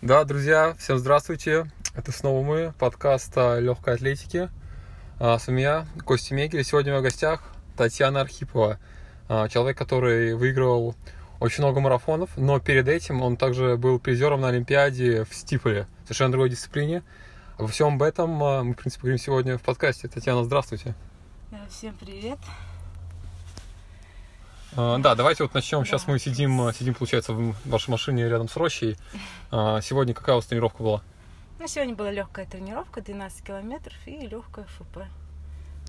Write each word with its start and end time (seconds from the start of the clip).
Да, 0.00 0.24
друзья, 0.24 0.74
всем 0.78 0.98
здравствуйте. 0.98 1.70
Это 1.94 2.12
снова 2.12 2.44
мы, 2.44 2.72
подкаст 2.78 3.36
о 3.36 3.58
легкой 3.58 3.94
атлетике. 3.94 4.48
А, 5.18 5.38
С 5.38 5.48
вами 5.48 5.62
я, 5.62 5.86
Костя 6.04 6.34
Мегель. 6.34 6.62
Сегодня 6.64 6.92
у 6.92 6.94
меня 6.94 7.00
в 7.00 7.04
гостях 7.04 7.42
Татьяна 7.76 8.20
Архипова. 8.20 8.78
а, 9.28 9.48
Человек, 9.48 9.76
который 9.76 10.34
выигрывал 10.34 10.94
очень 11.40 11.64
много 11.64 11.80
марафонов, 11.80 12.30
но 12.36 12.60
перед 12.60 12.86
этим 12.88 13.22
он 13.22 13.36
также 13.36 13.76
был 13.76 13.98
призером 13.98 14.40
на 14.40 14.48
Олимпиаде 14.48 15.24
в 15.24 15.34
Стиполе, 15.34 15.86
совершенно 16.04 16.30
другой 16.32 16.50
дисциплине. 16.50 17.02
Обо 17.56 17.68
всем 17.68 17.94
об 17.94 18.02
этом 18.02 18.42
а, 18.42 18.62
мы, 18.62 18.74
в 18.74 18.76
принципе, 18.76 19.02
говорим 19.02 19.18
сегодня 19.18 19.58
в 19.58 19.62
подкасте. 19.62 20.06
Татьяна, 20.06 20.44
здравствуйте. 20.44 20.94
Э, 21.50 21.56
Всем 21.68 21.96
привет. 21.98 22.38
А, 24.76 24.98
Да, 24.98 25.14
давайте 25.14 25.42
вот 25.42 25.54
начнем. 25.54 25.84
Сейчас 25.84 26.06
мы 26.06 26.18
сидим, 26.18 26.60
а, 26.60 26.72
сидим, 26.72 26.94
получается, 26.94 27.32
в 27.32 27.54
вашей 27.64 27.90
машине 27.90 28.28
рядом 28.28 28.48
с 28.48 28.56
рощей. 28.56 28.96
А, 29.50 29.80
Сегодня 29.80 30.14
какая 30.14 30.34
у 30.34 30.38
вас 30.38 30.46
тренировка 30.46 30.82
была? 30.82 31.02
Ну, 31.58 31.66
сегодня 31.66 31.94
была 31.94 32.10
легкая 32.10 32.46
тренировка, 32.46 33.00
12 33.00 33.44
километров 33.44 33.96
и 34.06 34.26
легкая 34.26 34.66
ФП. 34.66 34.98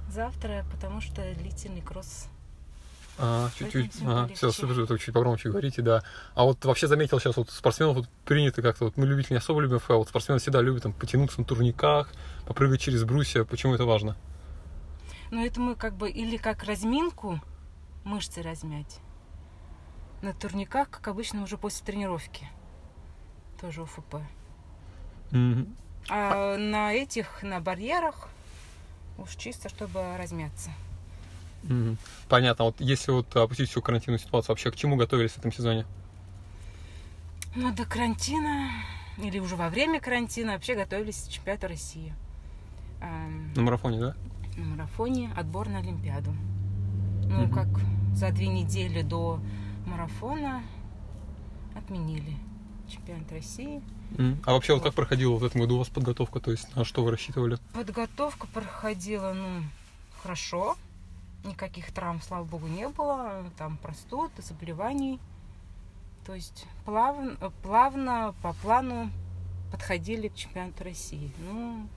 Завтра, 0.09 0.65
потому 0.71 1.01
что 1.01 1.21
длительный 1.35 1.81
кросс. 1.81 2.27
А, 3.21 3.49
чуть-чуть, 3.59 3.91
ага, 4.01 4.33
все, 4.33 4.49
супер, 4.49 4.85
вы 4.85 4.97
чуть 4.97 5.13
погромче 5.13 5.49
говорите, 5.49 5.81
да. 5.81 6.03
А 6.35 6.45
вот 6.45 6.63
вообще 6.63 6.87
заметил 6.87 7.19
сейчас, 7.19 7.35
вот 7.35 7.49
спортсменов 7.51 7.97
вот 7.97 8.07
принято 8.23 8.61
как-то, 8.61 8.85
вот 8.85 8.95
мы 8.95 9.05
любители 9.05 9.33
не 9.33 9.39
особо 9.39 9.59
любим 9.59 9.79
ФЛ, 9.79 9.97
вот 9.97 10.07
спортсмены 10.07 10.39
всегда 10.39 10.61
любят 10.61 10.83
там 10.83 10.93
потянуться 10.93 11.41
на 11.41 11.45
турниках, 11.45 12.09
попрыгать 12.47 12.79
через 12.79 13.03
брусья, 13.03 13.43
почему 13.43 13.75
это 13.75 13.83
важно? 13.83 14.15
Но 15.31 15.45
это 15.45 15.59
мы 15.59 15.75
как 15.75 15.95
бы 15.95 16.09
или 16.09 16.37
как 16.37 16.63
разминку 16.63 17.41
мышцы 18.09 18.41
размять. 18.41 18.99
На 20.21 20.33
турниках, 20.33 20.89
как 20.89 21.07
обычно, 21.07 21.43
уже 21.43 21.57
после 21.57 21.85
тренировки. 21.85 22.47
Тоже 23.61 23.83
УФП. 23.83 24.15
Мгм. 25.31 25.75
А 26.09 26.57
на 26.57 26.91
этих, 26.93 27.43
на 27.43 27.59
барьерах, 27.61 28.29
уж 29.17 29.35
чисто, 29.35 29.69
чтобы 29.69 30.17
размяться. 30.17 30.71
Мгм. 31.63 31.97
Понятно, 32.27 32.65
вот 32.65 32.81
если 32.81 33.11
вот 33.11 33.33
опустить 33.35 33.69
всю 33.69 33.81
карантинную 33.81 34.19
ситуацию, 34.19 34.53
вообще 34.53 34.71
к 34.71 34.75
чему 34.75 34.95
готовились 34.95 35.31
в 35.31 35.37
этом 35.37 35.51
сезоне? 35.51 35.85
Ну, 37.55 37.73
до 37.73 37.85
карантина, 37.85 38.69
или 39.17 39.39
уже 39.39 39.55
во 39.55 39.69
время 39.69 39.99
карантина, 39.99 40.53
вообще 40.53 40.75
готовились 40.75 41.23
к 41.23 41.29
чемпионату 41.29 41.67
России. 41.67 42.13
На 43.55 43.61
марафоне, 43.61 43.99
да? 43.99 44.15
на 44.57 44.65
марафоне 44.65 45.31
отбор 45.37 45.69
на 45.69 45.79
Олимпиаду. 45.79 46.33
Ну, 47.29 47.43
Мгм. 47.43 47.51
как 47.53 47.67
за 48.13 48.31
две 48.31 48.47
недели 48.47 49.01
до 49.01 49.39
марафона 49.85 50.63
отменили 51.75 52.35
чемпионат 52.89 53.31
России. 53.31 53.81
А 54.45 54.53
вообще 54.53 54.73
вот 54.73 54.83
как 54.83 54.93
проходила 54.93 55.35
в 55.35 55.43
этом 55.43 55.61
году 55.61 55.75
у 55.75 55.77
вас 55.79 55.89
подготовка, 55.89 56.39
то 56.39 56.51
есть 56.51 56.75
на 56.75 56.83
что 56.83 57.03
вы 57.03 57.11
рассчитывали? 57.11 57.57
Подготовка 57.73 58.47
проходила, 58.47 59.33
ну, 59.33 59.63
хорошо. 60.21 60.75
Никаких 61.45 61.91
травм, 61.93 62.21
слава 62.21 62.43
богу, 62.43 62.67
не 62.67 62.87
было. 62.89 63.45
Там 63.57 63.77
простуд, 63.77 64.31
заболеваний. 64.37 65.19
То 66.25 66.35
есть 66.35 66.65
плавно, 66.85 67.37
плавно 67.63 68.35
по 68.41 68.53
плану 68.53 69.09
подходили 69.71 70.27
к 70.27 70.35
чемпионату 70.35 70.83
России. 70.83 71.31
Ну, 71.49 71.87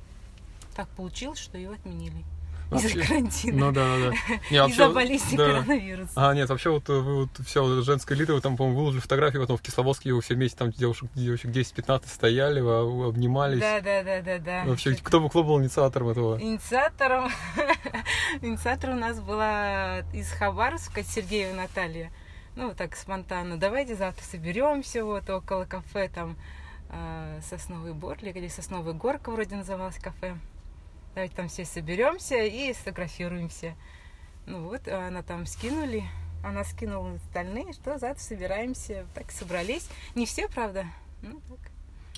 так 0.74 0.88
получилось, 0.90 1.38
что 1.38 1.58
ее 1.58 1.70
отменили. 1.70 2.24
Из-за 2.76 3.00
карантина. 3.06 3.66
Ну 3.66 3.72
да, 3.72 3.96
да, 3.96 4.10
да. 4.10 4.16
Не, 4.50 4.56
Из-за 4.70 4.88
вообще- 4.88 4.92
болезни 4.94 5.36
да. 5.36 5.46
коронавируса. 5.46 6.12
А, 6.16 6.34
нет, 6.34 6.48
вообще 6.48 6.70
вот 6.70 6.88
э, 6.88 6.92
вы 6.92 7.16
вот 7.22 7.30
вся 7.46 7.62
вот 7.62 7.84
женская 7.84 8.14
элита, 8.14 8.34
вы 8.34 8.40
там, 8.40 8.56
по-моему, 8.56 8.78
выложили 8.80 9.00
фотографии, 9.00 9.38
потом 9.38 9.56
в 9.56 9.62
Кисловодске 9.62 10.12
вы 10.12 10.20
все 10.20 10.34
вместе, 10.34 10.56
там 10.58 10.70
девушек, 10.70 11.10
девушек 11.14 11.50
10-15 11.50 12.02
стояли, 12.08 12.60
вы 12.60 13.06
обнимались. 13.08 13.60
Да, 13.60 13.80
да, 13.80 14.02
да, 14.02 14.20
да, 14.22 14.38
да. 14.38 14.62
Вообще, 14.66 14.94
кто, 14.94 15.20
был- 15.20 15.28
кто 15.28 15.42
был 15.44 15.60
инициатором 15.60 16.08
этого? 16.08 16.40
Инициатором, 16.40 17.30
инициатором 18.42 18.96
у 18.96 19.00
нас 19.00 19.20
была 19.20 20.00
из 20.12 20.30
Хабаровска 20.32 21.02
Сергеева 21.02 21.54
Наталья. 21.54 22.10
Ну, 22.54 22.68
вот 22.68 22.76
так 22.76 22.96
спонтанно. 22.96 23.56
Давайте 23.58 23.94
завтра 23.94 24.22
соберемся 24.24 25.04
вот 25.04 25.28
около 25.30 25.64
кафе 25.64 26.10
там 26.14 26.36
э, 26.90 27.40
Сосновый 27.48 27.94
Бор 27.94 28.18
или 28.20 28.32
где 28.32 28.48
Сосновая 28.50 28.92
Горка 28.92 29.30
вроде 29.30 29.56
называлось 29.56 29.96
кафе. 29.96 30.36
Давайте 31.14 31.34
там 31.36 31.48
все 31.48 31.64
соберемся 31.64 32.42
и 32.42 32.72
сфотографируемся. 32.72 33.74
Ну 34.46 34.68
вот, 34.68 34.88
а 34.88 35.08
она 35.08 35.22
там 35.22 35.46
скинули. 35.46 36.04
Она 36.42 36.64
скинула 36.64 37.14
остальные, 37.14 37.72
что 37.72 37.98
завтра 37.98 38.22
собираемся. 38.22 39.06
Так 39.14 39.30
собрались. 39.30 39.88
Не 40.14 40.26
все, 40.26 40.48
правда. 40.48 40.86
Ну, 41.22 41.40
так. 41.48 41.58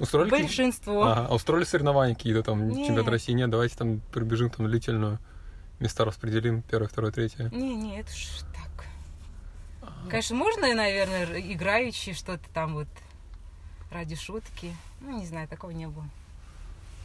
Устроили 0.00 0.31
Большинство. 0.31 1.05
Ага, 1.05 1.27
а 1.28 1.34
устроили 1.34 1.65
соревнования 1.65 2.15
какие-то 2.15 2.43
там, 2.43 2.69
Нет. 2.69 2.87
чемпионат 2.87 3.09
России? 3.09 3.32
Нет, 3.32 3.50
давайте 3.50 3.77
там 3.77 4.00
пробежим 4.12 4.50
там 4.50 4.66
длительную. 4.66 5.19
Места 5.78 6.05
распределим, 6.05 6.62
первое, 6.62 6.88
второе, 6.88 7.12
третье. 7.12 7.50
Не, 7.50 7.75
не, 7.75 8.00
это 8.00 8.11
ж 8.11 8.28
так. 8.55 8.87
Конечно, 10.09 10.37
можно, 10.37 10.72
наверное, 10.75 11.41
играючи 11.41 12.12
что-то 12.12 12.44
там 12.53 12.75
вот 12.75 12.88
ради 13.91 14.16
шутки. 14.16 14.75
Ну, 15.00 15.19
не 15.19 15.26
знаю, 15.26 15.49
такого 15.49 15.71
не 15.71 15.87
было. 15.87 16.09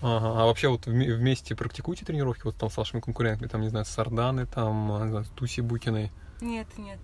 Ага, 0.02 0.42
а 0.42 0.46
вообще 0.46 0.70
вот 0.70 0.88
вме- 0.88 1.14
вместе 1.14 1.56
практикуете 1.56 2.06
тренировки 2.06 2.44
вот 2.44 2.56
там 2.56 2.70
с 2.70 2.78
вашими 2.78 3.02
конкурентами, 3.02 3.48
там, 3.48 3.62
не 3.62 3.70
знаю, 3.70 3.86
с 3.86 3.90
Сарданы, 3.90 4.46
там, 4.46 4.92
а, 4.92 5.08
знаю, 5.10 5.26
с 5.26 5.30
Туси 5.30 5.60
Букиной, 5.62 6.12
Нет, 6.40 6.68
нет. 6.78 7.00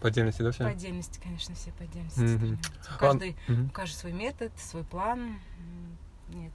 по 0.00 0.08
отдельности, 0.08 0.42
да, 0.42 0.50
все? 0.50 0.64
По 0.64 0.70
отдельности, 0.70 1.20
конечно, 1.22 1.54
все 1.54 1.70
по 1.72 1.84
отдельности. 1.84 2.58
А, 2.88 2.98
Каждый, 2.98 3.36
у 3.48 3.68
каждого 3.70 4.00
свой 4.00 4.12
метод, 4.12 4.52
свой 4.58 4.82
план. 4.82 5.38
Нет, 6.30 6.52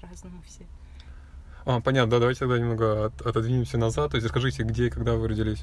по-разному 0.00 0.42
все. 0.46 0.66
А, 1.64 1.80
понятно, 1.80 2.10
да, 2.12 2.18
давайте 2.18 2.40
тогда 2.40 2.58
немного 2.58 3.06
от- 3.06 3.20
отодвинемся 3.22 3.78
назад. 3.78 4.10
То 4.12 4.16
есть 4.16 4.24
расскажите, 4.26 4.62
где 4.64 4.86
и 4.86 4.90
когда 4.90 5.14
вы 5.14 5.28
родились. 5.28 5.62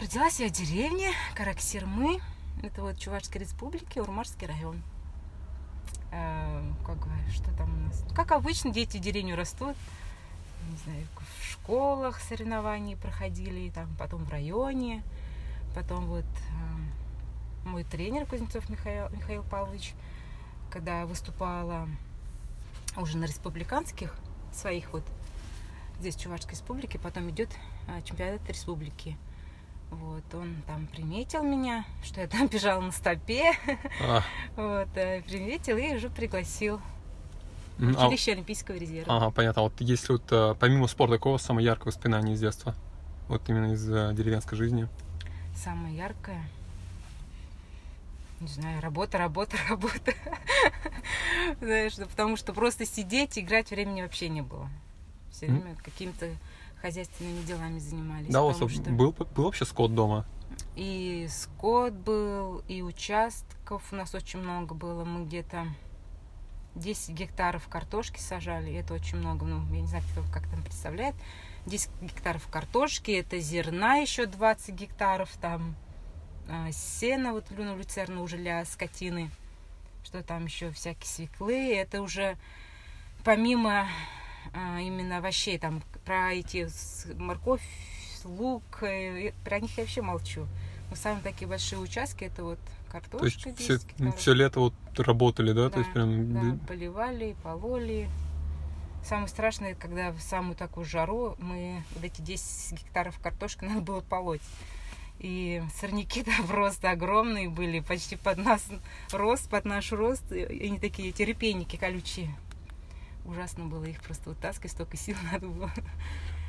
Родилась 0.00 0.40
я 0.40 0.48
в 0.48 0.52
деревне 0.52 1.10
Караксирмы. 1.36 2.20
Это 2.62 2.82
вот 2.82 2.98
Чувашской 2.98 3.40
республики, 3.40 3.98
Урмарский 4.00 4.46
район. 4.46 4.82
Э, 6.14 6.62
как 6.86 6.98
что 7.32 7.52
там 7.56 7.74
у 7.74 7.88
нас? 7.88 8.04
Как 8.14 8.30
обычно, 8.30 8.70
дети 8.70 8.98
деревню 8.98 9.34
растут. 9.36 9.76
Не 10.70 10.76
знаю, 10.84 11.06
в 11.16 11.44
школах 11.44 12.20
соревнований 12.20 12.96
проходили, 12.96 13.70
там, 13.70 13.94
потом 13.98 14.24
в 14.24 14.30
районе. 14.30 15.02
Потом 15.74 16.06
вот 16.06 16.24
э, 16.24 17.68
мой 17.68 17.82
тренер 17.82 18.26
Кузнецов 18.26 18.68
Михаил, 18.68 19.08
Михаил 19.10 19.42
Павлович, 19.42 19.92
когда 20.70 21.04
выступала 21.04 21.88
уже 22.96 23.18
на 23.18 23.24
республиканских 23.24 24.14
своих 24.52 24.92
вот 24.92 25.02
здесь 25.98 26.14
Чувашской 26.14 26.52
республике, 26.52 27.00
потом 27.00 27.28
идет 27.30 27.50
э, 27.88 28.02
чемпионат 28.04 28.48
республики. 28.48 29.16
Вот, 29.94 30.24
он 30.34 30.56
там 30.66 30.86
приметил 30.86 31.42
меня, 31.42 31.84
что 32.02 32.20
я 32.20 32.26
там 32.26 32.46
бежала 32.52 32.80
на 32.80 32.90
стопе, 32.92 33.52
А, 34.00 34.22
вот, 34.56 34.88
э, 34.96 35.22
приметил 35.22 35.76
и 35.76 35.94
уже 35.94 36.10
пригласил 36.10 36.80
а- 37.78 38.06
училище 38.06 38.32
Олимпийского 38.32 38.76
резерва. 38.76 39.16
Ага, 39.16 39.30
понятно. 39.30 39.62
А 39.62 39.64
вот 39.64 39.74
если 39.80 40.12
вот 40.12 40.24
а, 40.30 40.54
помимо 40.54 40.86
спорта, 40.88 41.18
вас 41.28 41.42
самое 41.42 41.64
яркое 41.66 41.86
воспоминание 41.92 42.34
из 42.34 42.40
детства? 42.40 42.74
Вот 43.28 43.48
именно 43.48 43.72
из 43.72 43.88
а, 43.90 44.12
деревенской 44.12 44.56
жизни. 44.58 44.88
Самое 45.54 45.96
яркое. 45.96 46.42
Не 48.40 48.48
знаю, 48.48 48.82
работа, 48.82 49.18
работа, 49.18 49.56
работа. 49.68 50.12
Знаешь, 51.60 51.94
потому 51.96 52.36
что 52.36 52.52
просто 52.52 52.84
сидеть, 52.84 53.38
играть 53.38 53.70
времени 53.70 54.02
вообще 54.02 54.28
не 54.28 54.42
было. 54.42 54.68
Все 55.30 55.46
время 55.46 55.76
какими-то 55.82 56.30
хозяйственными 56.84 57.42
делами 57.44 57.78
занимались. 57.78 58.28
Да, 58.28 58.42
у 58.42 58.48
вас 58.48 58.56
что 58.56 58.90
был, 58.90 59.12
был 59.12 59.44
вообще 59.44 59.64
скот 59.64 59.94
дома? 59.94 60.26
И 60.76 61.26
скот 61.30 61.94
был, 61.94 62.58
и 62.68 62.82
участков 62.82 63.90
у 63.90 63.96
нас 63.96 64.14
очень 64.14 64.40
много 64.40 64.74
было. 64.74 65.02
Мы 65.02 65.24
где-то 65.24 65.66
10 66.74 67.14
гектаров 67.14 67.68
картошки 67.68 68.20
сажали. 68.20 68.74
Это 68.74 68.92
очень 68.92 69.16
много. 69.16 69.46
Ну, 69.46 69.64
я 69.72 69.80
не 69.80 69.86
знаю, 69.86 70.04
кто 70.12 70.22
как 70.30 70.46
там 70.50 70.62
представляет. 70.62 71.14
10 71.64 71.88
гектаров 72.02 72.46
картошки, 72.48 73.12
это 73.12 73.38
зерна 73.38 73.96
еще 73.96 74.26
20 74.26 74.74
гектаров, 74.74 75.30
там 75.40 75.76
а, 76.50 76.70
сена, 76.70 77.32
вот 77.32 77.46
ну, 77.48 77.78
люцерна 77.78 78.20
уже 78.20 78.36
для 78.36 78.62
скотины. 78.66 79.30
Что 80.04 80.22
там 80.22 80.44
еще 80.44 80.70
всякие 80.70 81.06
свеклы. 81.06 81.74
Это 81.74 82.02
уже 82.02 82.36
помимо 83.24 83.88
именно 84.52 85.18
овощей, 85.18 85.58
там 85.58 85.82
про 86.04 86.32
эти 86.34 86.68
морковь, 87.14 87.62
лук, 88.24 88.82
э, 88.82 89.32
про 89.44 89.60
них 89.60 89.76
я 89.76 89.84
вообще 89.84 90.02
молчу. 90.02 90.46
Но 90.90 90.96
самые 90.96 91.22
такие 91.22 91.46
большие 91.48 91.78
участки 91.78 92.24
это 92.24 92.44
вот 92.44 92.58
картошка. 92.90 93.18
То 93.18 93.24
есть 93.26 93.44
10 93.44 93.58
все, 93.58 93.74
гектаров. 93.78 94.26
лето 94.28 94.60
вот 94.60 94.74
работали, 94.98 95.52
да? 95.52 95.70
То 95.70 95.78
есть 95.78 95.90
Да, 95.90 95.94
прям... 95.94 96.58
Да, 96.58 96.66
поливали, 96.66 97.36
пололи. 97.42 98.08
Самое 99.04 99.28
страшное, 99.28 99.74
когда 99.74 100.12
в 100.12 100.20
самую 100.20 100.56
такую 100.56 100.86
жару 100.86 101.36
мы 101.38 101.82
вот 101.94 102.04
эти 102.04 102.22
10 102.22 102.78
гектаров 102.78 103.18
картошки 103.18 103.64
надо 103.64 103.80
было 103.80 104.00
полоть. 104.00 104.42
И 105.18 105.62
сорняки 105.80 106.22
там 106.22 106.46
просто 106.48 106.90
огромные 106.90 107.48
были, 107.48 107.80
почти 107.80 108.16
под 108.16 108.38
нас 108.38 108.64
рост, 109.12 109.48
под 109.48 109.64
наш 109.64 109.92
рост. 109.92 110.30
И 110.32 110.44
они 110.44 110.78
такие, 110.78 111.10
эти 111.10 111.22
репейники 111.22 111.76
колючие. 111.76 112.34
Ужасно 113.24 113.64
было 113.66 113.84
их 113.84 114.02
просто 114.02 114.30
вытаскивать, 114.30 114.72
столько 114.72 114.96
сил 114.96 115.16
надо 115.32 115.48
было. 115.48 115.70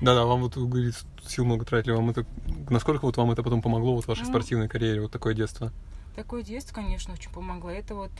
Да-да, 0.01 0.25
вам 0.25 0.41
вот, 0.41 0.57
говорит, 0.57 0.95
сил 1.25 1.45
много 1.45 1.65
тратили. 1.65 1.93
Вам 1.93 2.09
это... 2.09 2.25
Насколько 2.69 3.05
вот 3.05 3.17
вам 3.17 3.31
это 3.31 3.43
потом 3.43 3.61
помогло 3.61 3.95
вот 3.95 4.05
в 4.05 4.07
вашей 4.07 4.23
Ну. 4.23 4.29
спортивной 4.29 4.67
карьере, 4.67 5.01
вот 5.01 5.11
такое 5.11 5.33
детство? 5.33 5.71
Такое 6.15 6.43
детство, 6.43 6.75
конечно, 6.75 7.13
очень 7.13 7.31
помогло. 7.31 7.69
Это 7.69 7.95
вот 7.95 8.11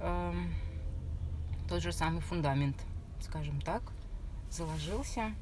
эм, 0.00 0.52
тот 1.68 1.82
же 1.82 1.92
самый 1.92 2.20
фундамент, 2.20 2.76
скажем 3.20 3.60
так, 3.60 3.82
заложился. 4.50 5.32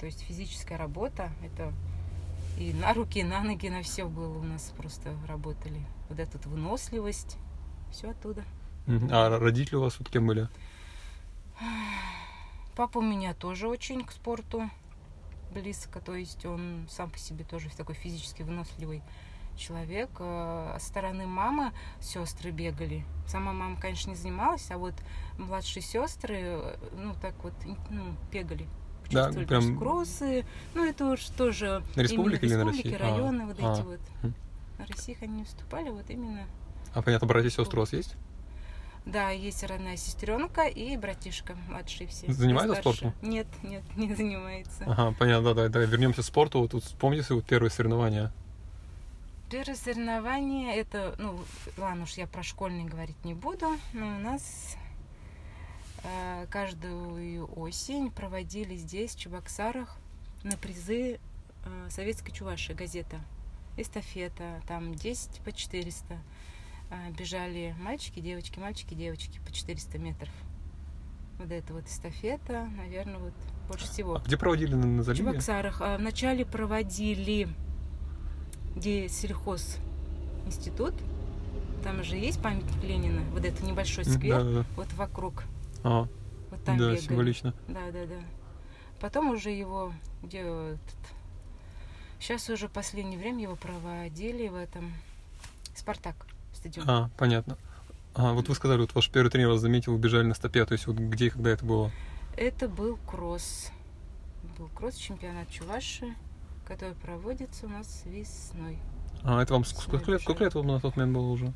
То 0.00 0.06
есть 0.06 0.20
физическая 0.20 0.78
работа, 0.78 1.30
это 1.42 1.72
и 2.58 2.72
на 2.72 2.92
руки, 2.94 3.20
и 3.20 3.24
на 3.24 3.42
ноги, 3.42 3.68
на 3.68 3.82
все 3.82 4.06
было 4.06 4.38
у 4.38 4.42
нас 4.42 4.72
просто 4.76 5.14
работали. 5.26 5.80
Вот 6.08 6.18
эта 6.18 6.38
выносливость, 6.48 7.36
все 7.92 8.10
оттуда. 8.10 8.44
А 9.10 9.38
родители 9.38 9.76
у 9.76 9.82
вас 9.82 9.98
вот 9.98 10.08
кем 10.08 10.26
были? 10.26 10.48
Папа 12.76 12.98
у 12.98 13.02
меня 13.02 13.34
тоже 13.34 13.68
очень 13.68 14.04
к 14.04 14.12
спорту 14.12 14.70
близко, 15.52 16.00
то 16.00 16.14
есть 16.14 16.44
он 16.46 16.86
сам 16.90 17.10
по 17.10 17.18
себе 17.18 17.44
тоже 17.44 17.70
такой 17.76 17.94
физически 17.94 18.42
выносливый 18.42 19.02
человек. 19.56 20.10
Э, 20.20 20.76
Со 20.78 20.86
стороны 20.86 21.26
мамы 21.26 21.72
сестры 22.00 22.50
бегали. 22.50 23.04
Сама 23.26 23.52
мама, 23.52 23.78
конечно, 23.80 24.10
не 24.10 24.16
занималась, 24.16 24.70
а 24.70 24.78
вот 24.78 24.94
младшие 25.36 25.82
сестры, 25.82 26.36
э, 26.40 26.76
ну, 26.96 27.14
так 27.20 27.34
вот, 27.42 27.52
ну, 27.90 28.14
бегали. 28.30 28.68
Да, 29.10 29.30
прям- 29.30 29.78
кроссы. 29.78 30.44
Ну, 30.74 30.84
это 30.84 31.06
уж 31.06 31.24
тоже 31.30 31.82
На 31.96 32.02
республике 32.02 32.46
или 32.46 32.54
на 32.54 32.66
России? 32.66 32.94
А, 32.94 32.98
районы 32.98 33.46
вот 33.46 33.56
а. 33.60 33.72
эти 33.72 33.82
вот. 33.82 34.00
На 34.78 34.86
России 34.86 35.16
они 35.20 35.36
не 35.38 35.42
выступали, 35.42 35.90
вот 35.90 36.08
именно. 36.10 36.46
А 36.94 37.02
понятно, 37.02 37.26
братья 37.26 37.48
и 37.48 37.50
сестры 37.50 37.78
у 37.78 37.80
вас 37.80 37.92
есть? 37.92 38.16
Да, 39.06 39.30
есть 39.30 39.62
родная 39.64 39.96
сестренка 39.96 40.66
и 40.66 40.96
братишка 40.96 41.56
младшие 41.68 42.08
все. 42.08 42.30
Занимается 42.32 42.76
спортом? 42.76 43.14
Нет, 43.22 43.46
нет, 43.62 43.82
не 43.96 44.14
занимается. 44.14 44.84
Ага, 44.86 45.14
понятно, 45.18 45.54
да, 45.54 45.62
да, 45.62 45.68
да. 45.68 45.80
Вернемся 45.80 46.22
к 46.22 46.24
спорту. 46.24 46.60
Вот 46.60 46.72
тут 46.72 46.84
вспомните 46.84 47.34
вот 47.34 47.44
первые 47.44 47.70
соревнования. 47.70 48.32
Первое 49.50 49.76
соревнование 49.76 50.76
это, 50.76 51.14
ну, 51.18 51.40
ладно 51.78 52.02
уж 52.02 52.12
я 52.14 52.26
про 52.26 52.42
школьные 52.42 52.84
говорить 52.84 53.24
не 53.24 53.32
буду, 53.32 53.66
но 53.94 54.06
у 54.06 54.18
нас 54.18 54.76
э, 56.04 56.46
каждую 56.50 57.50
осень 57.58 58.10
проводили 58.10 58.76
здесь, 58.76 59.14
в 59.14 59.20
Чебоксарах, 59.20 59.96
на 60.42 60.58
призы 60.58 61.18
э, 61.64 61.88
Советской 61.88 62.32
Чуваши 62.32 62.74
газета. 62.74 63.20
Эстафета, 63.78 64.60
там 64.66 64.94
10 64.94 65.40
по 65.40 65.52
400. 65.52 66.18
Э, 66.90 67.10
бежали 67.10 67.74
мальчики, 67.78 68.20
девочки, 68.20 68.58
мальчики, 68.58 68.94
девочки 68.94 69.40
по 69.44 69.52
400 69.52 69.98
метров. 69.98 70.32
Вот 71.38 71.50
это 71.50 71.72
вот 71.72 71.86
эстафета, 71.86 72.68
наверное, 72.76 73.18
вот 73.18 73.34
больше 73.68 73.86
всего. 73.86 74.16
А 74.16 74.20
где 74.20 74.36
проводили 74.36 74.74
на, 74.74 74.86
на 74.86 75.02
В 75.02 75.04
заливе? 75.04 75.24
Чебоксарах. 75.24 75.80
А, 75.80 75.98
Вначале 75.98 76.44
проводили 76.44 77.48
где 78.74 79.08
сельхоз 79.08 79.78
институт. 80.46 80.94
Там 81.82 82.02
же 82.02 82.16
есть 82.16 82.40
памятник 82.42 82.82
Ленина, 82.82 83.22
вот 83.32 83.44
это 83.44 83.64
небольшой 83.64 84.04
сквер, 84.04 84.42
Да, 84.42 84.50
да, 84.50 84.64
вот 84.76 84.92
вокруг. 84.94 85.44
А, 85.84 86.08
Вот 86.50 86.64
там 86.64 86.76
да, 86.78 86.90
бегали. 86.90 87.00
символично. 87.00 87.54
Да, 87.68 87.90
да, 87.92 88.06
да. 88.06 88.20
Потом 89.00 89.30
уже 89.30 89.50
его, 89.50 89.92
где 90.22 90.40
этот... 90.40 90.96
Сейчас 92.18 92.48
уже 92.50 92.66
в 92.66 92.72
последнее 92.72 93.18
время 93.18 93.42
его 93.42 93.54
проводили 93.54 94.48
в 94.48 94.56
этом 94.56 94.92
Спартак 95.74 96.26
стадион. 96.68 96.88
А, 96.88 97.10
понятно. 97.16 97.56
А, 98.14 98.32
вот 98.32 98.48
вы 98.48 98.54
сказали, 98.54 98.80
вот 98.80 98.94
ваш 98.94 99.10
первый 99.10 99.30
тренер 99.30 99.48
вас 99.48 99.60
заметил, 99.60 99.92
вы 99.92 99.98
бежали 99.98 100.24
на 100.24 100.34
стопе, 100.34 100.64
то 100.64 100.72
есть 100.72 100.86
вот 100.86 100.96
где 100.96 101.26
и 101.26 101.30
когда 101.30 101.50
это 101.50 101.64
было? 101.64 101.90
Это 102.36 102.68
был 102.68 102.98
кросс. 103.06 103.70
Был 104.58 104.68
кросс 104.68 104.96
чемпионат 104.96 105.48
Чуваши, 105.48 106.14
который 106.66 106.94
проводится 106.94 107.66
у 107.66 107.68
нас 107.68 108.02
весной. 108.06 108.78
А, 109.22 109.42
это 109.42 109.52
вам 109.52 109.64
С 109.64 109.70
сколько 109.70 110.10
лет, 110.10 110.22
сколько 110.22 110.44
лет 110.44 110.54
вам 110.54 110.66
на 110.66 110.80
тот 110.80 110.96
момент 110.96 111.14
было 111.14 111.28
уже? 111.28 111.52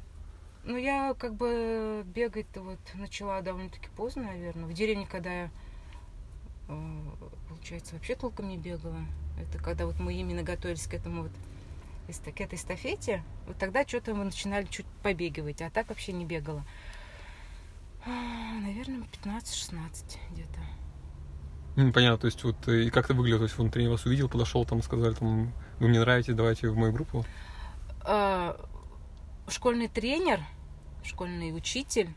Ну, 0.64 0.76
я 0.76 1.14
как 1.14 1.35
бы 1.35 2.05
бегать-то 2.06 2.61
вот 2.61 2.79
начала 2.94 3.41
довольно-таки 3.43 3.88
поздно, 3.97 4.25
наверное. 4.25 4.67
В 4.67 4.73
деревне, 4.73 5.06
когда 5.11 5.32
я, 5.32 5.50
э, 6.69 7.00
получается, 7.49 7.94
вообще 7.94 8.14
толком 8.14 8.49
не 8.49 8.59
бегала. 8.59 9.00
Это 9.41 9.59
когда 9.59 9.87
вот 9.87 9.99
мы 9.99 10.14
именно 10.14 10.44
готовились 10.44 10.87
к 10.87 10.94
этому 10.94 11.23
вот 11.25 11.32
к 12.20 12.41
этой 12.41 12.55
эстафете, 12.56 13.23
вот 13.47 13.56
тогда 13.59 13.87
что-то 13.87 14.14
мы 14.14 14.25
начинали 14.25 14.67
чуть 14.67 14.87
побегивать, 15.03 15.62
а 15.62 15.70
так 15.70 15.88
вообще 15.88 16.12
не 16.12 16.25
бегала. 16.25 16.64
А, 18.05 18.11
Наверное, 18.61 19.06
15-16 19.25 20.19
где-то. 20.32 20.61
М, 21.76 21.93
Понятно, 21.93 22.19
то 22.19 22.26
есть 22.26 22.43
вот 22.44 22.69
э, 22.69 22.85
и 22.85 22.91
как 22.91 23.06
это 23.06 23.14
выглядело, 23.14 23.41
то 23.41 23.44
есть 23.44 23.59
он 23.59 23.70
тренер 23.70 23.91
вас 23.91 24.05
увидел, 24.05 24.29
подошел, 24.29 24.64
там 24.64 24.82
сказали, 24.82 25.14
там, 25.14 25.53
вы 25.79 25.88
мне 25.88 26.00
нравитесь, 26.00 26.35
давайте 26.35 26.69
в 26.69 26.76
мою 26.76 26.93
группу. 26.93 27.25
А, 28.03 28.59
школьный 29.49 29.88
тренер, 29.88 30.41
школьный 31.05 31.56
учитель, 31.56 32.11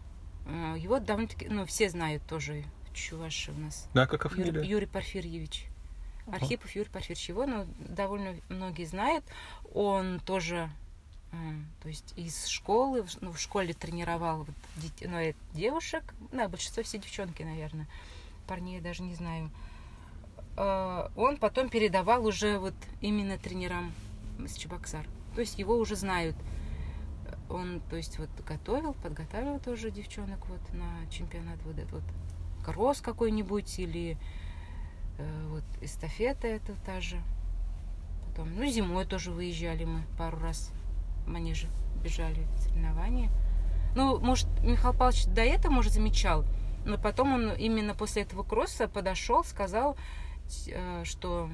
а, 0.48 0.76
его 0.76 1.00
довольно-таки, 1.00 1.48
ну, 1.48 1.66
все 1.66 1.90
знают 1.90 2.24
тоже, 2.28 2.66
Чуваши 2.94 3.52
у 3.52 3.60
нас. 3.60 3.90
Да, 3.94 4.08
как 4.08 4.26
Юрий, 4.32 4.52
фамилия? 4.52 4.70
Юрий 4.70 4.86
Порфирьевич. 4.86 5.68
Архипов 6.28 6.72
Юрий 6.76 6.90
Порфирьевич. 6.90 7.30
Его 7.30 7.46
ну, 7.46 7.66
довольно 7.80 8.36
многие 8.50 8.86
знают. 8.86 9.24
Он 9.74 10.20
тоже, 10.20 10.70
э, 11.32 11.36
то 11.82 11.90
есть 11.90 12.14
из 12.16 12.48
школы, 12.48 13.06
ну, 13.22 13.32
в 13.32 13.40
школе 13.40 13.74
тренировал 13.74 14.40
вот 14.44 14.56
дет- 14.78 15.08
ну, 15.08 15.18
э, 15.18 15.34
девушек. 15.54 16.04
Да, 16.32 16.48
большинство 16.48 16.84
все 16.84 16.98
девчонки, 16.98 17.44
наверное. 17.44 17.88
Парней 18.48 18.78
я 18.78 18.82
даже 18.82 19.04
не 19.04 19.16
знаю. 19.16 19.50
Э, 20.58 21.10
Он 21.16 21.38
потом 21.38 21.70
передавал 21.70 22.26
уже 22.26 22.58
вот 22.60 22.76
именно 23.02 23.38
тренерам 23.38 23.94
с 24.40 24.56
Чебоксар. 24.56 25.06
То 25.36 25.42
есть 25.42 25.60
его 25.60 25.78
уже 25.78 25.96
знают. 25.96 26.36
Он, 27.50 27.82
то 27.90 27.96
есть, 27.96 28.18
вот 28.18 28.30
готовил, 28.48 28.94
подготавливал 28.94 29.60
тоже 29.60 29.92
девчонок 29.92 30.40
вот 30.48 30.62
на 30.74 31.10
чемпионат 31.12 31.58
вот 31.66 31.78
этот 31.78 31.92
вот 31.92 32.04
кросс 32.66 33.02
какой-нибудь 33.02 33.78
или 33.80 34.18
вот 35.50 35.64
эстафета 35.82 36.48
это 36.48 36.74
та 36.86 37.02
же. 37.02 37.22
Потом, 38.28 38.54
ну, 38.56 38.66
зимой 38.66 39.06
тоже 39.06 39.32
выезжали 39.32 39.86
мы 39.86 40.04
пару 40.18 40.40
раз 40.40 40.72
в 41.26 41.30
манеже, 41.30 41.68
бежали 42.04 42.46
соревнования. 42.60 43.32
Ну, 43.96 44.20
может, 44.20 44.48
Михаил 44.62 44.94
Павлович 44.94 45.26
до 45.28 45.42
этого, 45.42 45.72
может, 45.72 45.94
замечал, 45.94 46.44
но 46.86 46.98
потом 46.98 47.34
он 47.34 47.54
именно 47.54 47.96
после 47.96 48.24
этого 48.24 48.44
кросса 48.44 48.90
подошел, 48.90 49.44
сказал, 49.44 49.96
э, 50.68 51.04
что 51.06 51.50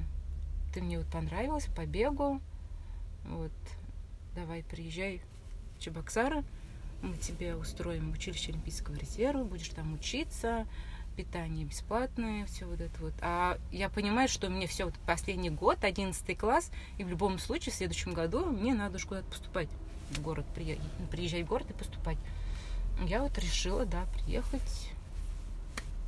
ты 0.73 0.81
мне 0.81 0.97
вот 0.97 1.07
понравилась 1.07 1.65
по 1.65 1.85
бегу, 1.85 2.41
вот, 3.25 3.51
давай 4.35 4.63
приезжай 4.63 5.21
в 5.77 5.81
Чебоксары, 5.81 6.43
мы 7.01 7.15
тебе 7.17 7.55
устроим 7.55 8.11
училище 8.11 8.51
Олимпийского 8.51 8.95
резерва, 8.95 9.43
будешь 9.43 9.69
там 9.69 9.93
учиться, 9.93 10.65
питание 11.15 11.65
бесплатное, 11.65 12.45
все 12.45 12.65
вот 12.65 12.79
это 12.81 12.99
вот. 13.01 13.13
А 13.21 13.57
я 13.71 13.89
понимаю, 13.89 14.27
что 14.29 14.49
мне 14.49 14.67
все 14.67 14.85
вот 14.85 14.93
последний 15.05 15.49
год, 15.49 15.83
11 15.83 16.37
класс, 16.37 16.71
и 16.97 17.03
в 17.03 17.09
любом 17.09 17.37
случае 17.39 17.73
в 17.73 17.75
следующем 17.75 18.13
году 18.13 18.45
мне 18.45 18.73
надо 18.73 18.97
уж 18.97 19.05
куда-то 19.05 19.27
поступать 19.27 19.69
в 20.11 20.21
город, 20.21 20.45
прия- 20.55 20.79
приезжать 21.09 21.43
в 21.43 21.47
город 21.47 21.69
и 21.69 21.73
поступать. 21.73 22.17
Я 23.05 23.21
вот 23.23 23.37
решила, 23.37 23.85
да, 23.85 24.05
приехать 24.13 24.89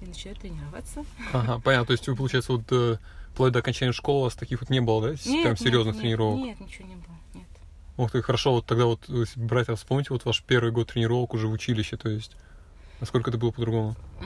и 0.01 0.05
начать 0.05 0.39
тренироваться. 0.39 1.05
Ага, 1.31 1.59
понятно, 1.59 1.87
то 1.87 1.91
есть 1.93 2.07
вы, 2.07 2.15
получается, 2.15 2.51
вот 2.53 2.63
э, 2.71 2.97
вплоть 3.31 3.53
до 3.53 3.59
окончания 3.59 3.93
школы 3.93 4.19
у 4.19 4.23
вас 4.25 4.35
таких 4.35 4.59
вот 4.61 4.69
не 4.69 4.81
было, 4.81 5.09
да? 5.09 5.15
с- 5.17 5.23
Прям 5.23 5.57
серьезных 5.57 5.95
нет, 5.95 6.01
тренировок? 6.01 6.39
Нет, 6.39 6.59
ничего 6.59 6.87
не 6.87 6.95
было, 6.95 7.15
нет. 7.33 7.47
Ух 7.97 8.11
ты, 8.11 8.21
хорошо, 8.21 8.51
вот 8.53 8.65
тогда 8.65 8.85
вот, 8.85 9.07
если 9.07 9.39
брать, 9.39 9.67
вспомните 9.75 10.09
вот 10.11 10.25
ваш 10.25 10.41
первый 10.43 10.71
год 10.71 10.91
тренировок 10.91 11.33
уже 11.33 11.47
в 11.47 11.51
училище, 11.51 11.95
то 11.97 12.09
есть, 12.09 12.35
насколько 12.99 13.29
это 13.29 13.37
было 13.39 13.51
по-другому? 13.51 13.95
Да, 14.19 14.25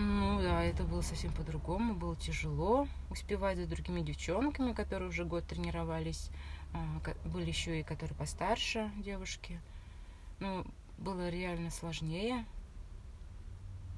это 0.67 0.83
было 0.83 1.01
совсем 1.01 1.31
по-другому, 1.33 1.95
было 1.95 2.15
тяжело 2.15 2.87
успевать 3.09 3.57
за 3.57 3.67
другими 3.67 4.01
девчонками, 4.01 4.73
которые 4.73 5.09
уже 5.09 5.25
год 5.25 5.45
тренировались. 5.45 6.29
А, 6.73 7.01
Были 7.25 7.47
еще 7.49 7.79
и 7.79 7.83
которые 7.83 8.15
постарше 8.15 8.91
девушки. 8.97 9.59
Ну, 10.39 10.65
было 10.97 11.29
реально 11.29 11.71
сложнее. 11.71 12.45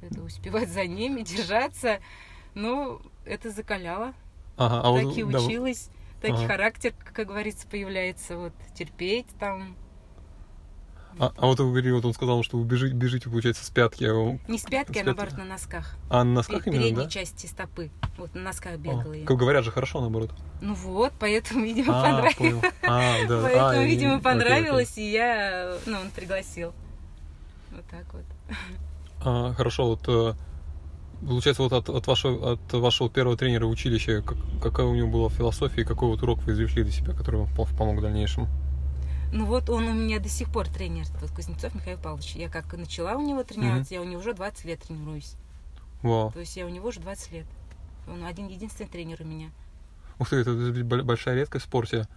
Это 0.01 0.21
успевать 0.21 0.69
за 0.69 0.85
ними, 0.85 1.21
держаться. 1.23 1.99
Ну, 2.53 3.01
это 3.25 3.51
закаляло. 3.51 4.13
Ага, 4.57 4.81
а 4.81 4.91
вот, 4.91 5.09
так 5.09 5.17
и 5.17 5.23
да, 5.23 5.39
училась. 5.39 5.89
Так 6.21 6.31
и 6.31 6.33
Ага. 6.33 6.47
характер, 6.47 6.93
как 7.13 7.27
говорится, 7.27 7.67
появляется. 7.67 8.37
Вот 8.37 8.53
терпеть 8.75 9.27
там. 9.39 9.75
А, 11.17 11.33
а 11.37 11.45
вот 11.47 11.59
вы 11.59 11.69
говорили, 11.69 11.91
вот 11.91 12.05
он 12.05 12.13
сказал, 12.13 12.43
что 12.43 12.57
вы 12.57 12.65
бежите, 12.65 12.93
бежите 12.95 13.29
получается, 13.29 13.65
с 13.65 13.69
пятки. 13.69 14.05
а 14.05 14.37
Не 14.47 14.57
с 14.57 14.63
пятки, 14.63 14.89
С 14.93 15.01
а 15.01 15.03
пятки. 15.03 15.05
наоборот 15.05 15.37
на 15.37 15.43
носках. 15.45 15.95
А 16.09 16.23
на 16.23 16.33
носках 16.35 16.63
Пе- 16.63 16.69
именно, 16.69 16.83
Передней 16.83 17.03
да? 17.05 17.09
части 17.09 17.45
стопы. 17.47 17.89
Вот 18.17 18.33
на 18.35 18.41
носках 18.41 18.73
А, 18.73 18.77
бегала 18.77 19.13
я. 19.13 19.25
как 19.25 19.37
говорят 19.37 19.65
же, 19.65 19.71
хорошо, 19.71 19.99
наоборот. 20.01 20.31
Ну 20.61 20.73
вот, 20.75 21.11
поэтому, 21.19 21.63
видимо, 21.65 21.99
А, 21.99 22.03
понравилось. 22.03 22.63
А, 22.83 23.27
да. 23.27 23.41
Поэтому, 23.43 23.67
А, 23.69 23.75
и- 23.83 23.85
видимо, 23.87 24.15
окей, 24.15 24.19
окей. 24.19 24.23
понравилось, 24.23 24.97
и 24.97 25.11
я, 25.11 25.77
ну, 25.85 25.99
он 25.99 26.09
пригласил. 26.11 26.73
Вот 27.71 27.85
так 27.89 28.05
вот. 28.13 28.23
А, 29.25 29.53
хорошо, 29.53 29.87
вот 29.87 30.01
э, 30.07 30.33
получается, 31.27 31.63
вот 31.63 31.73
от, 31.73 31.89
от 31.89 32.07
вашего, 32.07 32.53
от 32.53 32.73
вашего 32.73 33.09
первого 33.09 33.35
тренера 33.35 33.65
в 33.65 33.69
училище, 33.69 34.21
как- 34.21 34.37
какая 34.61 34.85
у 34.85 34.95
него 34.95 35.09
была 35.09 35.29
философия, 35.29 35.81
и 35.81 35.85
какой 35.85 36.07
вот 36.09 36.21
урок 36.23 36.39
вы 36.43 36.53
извлекли 36.53 36.83
для 36.83 36.91
себя, 36.93 37.13
который 37.13 37.41
вам 37.41 37.49
пом- 37.57 37.77
помог 37.77 37.97
в 37.97 38.01
дальнейшем? 38.01 38.47
Ну 39.31 39.45
вот 39.45 39.69
он 39.69 39.87
у 39.87 39.93
меня 39.93 40.19
до 40.19 40.29
сих 40.29 40.51
пор 40.51 40.67
тренер, 40.67 41.05
вот 41.21 41.31
Кузнецов 41.31 41.75
Михаил 41.75 41.99
Павлович. 41.99 42.35
Я 42.35 42.49
как 42.49 42.73
начала 42.73 43.15
у 43.15 43.21
него 43.21 43.43
тренироваться, 43.43 43.93
я 43.93 44.01
у 44.01 44.03
него 44.03 44.19
уже 44.19 44.33
20 44.33 44.65
лет 44.65 44.81
тренируюсь. 44.81 45.35
Вау. 46.01 46.31
То 46.31 46.39
есть 46.39 46.55
я 46.57 46.65
у 46.65 46.69
него 46.69 46.87
уже 46.89 46.99
20 46.99 47.31
лет. 47.31 47.45
Он 48.07 48.23
один 48.25 48.47
единственный 48.47 48.87
тренер 48.87 49.21
у 49.21 49.25
меня. 49.25 49.51
Ух 50.17 50.29
ты, 50.29 50.37
это 50.37 50.53
большая 51.03 51.35
редкость 51.35 51.65
в 51.65 51.67
спорте. 51.67 52.07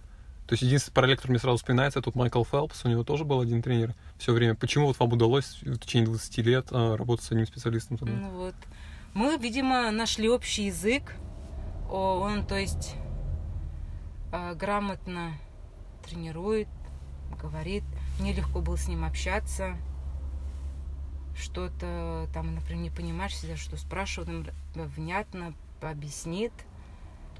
То 0.47 0.53
есть 0.53 0.63
единственный 0.63 0.93
параллель, 0.93 1.15
который 1.15 1.31
мне 1.31 1.39
сразу 1.39 1.57
вспоминается, 1.57 2.01
тут 2.01 2.15
Майкл 2.15 2.43
Фелпс, 2.43 2.83
у 2.83 2.89
него 2.89 3.03
тоже 3.03 3.23
был 3.23 3.39
один 3.39 3.61
тренер 3.61 3.93
все 4.17 4.33
время. 4.33 4.55
Почему 4.55 4.87
вот 4.87 4.99
вам 4.99 5.13
удалось 5.13 5.59
в 5.61 5.77
течение 5.77 6.07
20 6.07 6.37
лет 6.39 6.67
а, 6.71 6.97
работать 6.97 7.25
с 7.25 7.31
одним 7.31 7.47
специалистом? 7.47 7.97
тогда? 7.97 8.13
Ну 8.13 8.29
вот. 8.31 8.55
Мы, 9.13 9.37
видимо, 9.37 9.89
нашли 9.91 10.27
общий 10.27 10.65
язык. 10.65 11.15
Он, 11.89 12.45
то 12.45 12.57
есть, 12.57 12.95
а, 14.31 14.53
грамотно 14.55 15.33
тренирует, 16.05 16.67
говорит. 17.35 17.83
Мне 18.19 18.33
легко 18.33 18.61
было 18.61 18.77
с 18.77 18.87
ним 18.87 19.05
общаться. 19.05 19.77
Что-то 21.35 22.27
там, 22.33 22.55
например, 22.55 22.83
не 22.83 22.89
понимаешь, 22.89 23.31
всегда 23.33 23.57
что 23.57 23.75
спрашивают, 23.77 24.29
он 24.75 24.87
внятно 24.87 25.53
объяснит, 25.81 26.53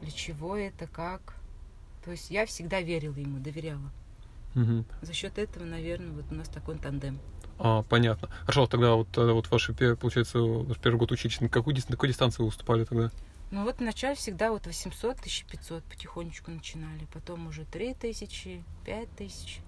для 0.02 0.12
чего 0.12 0.58
это, 0.58 0.88
как. 0.88 1.36
То 2.04 2.12
есть 2.12 2.32
я 2.32 2.46
всегда 2.46 2.82
верила 2.82 3.16
ему, 3.16 3.40
доверяла. 3.40 3.92
Мгм. 4.56 4.86
За 5.02 5.14
счет 5.14 5.38
этого, 5.38 5.64
наверное, 5.64 6.12
вот 6.12 6.26
у 6.32 6.36
нас 6.36 6.50
такой 6.50 6.78
тандем. 6.78 7.20
А, 7.60 7.84
понятно. 7.84 8.30
Хорошо, 8.42 8.68
тогда 8.68 8.96
вот, 8.96 9.10
тогда 9.10 9.34
вот 9.34 9.50
ваши, 9.52 9.74
получается, 9.74 10.40
ваш 10.40 10.78
первый 10.80 10.98
год 10.98 11.12
училища, 11.12 11.44
на 11.44 11.48
дис- 11.48 11.86
на 11.88 11.96
какой 11.96 12.10
дистанции 12.10 12.42
вы 12.42 12.48
выступали 12.48 12.84
тогда? 12.84 13.12
Ну 13.52 13.64
вот 13.64 13.80
вначале 13.80 14.16
всегда 14.16 14.52
вот 14.52 14.66
800, 14.66 15.20
1500 15.20 15.84
потихонечку 15.84 16.50
начинали. 16.50 17.06
Потом 17.14 17.48
уже 17.48 17.66
3000, 17.66 18.64
5000. 18.84 19.60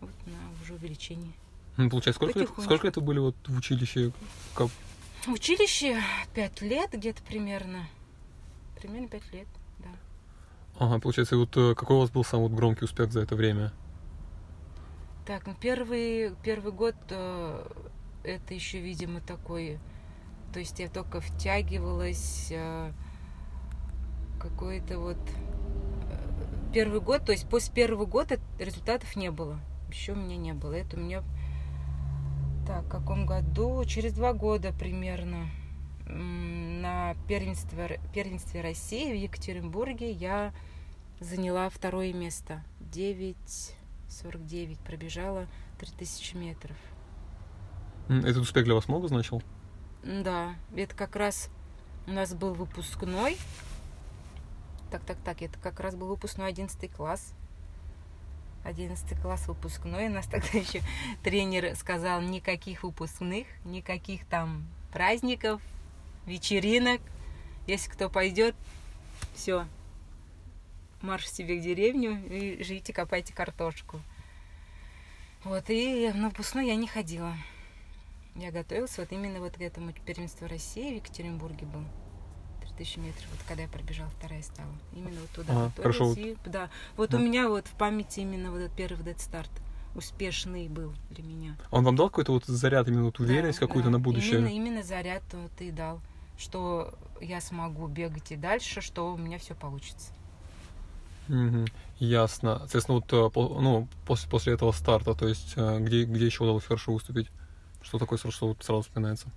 Вот 0.00 0.10
на 0.26 0.62
уже 0.62 0.74
увеличение. 0.74 1.32
Ну, 1.76 1.88
получается, 1.88 2.18
сколько 2.22 2.38
лет, 2.38 2.50
сколько 2.62 2.88
это 2.88 3.00
были 3.00 3.18
вот 3.18 3.36
в 3.46 3.56
училище? 3.56 4.12
Как- 4.54 4.68
В 5.26 5.28
училище 5.28 6.00
5 6.34 6.62
лет 6.62 6.90
где-то 6.92 7.22
примерно. 7.22 7.86
Примерно 8.80 9.08
5 9.08 9.32
лет, 9.32 9.48
да. 9.78 9.88
Ага, 10.78 10.98
получается, 11.00 11.36
вот 11.36 11.56
э, 11.56 11.74
какой 11.74 11.96
у 11.96 12.00
вас 12.00 12.10
был 12.10 12.24
самый 12.24 12.48
вот 12.48 12.52
громкий 12.52 12.84
успех 12.84 13.12
за 13.12 13.20
это 13.20 13.34
время? 13.36 13.72
Так, 15.26 15.46
ну 15.46 15.54
первый, 15.60 16.34
первый 16.42 16.72
год 16.72 16.96
э, 17.10 17.66
это 18.24 18.54
еще, 18.54 18.80
видимо, 18.80 19.20
такой... 19.20 19.78
То 20.52 20.58
есть 20.58 20.80
я 20.80 20.88
только 20.88 21.20
втягивалась 21.20 22.48
э, 22.50 22.92
какой-то 24.40 24.98
вот... 24.98 25.18
Первый 26.72 27.00
год, 27.00 27.24
то 27.26 27.32
есть 27.32 27.48
после 27.48 27.72
первого 27.74 28.06
года 28.06 28.38
результатов 28.58 29.16
не 29.16 29.30
было. 29.30 29.58
Еще 29.90 30.12
у 30.12 30.16
меня 30.16 30.36
не 30.36 30.52
было. 30.52 30.74
Это 30.74 30.96
у 30.96 31.00
меня... 31.00 31.22
Так, 32.66 32.84
в 32.84 32.88
каком 32.88 33.26
году? 33.26 33.84
Через 33.84 34.12
два 34.12 34.32
года 34.32 34.72
примерно 34.72 35.48
на 36.06 37.14
первенстве, 37.28 38.00
первенстве 38.12 38.60
России 38.60 39.12
в 39.12 39.16
Екатеринбурге 39.16 40.10
я 40.10 40.52
заняла 41.20 41.68
второе 41.68 42.12
место. 42.12 42.62
9.49 42.92 44.78
пробежала 44.84 45.46
3000 45.78 46.34
метров. 46.36 46.76
Этот 48.08 48.38
успех 48.38 48.64
для 48.64 48.74
вас 48.74 48.88
много 48.88 49.08
значил? 49.08 49.42
Да, 50.02 50.54
это 50.74 50.94
как 50.96 51.16
раз 51.16 51.50
у 52.06 52.12
нас 52.12 52.34
был 52.34 52.54
выпускной. 52.54 53.36
Так, 54.90 55.04
так, 55.04 55.18
так, 55.24 55.42
это 55.42 55.58
как 55.58 55.78
раз 55.78 55.94
был 55.94 56.08
выпускной 56.08 56.48
11 56.48 56.90
класс. 56.92 57.34
11 58.64 59.20
класс 59.20 59.46
выпускной. 59.48 60.06
У 60.06 60.10
нас 60.10 60.26
тогда 60.26 60.48
еще 60.52 60.82
тренер 61.22 61.74
сказал, 61.76 62.20
никаких 62.20 62.82
выпускных, 62.82 63.46
никаких 63.64 64.26
там 64.26 64.66
праздников, 64.92 65.62
вечеринок. 66.26 67.00
Если 67.66 67.90
кто 67.90 68.10
пойдет, 68.10 68.54
все, 69.34 69.66
марш 71.02 71.28
себе 71.28 71.58
в 71.58 71.62
деревню 71.62 72.20
и 72.28 72.62
живите, 72.62 72.92
копайте 72.92 73.32
картошку. 73.32 74.00
Вот, 75.44 75.70
и 75.70 76.10
на 76.14 76.28
выпускной 76.28 76.66
я 76.66 76.76
не 76.76 76.86
ходила. 76.86 77.34
Я 78.36 78.50
готовилась 78.50 78.96
вот 78.98 79.10
именно 79.12 79.40
вот 79.40 79.54
к 79.56 79.60
этому 79.60 79.92
первенству 79.92 80.46
России 80.46 80.92
в 80.92 80.96
Екатеринбурге 80.96 81.66
был. 81.66 81.84
3000 82.80 82.98
метров, 82.98 83.26
вот 83.30 83.40
когда 83.46 83.62
я 83.64 83.68
пробежала, 83.68 84.08
вторая 84.18 84.42
стала. 84.42 84.70
Именно 84.94 85.20
вот 85.20 85.30
туда 85.30 85.52
Ага, 85.52 85.72
хорошо, 85.76 86.08
вот- 86.08 86.18
и- 86.18 86.36
да. 86.46 86.70
Вот 86.96 87.10
Да. 87.10 87.18
у 87.18 87.20
меня 87.20 87.48
вот 87.48 87.66
в 87.66 87.72
памяти 87.72 88.20
именно 88.20 88.50
вот 88.50 88.58
этот 88.60 88.72
первый 88.76 88.96
вот 88.96 89.06
этот 89.06 89.20
старт 89.20 89.50
успешный 89.94 90.68
был 90.68 90.92
для 91.10 91.22
меня. 91.24 91.56
Он 91.70 91.84
вам 91.84 91.96
дал 91.96 92.08
какой-то 92.08 92.32
вот 92.32 92.46
заряд, 92.46 92.88
именно 92.88 93.04
вот 93.04 93.18
уверенность 93.20 93.60
Да, 93.60 93.66
какую-то 93.66 93.90
да. 93.90 93.92
на 93.92 94.00
будущее? 94.00 94.38
Именно, 94.38 94.48
именно 94.48 94.82
заряд 94.82 95.22
вот 95.32 95.50
и 95.60 95.70
дал, 95.70 96.00
что 96.38 96.94
я 97.20 97.40
смогу 97.42 97.86
бегать 97.86 98.32
и 98.32 98.36
дальше, 98.36 98.80
что 98.80 99.12
у 99.12 99.16
меня 99.18 99.38
все 99.38 99.54
получится. 99.54 100.12
Мгм. 101.28 101.66
Ясно. 101.98 102.60
Соответственно, 102.60 103.02
вот 103.06 103.12
э, 103.12 103.60
ну, 103.60 103.88
после, 104.06 104.30
после 104.30 104.54
этого 104.54 104.72
старта, 104.72 105.14
то 105.14 105.28
есть 105.28 105.52
э, 105.56 105.78
где, 105.80 106.04
где 106.04 106.24
еще 106.26 106.44
удалось 106.44 106.64
хорошо 106.64 106.92
выступить? 106.94 107.28
Что 107.82 107.98
такое 107.98 108.18
что 108.18 108.48
вот 108.48 108.62
сразу 108.64 108.82
вспоминается? 108.82 109.28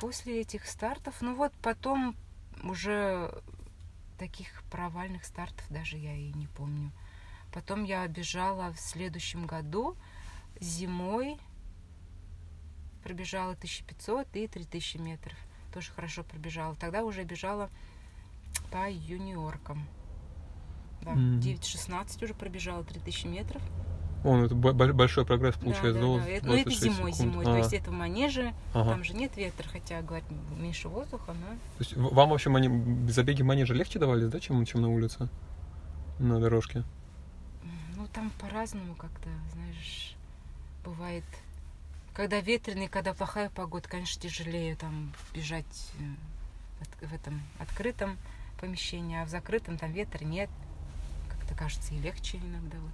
После 0.00 0.40
этих 0.40 0.66
стартов, 0.66 1.20
ну 1.20 1.34
вот 1.34 1.52
потом 1.62 2.16
уже 2.64 3.30
таких 4.18 4.62
провальных 4.70 5.24
стартов 5.24 5.64
даже 5.70 5.96
я 5.98 6.14
и 6.16 6.32
не 6.32 6.46
помню. 6.46 6.90
Потом 7.52 7.84
я 7.84 8.06
бежала 8.08 8.72
в 8.72 8.80
следующем 8.80 9.46
году 9.46 9.96
зимой, 10.60 11.36
пробежала 13.02 13.52
1500 13.52 14.36
и 14.36 14.46
3000 14.46 14.96
метров. 14.98 15.36
Тоже 15.72 15.90
хорошо 15.92 16.24
пробежала. 16.24 16.74
Тогда 16.76 17.04
уже 17.04 17.24
бежала 17.24 17.70
по 18.70 18.90
юниоркам. 18.90 19.86
Да, 21.02 21.12
Мгм. 21.12 21.40
9.16 21.40 22.24
уже 22.24 22.34
пробежала 22.34 22.84
3000 22.84 23.26
метров. 23.26 23.62
О, 24.22 24.36
ну 24.36 24.44
это 24.44 24.54
бо- 24.54 24.72
бо- 24.72 24.92
большой 24.92 25.24
прогресс 25.24 25.54
Да, 25.56 25.60
получается, 25.62 25.94
да, 25.94 26.00
да? 26.00 26.00
да. 26.00 26.06
Ну, 26.06 26.18
это 26.28 26.46
26 26.46 26.82
зимой, 26.82 27.12
секунд. 27.12 27.32
зимой. 27.32 27.44
А, 27.46 27.48
То 27.48 27.56
есть 27.58 27.72
это 27.72 27.90
в 27.90 27.94
манеже, 27.94 28.52
ага. 28.74 28.90
там 28.90 29.02
же 29.04 29.14
нет 29.14 29.34
ветра, 29.36 29.66
хотя, 29.68 30.02
говорят, 30.02 30.24
меньше 30.58 30.88
воздуха, 30.88 31.32
но 31.32 31.46
То 31.46 31.56
есть 31.78 31.96
в- 31.96 32.14
вам 32.14 32.28
вообще 32.30 32.50
мани- 32.50 33.08
забеги 33.10 33.42
манежа 33.42 33.72
легче 33.74 33.98
давались, 33.98 34.28
да, 34.28 34.38
чем, 34.40 34.64
чем 34.66 34.82
на 34.82 34.88
улице? 34.90 35.28
На 36.18 36.38
дорожке? 36.38 36.84
Ну, 37.96 38.06
там 38.12 38.30
по-разному 38.40 38.94
как-то, 38.94 39.28
знаешь, 39.54 40.14
бывает. 40.84 41.24
Когда 42.12 42.40
ветреный, 42.40 42.88
когда 42.88 43.14
плохая 43.14 43.48
погода, 43.50 43.88
конечно, 43.88 44.20
тяжелее 44.20 44.74
там 44.76 45.12
бежать 45.32 45.92
э, 45.98 47.06
в 47.06 47.14
этом 47.14 47.40
открытом 47.58 48.18
помещении, 48.60 49.16
а 49.16 49.24
в 49.24 49.28
закрытом 49.30 49.78
там 49.78 49.92
ветра 49.92 50.24
нет. 50.24 50.50
Как-то 51.30 51.54
кажется 51.54 51.94
и 51.94 51.98
легче 51.98 52.36
иногда 52.38 52.76
вот 52.78 52.90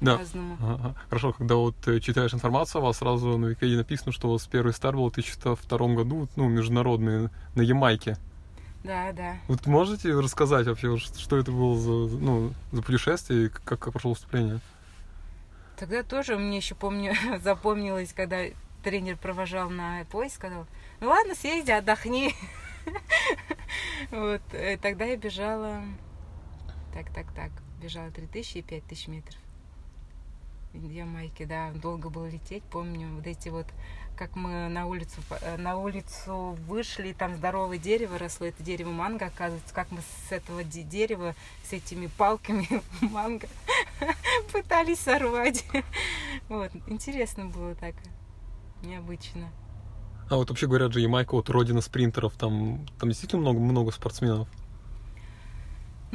Да. 0.00 0.14
по-разному. 0.14 0.56
Ага. 0.60 0.94
Хорошо, 1.08 1.32
когда 1.32 1.54
вот 1.54 1.76
э, 1.88 2.00
читаешь 2.00 2.34
информацию, 2.34 2.82
у 2.82 2.84
вас 2.84 2.98
сразу 2.98 3.38
на 3.38 3.46
Википедии 3.46 3.76
написано, 3.76 4.12
что 4.12 4.28
у 4.28 4.32
вас 4.32 4.46
первый 4.46 4.72
старт 4.72 4.96
был 4.96 5.10
в 5.10 5.14
2002 5.14 5.78
году, 5.94 6.28
ну, 6.36 6.48
международный, 6.48 7.30
на 7.54 7.62
Ямайке. 7.62 8.18
Да, 8.84 9.12
да. 9.12 9.36
Вот 9.48 9.66
можете 9.66 10.12
рассказать 10.12 10.66
вообще, 10.66 10.96
что 10.96 11.36
это 11.36 11.50
было 11.50 11.78
за, 11.78 11.90
ну, 11.90 12.52
за 12.72 12.82
путешествие 12.82 13.46
и 13.46 13.48
как, 13.48 13.80
как 13.80 13.92
прошло 13.92 14.10
выступление? 14.12 14.60
Тогда 15.76 16.02
тоже 16.02 16.38
мне 16.38 16.58
еще 16.58 16.74
помню, 16.74 17.14
запомнилось, 17.42 18.12
когда 18.12 18.44
тренер 18.84 19.16
провожал 19.16 19.70
на 19.70 20.04
поезд, 20.10 20.36
сказал, 20.36 20.66
ну 21.00 21.08
ладно, 21.08 21.34
съезди, 21.34 21.70
отдохни. 21.70 22.34
Вот, 24.12 24.42
э, 24.52 24.76
тогда 24.76 25.06
я 25.06 25.16
бежала, 25.16 25.82
так, 26.94 27.12
так, 27.12 27.26
так, 27.34 27.50
бежала 27.82 28.12
3000 28.12 28.58
и 28.58 28.62
5000 28.62 29.08
метров. 29.08 29.40
В 30.72 30.90
Ямайке, 30.90 31.46
да, 31.46 31.70
долго 31.72 32.10
было 32.10 32.28
лететь, 32.28 32.62
помню, 32.64 33.08
вот 33.14 33.26
эти 33.26 33.48
вот, 33.48 33.66
как 34.16 34.36
мы 34.36 34.68
на 34.68 34.86
улицу, 34.86 35.22
э, 35.40 35.56
на 35.56 35.78
улицу 35.78 36.56
вышли, 36.66 37.12
там 37.12 37.34
здоровое 37.34 37.78
дерево 37.78 38.18
росло, 38.18 38.46
это 38.46 38.62
дерево 38.62 38.90
манго, 38.90 39.26
оказывается, 39.26 39.74
как 39.74 39.90
мы 39.90 40.00
с 40.28 40.32
этого 40.32 40.62
де- 40.64 40.82
дерева, 40.82 41.34
с 41.64 41.72
этими 41.72 42.08
палками 42.08 42.68
манго 43.00 43.46
пытались 44.52 45.00
сорвать. 45.00 45.64
Вот, 46.48 46.70
интересно 46.86 47.46
было 47.46 47.74
так, 47.74 47.94
необычно. 48.82 49.48
А 50.28 50.36
вот 50.36 50.50
вообще 50.50 50.66
говорят 50.66 50.92
же, 50.92 51.00
Ямайка, 51.00 51.34
вот 51.34 51.48
родина 51.50 51.80
спринтеров, 51.80 52.34
там, 52.34 52.86
там 52.98 53.08
действительно 53.08 53.40
много, 53.42 53.58
много 53.58 53.90
спортсменов. 53.92 54.48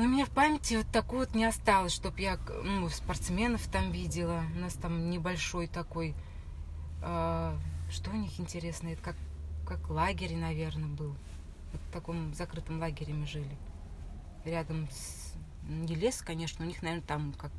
Но 0.02 0.08
у 0.08 0.10
меня 0.10 0.26
в 0.26 0.32
памяти 0.32 0.78
вот 0.78 0.88
такой 0.92 1.20
вот 1.20 1.36
не 1.36 1.46
осталось, 1.46 1.94
чтобы 1.94 2.20
я 2.22 2.40
ну, 2.64 2.90
спортсменов 2.90 3.68
там 3.68 3.92
видела. 3.92 4.44
У 4.56 4.60
нас 4.60 4.74
там 4.74 5.12
небольшой 5.12 5.68
такой... 5.68 6.16
Э, 7.04 7.56
что 7.92 8.10
у 8.10 8.16
них 8.16 8.40
интересно? 8.40 8.88
Это 8.88 9.02
как, 9.04 9.16
как 9.64 9.92
лагерь, 9.92 10.36
наверное, 10.36 10.90
был. 10.90 11.16
Вот 11.72 11.82
в 11.88 11.94
таком 11.94 12.34
закрытом 12.34 12.80
лагере 12.80 13.14
мы 13.14 13.28
жили. 13.28 13.56
Рядом 14.44 14.90
с... 14.90 15.36
Не 15.70 15.94
лес, 15.94 16.24
конечно, 16.24 16.66
у 16.66 16.68
них, 16.68 16.82
наверное, 16.82 17.06
там 17.06 17.36
как 17.38 17.52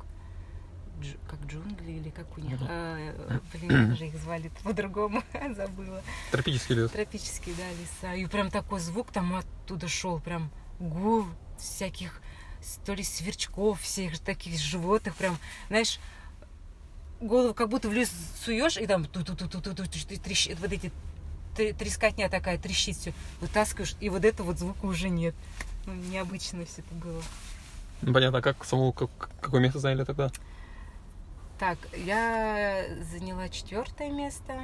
дж, 1.01 1.15
как 1.29 1.39
джунгли 1.45 1.91
или 1.93 2.09
как 2.09 2.37
у 2.37 2.41
них. 2.41 2.59
А, 2.59 3.39
блин, 3.53 3.87
как 3.87 3.97
же 3.97 4.07
их 4.07 4.17
звали 4.17 4.51
по-другому, 4.65 5.23
забыла. 5.55 6.03
Тропический 6.29 6.75
лес. 6.75 6.91
Тропический, 6.91 7.53
да, 7.57 7.69
леса. 7.71 8.15
И 8.15 8.25
прям 8.25 8.51
такой 8.51 8.81
звук 8.81 9.13
там 9.13 9.33
оттуда 9.33 9.87
шел, 9.87 10.19
прям 10.19 10.51
гул 10.81 11.25
всяких 11.57 12.21
то 12.85 12.93
ли 12.93 13.03
сверчков, 13.03 13.81
всех 13.81 14.19
таких 14.19 14.59
животных, 14.59 15.15
прям, 15.15 15.37
знаешь, 15.69 15.99
голову 17.19 17.53
как 17.53 17.69
будто 17.69 17.89
в 17.89 17.93
лес 17.93 18.11
суешь, 18.43 18.77
и 18.77 18.85
там 18.85 19.05
ту 19.05 19.23
ту 19.23 19.35
ту 19.35 19.47
ту 19.47 19.61
ту 19.61 19.73
ту 19.73 19.83
трещит, 19.83 20.59
вот 20.59 20.71
эти 20.71 20.91
трескотня 21.55 22.29
такая 22.29 22.57
трещит 22.57 22.97
все, 22.97 23.13
вытаскиваешь, 23.39 23.95
и 23.99 24.09
вот 24.09 24.25
этого 24.25 24.47
вот 24.47 24.59
звука 24.59 24.85
уже 24.85 25.09
нет. 25.09 25.35
Ну, 25.85 25.93
необычно 25.93 26.65
все 26.65 26.81
это 26.81 26.95
было. 26.95 27.21
Понятно, 28.01 28.39
а 28.39 28.41
как 28.41 28.65
саму 28.65 28.91
как, 28.91 29.09
какое 29.39 29.61
место 29.61 29.79
заняли 29.79 30.03
тогда? 30.03 30.31
Так, 31.59 31.77
я 31.93 32.85
заняла 33.03 33.47
четвертое 33.49 34.09
место 34.09 34.59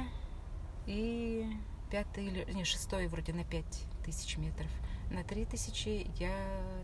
и 0.86 1.46
пятое 1.90 2.24
или 2.24 2.52
не 2.52 2.64
шестое 2.64 3.08
вроде 3.08 3.32
на 3.32 3.44
пять 3.44 3.84
тысяч 4.04 4.36
метров. 4.36 4.68
На 5.10 5.24
три 5.24 5.44
тысячи 5.44 6.06
я 6.18 6.34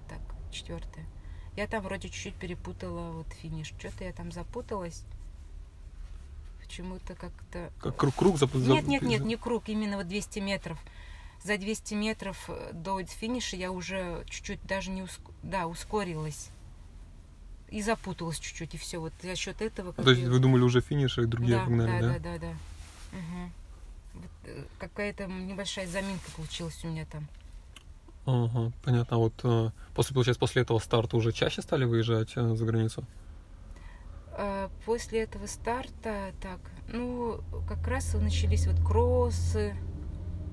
так 0.08 0.20
четвертое. 0.50 1.06
Я 1.56 1.66
там 1.66 1.82
вроде 1.82 2.08
чуть-чуть 2.08 2.34
перепутала 2.34 3.12
вот 3.12 3.26
финиш. 3.40 3.72
Что-то 3.78 4.04
я 4.04 4.12
там 4.12 4.30
запуталась. 4.30 5.04
Почему-то 6.62 7.14
как-то... 7.14 7.70
Как 7.80 7.96
круг, 7.96 8.14
круг 8.14 8.38
запутался? 8.38 8.72
Нет, 8.72 8.86
нет, 8.86 9.02
нет, 9.02 9.24
не 9.24 9.36
круг, 9.36 9.68
именно 9.68 9.96
вот 9.96 10.08
200 10.08 10.40
метров. 10.40 10.78
За 11.44 11.56
200 11.56 11.94
метров 11.94 12.44
э, 12.48 12.72
до 12.72 13.02
финиша 13.04 13.56
я 13.56 13.70
уже 13.70 14.24
чуть-чуть 14.28 14.60
даже 14.66 14.90
не 14.90 15.02
уск... 15.02 15.20
да, 15.42 15.66
ускорилась. 15.66 16.50
И 17.70 17.82
запуталась 17.82 18.38
чуть-чуть, 18.38 18.74
и 18.74 18.78
все. 18.78 18.98
Вот 18.98 19.12
за 19.22 19.36
счет 19.36 19.62
этого... 19.62 19.92
То 19.92 20.10
есть 20.10 20.22
я... 20.22 20.30
вы 20.30 20.38
думали 20.40 20.62
уже 20.62 20.80
финиш, 20.80 21.18
и 21.18 21.24
другие 21.24 21.58
да, 21.58 21.64
погнали, 21.64 22.00
да? 22.00 22.08
Да, 22.08 22.18
да, 22.18 22.38
да. 22.38 22.50
Угу. 23.12 23.50
Вот, 24.14 24.30
э, 24.44 24.64
какая-то 24.78 25.26
небольшая 25.26 25.86
заминка 25.86 26.30
получилась 26.32 26.84
у 26.84 26.88
меня 26.88 27.06
там. 27.06 27.26
Ага, 28.26 28.72
понятно. 28.82 29.16
А 29.16 29.18
вот 29.18 29.34
э, 29.44 29.70
после, 29.94 30.12
получается, 30.14 30.40
после 30.40 30.62
этого 30.62 30.80
старта 30.80 31.16
уже 31.16 31.32
чаще 31.32 31.62
стали 31.62 31.84
выезжать 31.84 32.32
э, 32.36 32.54
за 32.54 32.64
границу? 32.64 33.04
А, 34.32 34.68
после 34.84 35.22
этого 35.22 35.46
старта, 35.46 36.32
так, 36.42 36.58
ну, 36.88 37.40
как 37.68 37.86
раз 37.86 38.12
начались 38.14 38.66
вот 38.66 38.84
кроссы, 38.84 39.76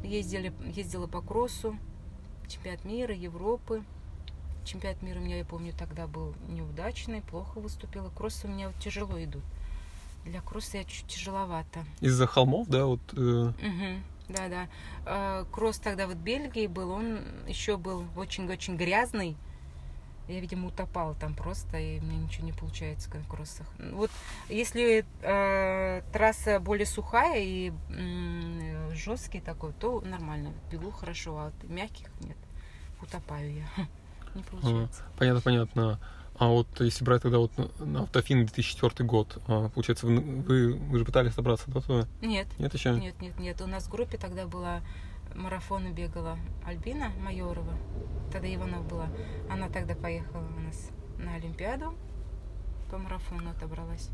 ездили, 0.04 0.54
ездила 0.76 1.08
по 1.08 1.22
кроссу, 1.22 1.76
чемпионат 2.48 2.86
мира, 2.86 3.14
Европы. 3.14 3.84
Чемпионат 4.66 5.02
мира 5.02 5.20
у 5.20 5.24
меня, 5.24 5.40
я 5.40 5.46
помню, 5.46 5.74
тогда 5.78 6.08
был 6.08 6.36
неудачный, 6.48 7.22
плохо 7.22 7.60
выступила. 7.60 8.10
Кроссы 8.10 8.48
у 8.48 8.50
меня 8.50 8.68
вот 8.68 8.78
тяжело 8.80 9.22
идут. 9.22 9.44
Для 10.24 10.42
кросса 10.42 10.78
я 10.78 10.86
чуть 10.86 11.08
тяжеловато. 11.08 11.84
Из-за 12.00 12.28
холмов, 12.28 12.70
да, 12.70 12.86
вот? 12.86 13.02
Э... 13.14 13.18
Угу. 13.18 14.13
Да, 14.30 14.48
да. 14.48 14.68
Э, 15.06 15.46
кросс 15.52 15.78
тогда 15.80 16.08
вот 16.08 16.16
в 16.16 16.20
Бельгии 16.20 16.68
был, 16.68 16.92
он 16.92 17.22
еще 17.48 17.78
был 17.78 18.06
очень-очень 18.16 18.78
грязный. 18.78 19.36
Я, 20.30 20.40
видимо, 20.40 20.68
утопала 20.68 21.14
там 21.16 21.36
просто, 21.36 21.78
и 21.78 22.00
мне 22.00 22.18
ничего 22.18 22.46
не 22.46 22.54
получается 22.54 23.10
в 23.10 23.28
кроссах. 23.28 23.68
Вот 23.92 24.10
если 24.48 25.06
э, 25.22 26.02
трасса 26.14 26.62
более 26.62 26.86
сухая 26.86 27.42
и 27.42 27.74
э, 27.90 28.92
жесткий 28.94 29.42
такой, 29.42 29.74
то 29.74 30.00
нормально, 30.00 30.54
бегу 30.72 30.92
хорошо, 30.92 31.38
а 31.38 31.46
вот 31.46 31.70
мягких 31.70 32.10
нет, 32.22 32.38
утопаю 33.02 33.54
я. 33.54 33.66
Не 34.34 34.42
получается. 34.42 35.04
Понятно, 35.18 35.42
понятно. 35.42 36.00
А 36.36 36.48
вот 36.48 36.68
если 36.80 37.04
брать 37.04 37.22
тогда 37.22 37.38
вот 37.38 37.52
на 37.80 38.04
Автофин 38.04 38.46
2004 38.46 39.08
год, 39.08 39.38
а, 39.48 39.70
получается, 39.70 40.08
вы, 40.08 40.74
вы, 40.74 40.98
же 40.98 41.06
пытались 41.06 41.36
добраться 41.36 41.70
до 41.70 41.82
туда? 41.82 42.08
Нет. 42.22 42.48
Нет 42.58 42.74
еще? 42.74 42.92
Нет, 43.00 43.22
нет, 43.22 43.40
нет. 43.40 43.62
У 43.62 43.68
нас 43.68 43.86
в 43.86 43.92
группе 43.92 44.18
тогда 44.18 44.48
была 44.48 44.82
марафоны 45.36 45.90
бегала 45.90 46.38
Альбина 46.66 47.12
Майорова, 47.20 47.74
тогда 48.32 48.54
Иванов 48.54 48.88
была. 48.88 49.08
Она 49.50 49.70
тогда 49.70 49.96
поехала 49.96 50.44
у 50.58 50.60
нас 50.62 50.90
на 51.18 51.36
Олимпиаду, 51.36 51.94
по 52.90 52.98
марафону 52.98 53.52
отобралась. 53.52 54.10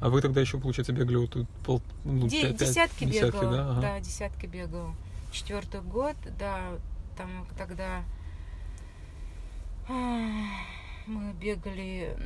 А 0.00 0.08
вы 0.08 0.20
тогда 0.20 0.40
еще, 0.40 0.58
получается, 0.58 0.92
бегали 0.92 1.16
вот 1.16 1.36
пол, 1.64 1.82
ну, 2.04 2.26
Де- 2.26 2.42
5, 2.42 2.56
десятки, 2.56 3.04
десятки 3.04 3.34
бегала, 3.36 3.52
да? 3.52 3.70
Ага. 3.70 3.80
да, 3.80 4.00
десятки 4.00 4.46
бегала. 4.46 4.94
Четвертый 5.30 5.80
год, 5.80 6.16
да, 6.38 6.72
там 7.16 7.46
тогда 7.56 8.02
мы 11.06 11.32
бегали, 11.32 12.16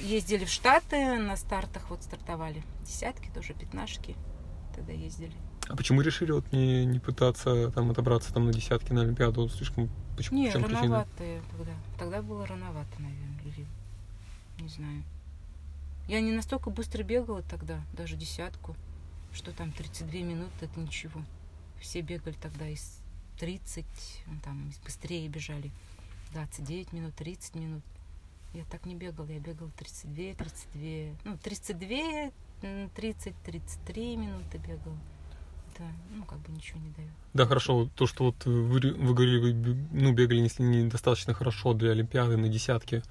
ездили 0.00 0.44
в 0.44 0.50
Штаты, 0.50 1.16
на 1.18 1.36
стартах 1.36 1.90
вот 1.90 2.02
стартовали. 2.02 2.62
Десятки 2.84 3.28
тоже, 3.34 3.54
пятнашки 3.54 4.16
тогда 4.74 4.92
ездили. 4.92 5.32
А 5.68 5.76
почему 5.76 6.00
решили 6.00 6.32
вот 6.32 6.50
не, 6.52 6.84
не 6.84 6.98
пытаться 6.98 7.70
там 7.70 7.90
отобраться 7.90 8.32
там 8.32 8.46
на 8.46 8.52
десятки 8.52 8.92
на 8.92 9.02
Олимпиаду? 9.02 9.48
Слишком 9.48 9.88
почему? 10.16 10.38
Не, 10.38 10.50
рановато 10.50 11.08
тогда. 11.16 11.72
Тогда 11.98 12.22
было 12.22 12.46
рановато, 12.46 12.90
наверное, 12.98 13.42
или 13.44 13.66
не 14.60 14.68
знаю. 14.68 15.02
Я 16.08 16.20
не 16.20 16.32
настолько 16.32 16.70
быстро 16.70 17.02
бегала 17.04 17.42
тогда, 17.42 17.80
даже 17.92 18.16
десятку. 18.16 18.76
Что 19.32 19.52
там 19.52 19.70
32 19.70 20.20
минуты, 20.20 20.50
это 20.62 20.80
ничего. 20.80 21.22
Все 21.80 22.00
бегали 22.00 22.34
тогда 22.34 22.68
из 22.68 22.98
30, 23.38 23.86
там 24.42 24.72
быстрее 24.84 25.28
бежали. 25.28 25.70
29 26.32 26.92
минут, 26.92 27.14
30 27.16 27.54
минут. 27.56 27.82
Я 28.52 28.64
так 28.64 28.86
не 28.86 28.94
бегала, 28.94 29.26
я 29.26 29.38
бегала 29.38 29.70
32, 29.70 30.34
32, 30.34 31.16
ну, 31.24 31.38
32, 31.38 32.30
30, 32.94 33.34
33 33.44 34.16
минуты 34.16 34.58
бегала. 34.58 34.98
Да, 35.78 35.84
ну, 36.10 36.24
как 36.24 36.38
бы 36.40 36.52
ничего 36.52 36.80
не 36.80 36.90
дает. 36.90 37.10
Да, 37.32 37.46
хорошо. 37.46 37.88
То, 37.94 38.06
что 38.06 38.24
вот 38.24 38.44
вы, 38.44 38.80
вы 38.80 39.14
говорили, 39.14 39.38
вы 39.38 39.86
ну, 39.92 40.12
бегали 40.12 40.40
если 40.40 40.62
недостаточно 40.62 41.32
хорошо 41.32 41.74
для 41.74 41.92
Олимпиады 41.92 42.36
на 42.36 42.48
десятке. 42.48 43.02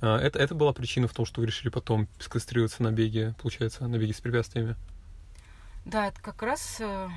А, 0.00 0.18
это, 0.18 0.38
это 0.38 0.54
была 0.54 0.72
причина 0.72 1.08
в 1.08 1.12
том, 1.12 1.26
что 1.26 1.40
вы 1.40 1.46
решили 1.46 1.68
потом 1.68 2.08
сконцентрироваться 2.18 2.82
на 2.82 2.92
беге, 2.92 3.34
получается, 3.40 3.86
на 3.86 3.98
беге 3.98 4.14
с 4.14 4.20
препятствиями? 4.20 4.76
Да, 5.84 6.08
это 6.08 6.20
как 6.20 6.42
раз 6.42 6.80
э, 6.80 7.08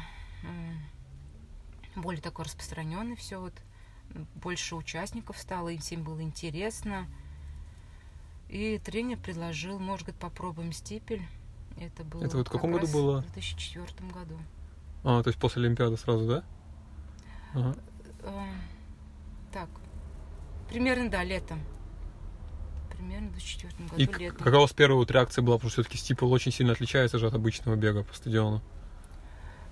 более 1.95 2.21
такой 2.21 2.45
распространенный 2.45 3.15
все 3.15 3.39
вот 3.39 3.53
больше 4.35 4.75
участников 4.75 5.37
стало, 5.37 5.69
им 5.69 5.79
всем 5.79 6.03
было 6.03 6.21
интересно. 6.21 7.07
И 8.49 8.79
тренер 8.79 9.17
предложил, 9.17 9.79
может 9.79 10.07
быть, 10.07 10.15
попробуем 10.15 10.71
стипель. 10.73 11.21
Это 11.79 12.03
было. 12.03 12.23
Это 12.23 12.37
вот 12.37 12.47
в 12.47 12.51
каком 12.51 12.71
году 12.71 12.87
было? 12.87 13.21
В 13.21 13.31
2004 13.33 14.09
году. 14.11 14.37
А, 15.03 15.21
то 15.23 15.29
есть 15.29 15.39
после 15.39 15.63
Олимпиады 15.63 15.97
сразу, 15.97 16.27
да? 16.27 16.43
Ага. 17.53 17.75
Э, 18.23 18.47
так, 19.53 19.69
примерно, 20.67 21.09
да, 21.09 21.23
летом. 21.23 21.59
Примерно 22.91 23.29
в 23.29 23.33
2004 23.33 23.87
году, 23.87 23.95
И 23.95 24.05
летом. 24.05 24.37
какая 24.43 24.57
у 24.57 24.61
вас 24.61 24.73
первая 24.73 24.97
вот 24.97 25.09
реакция 25.11 25.41
была? 25.41 25.57
Потому 25.57 25.69
что 25.69 25.81
все-таки 25.81 25.97
стипл 25.97 26.29
очень 26.31 26.51
сильно 26.51 26.73
отличается 26.73 27.17
же 27.17 27.27
от 27.27 27.33
обычного 27.33 27.75
бега 27.75 28.03
по 28.03 28.13
стадиону. 28.13 28.61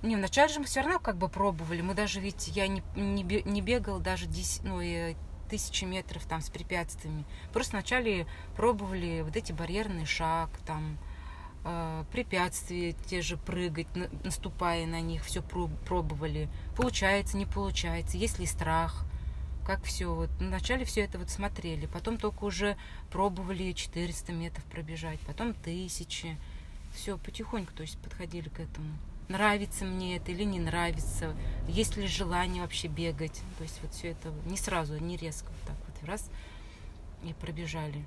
Не, 0.03 0.15
вначале 0.15 0.53
же 0.53 0.59
мы 0.59 0.65
все 0.65 0.81
равно 0.81 0.99
как 0.99 1.17
бы 1.17 1.27
пробовали. 1.27 1.81
Мы 1.81 1.95
даже 1.95 2.19
ведь, 2.19 2.49
я 2.49 2.67
не, 2.67 2.83
не, 2.95 3.23
не 3.23 3.61
бегала 3.61 3.99
даже 3.99 4.27
10, 4.27 4.63
ну, 4.63 4.79
и 4.79 5.15
тысячи 5.49 5.85
метров 5.85 6.25
там 6.25 6.41
с 6.41 6.49
препятствиями. 6.49 7.25
Просто 7.51 7.77
вначале 7.77 8.27
пробовали 8.55 9.21
вот 9.21 9.35
эти 9.35 9.53
барьерный 9.53 10.05
шаг, 10.05 10.49
там, 10.65 10.97
э, 11.63 12.03
препятствия 12.11 12.93
те 13.07 13.21
же 13.21 13.37
прыгать, 13.37 13.93
на, 13.95 14.09
наступая 14.23 14.85
на 14.85 15.01
них, 15.01 15.23
все 15.25 15.41
пробовали. 15.41 16.49
Получается, 16.75 17.37
не 17.37 17.45
получается, 17.45 18.17
есть 18.17 18.37
ли 18.37 18.45
страх, 18.45 19.03
как 19.65 19.83
все. 19.83 20.13
Вот 20.13 20.29
вначале 20.39 20.85
все 20.85 21.01
это 21.01 21.17
вот 21.17 21.29
смотрели, 21.29 21.87
потом 21.87 22.17
только 22.17 22.43
уже 22.43 22.77
пробовали 23.09 23.71
400 23.71 24.31
метров 24.31 24.63
пробежать, 24.65 25.19
потом 25.21 25.53
тысячи. 25.53 26.37
Все, 26.93 27.17
потихоньку, 27.17 27.73
то 27.73 27.81
есть 27.81 27.97
подходили 27.99 28.49
к 28.49 28.59
этому 28.59 28.97
нравится 29.27 29.85
мне 29.85 30.17
это 30.17 30.31
или 30.31 30.43
не 30.43 30.59
нравится, 30.59 31.35
есть 31.67 31.97
ли 31.97 32.07
желание 32.07 32.61
вообще 32.61 32.87
бегать. 32.87 33.41
То 33.57 33.63
есть 33.63 33.79
вот 33.81 33.93
все 33.93 34.09
это 34.11 34.31
не 34.45 34.57
сразу, 34.57 34.97
не 34.97 35.17
резко, 35.17 35.47
вот 35.47 35.61
так 35.67 35.75
вот 35.87 36.07
раз 36.07 36.29
и 37.23 37.33
пробежали. 37.33 38.05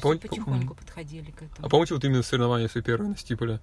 Помните- 0.00 0.28
потихоньку 0.28 0.74
подходили 0.74 1.30
к 1.30 1.42
этому. 1.42 1.66
А 1.66 1.70
помните 1.70 1.94
вот 1.94 2.04
именно 2.04 2.22
соревнования 2.22 2.68
свои 2.68 2.82
первые 2.82 3.10
на 3.10 3.16
Стиполе? 3.16 3.60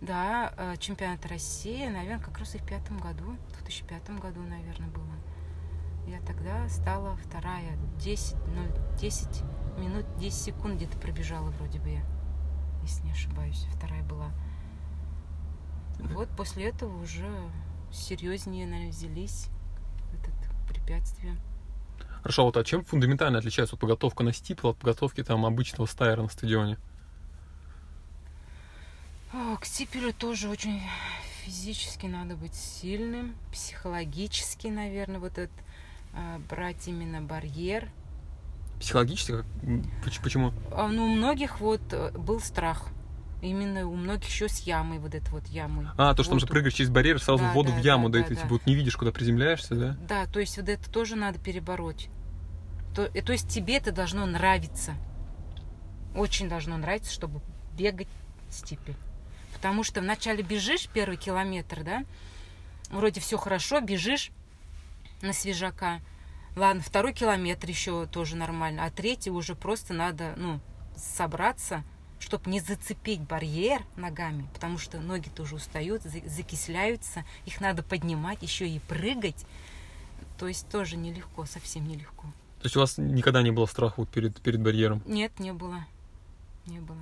Да, 0.00 0.52
э, 0.56 0.76
чемпионат 0.78 1.24
России, 1.26 1.86
наверное, 1.86 2.22
как 2.22 2.38
раз 2.38 2.54
и 2.54 2.58
в 2.58 2.64
пятом 2.66 2.98
году, 2.98 3.24
в 3.48 3.52
2005 3.62 4.18
году, 4.20 4.40
наверное, 4.42 4.88
было. 4.88 5.14
Я 6.06 6.20
тогда 6.20 6.68
стала 6.68 7.16
вторая, 7.16 7.78
10, 7.98 8.34
0, 8.34 8.68
10 9.00 9.42
минут, 9.78 10.04
10 10.18 10.38
секунд 10.44 10.76
где-то 10.76 10.98
пробежала 10.98 11.50
вроде 11.52 11.78
бы 11.80 11.88
я, 11.88 12.02
если 12.82 13.04
не 13.04 13.12
ошибаюсь, 13.12 13.66
вторая 13.74 14.02
была. 14.02 14.30
Вот 15.98 16.28
после 16.36 16.66
этого 16.66 17.02
уже 17.02 17.26
серьезнее, 17.92 18.66
наверное, 18.66 18.90
взялись 18.90 19.48
в 20.10 20.14
это 20.14 20.30
препятствие. 20.68 21.36
Хорошо, 22.22 22.44
вот 22.44 22.56
а 22.56 22.64
чем 22.64 22.84
фундаментально 22.84 23.38
отличается 23.38 23.74
вот 23.74 23.80
подготовка 23.80 24.24
на 24.24 24.32
Стипл 24.32 24.68
от 24.68 24.78
подготовки 24.78 25.22
там 25.22 25.44
обычного 25.44 25.86
стайера 25.86 26.22
на 26.22 26.28
стадионе? 26.28 26.78
О, 29.32 29.56
К 29.56 29.64
стипелю 29.64 30.12
тоже 30.12 30.48
очень 30.48 30.80
физически 31.44 32.06
надо 32.06 32.36
быть 32.36 32.54
сильным, 32.54 33.34
психологически, 33.52 34.68
наверное, 34.68 35.18
вот 35.18 35.32
этот 35.32 35.50
а, 36.14 36.40
брать 36.48 36.88
именно 36.88 37.20
барьер. 37.20 37.90
Психологически? 38.80 39.44
Почему? 40.22 40.52
А, 40.70 40.88
Ну, 40.88 41.04
у 41.04 41.14
многих 41.14 41.60
вот 41.60 41.80
э, 41.92 42.10
был 42.12 42.40
страх. 42.40 42.88
Именно 43.42 43.86
у 43.86 43.94
многих 43.94 44.28
еще 44.28 44.48
с 44.48 44.60
ямой, 44.60 44.98
вот 44.98 45.14
этой 45.14 45.30
вот 45.30 45.46
ямой. 45.48 45.86
А, 45.98 46.14
то, 46.14 46.22
что 46.22 46.30
там 46.30 46.40
же 46.40 46.46
прыгаешь 46.46 46.74
через 46.74 46.90
барьер, 46.90 47.20
сразу 47.22 47.42
Да, 47.42 47.50
в 47.50 47.54
воду 47.54 47.70
да, 47.72 47.78
в 47.78 47.84
яму, 47.84 48.08
да, 48.08 48.14
да, 48.14 48.18
и 48.20 48.22
да, 48.22 48.28
ты 48.28 48.34
да. 48.34 48.40
типа, 48.40 48.54
вот 48.54 48.66
не 48.66 48.74
видишь, 48.74 48.96
куда 48.96 49.12
приземляешься, 49.12 49.74
да? 49.74 49.96
Да, 50.08 50.26
то 50.26 50.40
есть 50.40 50.56
вот 50.56 50.68
это 50.68 50.90
тоже 50.90 51.16
надо 51.16 51.38
перебороть. 51.38 52.08
То, 52.94 53.10
э, 53.12 53.22
то 53.22 53.32
есть 53.32 53.48
тебе 53.48 53.76
это 53.76 53.92
должно 53.92 54.24
нравиться. 54.24 54.94
Очень 56.14 56.48
должно 56.48 56.76
нравиться, 56.76 57.12
чтобы 57.12 57.40
бегать 57.76 58.08
степи. 58.50 58.94
Потому 59.52 59.82
что 59.82 60.00
вначале 60.00 60.42
бежишь 60.42 60.88
первый 60.92 61.16
километр, 61.16 61.82
да, 61.82 62.04
вроде 62.90 63.20
все 63.20 63.36
хорошо, 63.36 63.80
бежишь 63.80 64.30
на 65.22 65.32
свежака. 65.32 66.00
Ладно, 66.56 66.82
второй 66.82 67.12
километр 67.12 67.68
еще 67.68 68.06
тоже 68.06 68.36
нормально, 68.36 68.84
а 68.84 68.90
третий 68.90 69.30
уже 69.30 69.54
просто 69.54 69.92
надо, 69.92 70.34
ну, 70.36 70.60
собраться, 70.96 71.82
чтобы 72.24 72.50
не 72.50 72.58
зацепить 72.60 73.20
барьер 73.20 73.82
ногами, 73.96 74.46
потому 74.54 74.78
что 74.78 74.98
ноги 74.98 75.28
тоже 75.28 75.56
устают, 75.56 76.02
за- 76.02 76.26
закисляются, 76.26 77.22
их 77.44 77.60
надо 77.60 77.82
поднимать, 77.82 78.42
еще 78.42 78.66
и 78.66 78.78
прыгать. 78.78 79.44
То 80.38 80.48
есть 80.48 80.66
тоже 80.70 80.96
нелегко, 80.96 81.44
совсем 81.44 81.86
нелегко. 81.86 82.22
То 82.60 82.64
есть 82.64 82.76
у 82.76 82.80
вас 82.80 82.96
никогда 82.96 83.42
не 83.42 83.50
было 83.50 83.66
страха 83.66 83.94
вот 83.98 84.08
перед, 84.08 84.40
перед 84.40 84.60
барьером? 84.62 85.02
Нет, 85.04 85.38
не 85.38 85.52
было. 85.52 85.84
Не 86.64 86.80
было. 86.80 86.96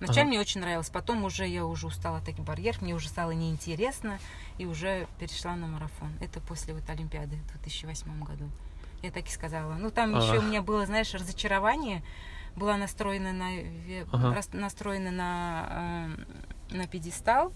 Вначале 0.00 0.22
Ага. 0.22 0.28
мне 0.30 0.40
очень 0.40 0.60
нравилось, 0.62 0.88
потом 0.88 1.24
уже 1.24 1.46
я 1.46 1.66
уже 1.66 1.86
устала 1.86 2.18
от 2.18 2.24
таких 2.24 2.42
барьеров, 2.44 2.80
мне 2.80 2.94
уже 2.94 3.08
стало 3.10 3.32
неинтересно, 3.32 4.18
и 4.56 4.64
уже 4.64 5.06
перешла 5.20 5.54
на 5.56 5.66
марафон. 5.66 6.10
Это 6.20 6.40
после 6.40 6.72
вот 6.72 6.88
Олимпиады 6.88 7.36
в 7.36 7.46
2008 7.52 8.24
году. 8.24 8.50
Я 9.02 9.10
так 9.10 9.26
и 9.28 9.30
сказала. 9.30 9.74
Ну, 9.74 9.90
там 9.90 10.14
А. 10.16 10.18
еще 10.22 10.38
у 10.38 10.42
меня 10.42 10.62
было, 10.62 10.86
знаешь, 10.86 11.12
разочарование. 11.12 12.02
Была 12.56 12.76
настроена 12.76 13.32
на, 13.32 13.50
Ага. 14.12 14.40
настроена 14.52 15.10
на, 15.10 16.16
э, 16.70 16.76
на 16.76 16.86
пьедестал. 16.86 17.52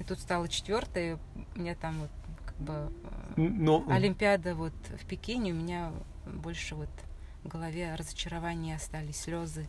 И 0.00 0.04
тут 0.04 0.18
стала 0.18 0.48
четвертая. 0.48 1.18
У 1.54 1.58
меня 1.60 1.74
там 1.74 2.00
вот 2.00 2.10
как 2.44 2.56
бы 2.58 2.92
э, 3.36 3.40
Но, 3.40 3.84
Олимпиада 3.88 4.54
вот 4.54 4.72
в 5.00 5.06
Пекине, 5.06 5.52
у 5.52 5.56
меня 5.56 5.92
больше 6.26 6.74
вот 6.74 6.88
в 7.44 7.48
голове 7.48 7.94
разочарования 7.94 8.76
остались, 8.76 9.20
слезы. 9.20 9.66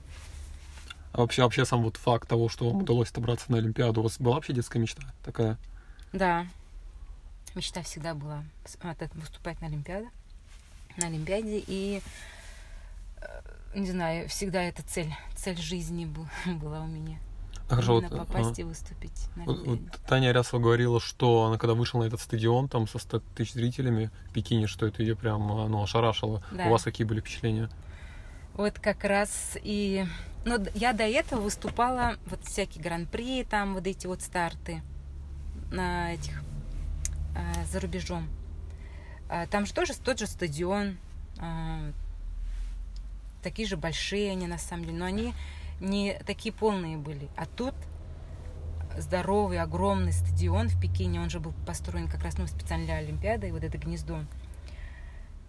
а 1.14 1.20
вообще, 1.22 1.44
вообще 1.44 1.66
сам 1.66 1.84
вот 1.84 1.98
факт 1.98 2.28
того, 2.28 2.50
что 2.50 2.70
вам 2.70 2.82
удалось 2.82 3.10
отобраться 3.12 3.52
на 3.52 3.58
Олимпиаду, 3.60 4.00
у 4.02 4.04
вас 4.04 4.20
была 4.20 4.36
вообще 4.36 4.54
детская 4.54 4.80
мечта 4.80 5.04
такая? 5.24 5.58
Да, 6.14 6.46
мечта 7.56 7.82
всегда 7.84 8.14
была 8.14 8.44
выступать 9.14 9.62
на 9.62 9.68
Олимпиаде, 9.68 10.10
на 10.98 11.08
Олимпиаде, 11.08 11.64
и 11.66 12.02
э, 13.18 13.42
не 13.74 13.90
знаю, 13.90 14.28
всегда 14.30 14.62
эта 14.64 14.84
цель, 14.84 15.14
цель 15.36 15.58
жизни 15.58 16.06
был, 16.06 16.28
была 16.62 16.82
у 16.82 16.88
меня. 16.88 17.18
А 17.68 17.76
хорошо, 17.76 17.94
вот, 17.94 18.04
Именно 18.04 18.22
ага. 18.24 18.26
попасть 18.26 18.60
и 18.60 18.64
выступить 18.64 19.30
на 19.38 19.46
Вот- 19.46 19.66
вот. 19.66 19.80
Таня 20.06 20.30
Арясова 20.30 20.62
говорила, 20.62 21.00
что 21.00 21.46
она 21.46 21.58
когда 21.58 21.74
вышла 21.74 22.00
на 22.00 22.04
этот 22.04 22.20
стадион 22.20 22.68
там 22.68 22.86
со 22.88 23.00
100 23.00 23.22
тысяч 23.34 23.54
зрителями 23.54 24.12
в 24.30 24.34
Пекине, 24.34 24.68
что 24.68 24.86
это 24.86 25.02
ее 25.04 25.16
прям 25.16 25.48
ну, 25.48 25.82
ошарашило. 25.82 26.44
Да. 26.52 26.66
У 26.66 26.70
вас 26.70 26.84
какие 26.84 27.08
были 27.08 27.22
впечатления? 27.22 27.70
Вот 28.56 28.78
как 28.80 29.06
раз 29.06 29.58
и... 29.64 30.06
Ну, 30.44 30.58
я 30.74 30.92
до 30.92 31.04
этого 31.04 31.40
выступала, 31.42 32.16
вот 32.26 32.44
всякие 32.44 32.84
гран-при, 32.84 33.44
там 33.46 33.74
вот 33.74 33.88
эти 33.88 34.08
вот 34.08 34.22
старты 34.22 34.82
на 35.72 36.14
этих, 36.14 36.44
а, 37.36 37.64
за 37.66 37.80
рубежом. 37.80 38.28
А, 39.30 39.48
Там 39.48 39.66
же 39.66 39.74
тоже 39.74 39.94
тот 39.94 40.20
же 40.20 40.28
стадион, 40.28 40.98
а, 41.40 41.92
такие 43.42 43.68
же 43.68 43.78
большие 43.78 44.32
они 44.32 44.48
на 44.48 44.58
самом 44.58 44.86
деле, 44.86 44.98
но 44.98 45.06
они 45.06 45.34
не 45.80 46.20
такие 46.26 46.54
полные 46.54 46.98
были. 46.98 47.28
А 47.36 47.46
тут 47.46 47.74
здоровый, 48.98 49.60
огромный 49.60 50.14
стадион 50.14 50.70
в 50.70 50.80
Пекине, 50.80 51.20
он 51.20 51.30
же 51.30 51.40
был 51.40 51.54
построен 51.66 52.08
как 52.08 52.24
раз 52.24 52.38
ну, 52.38 52.48
специально 52.48 52.86
для 52.86 52.96
Олимпиады, 52.96 53.50
и 53.50 53.52
вот 53.52 53.64
это 53.64 53.78
гнездо. 53.78 54.22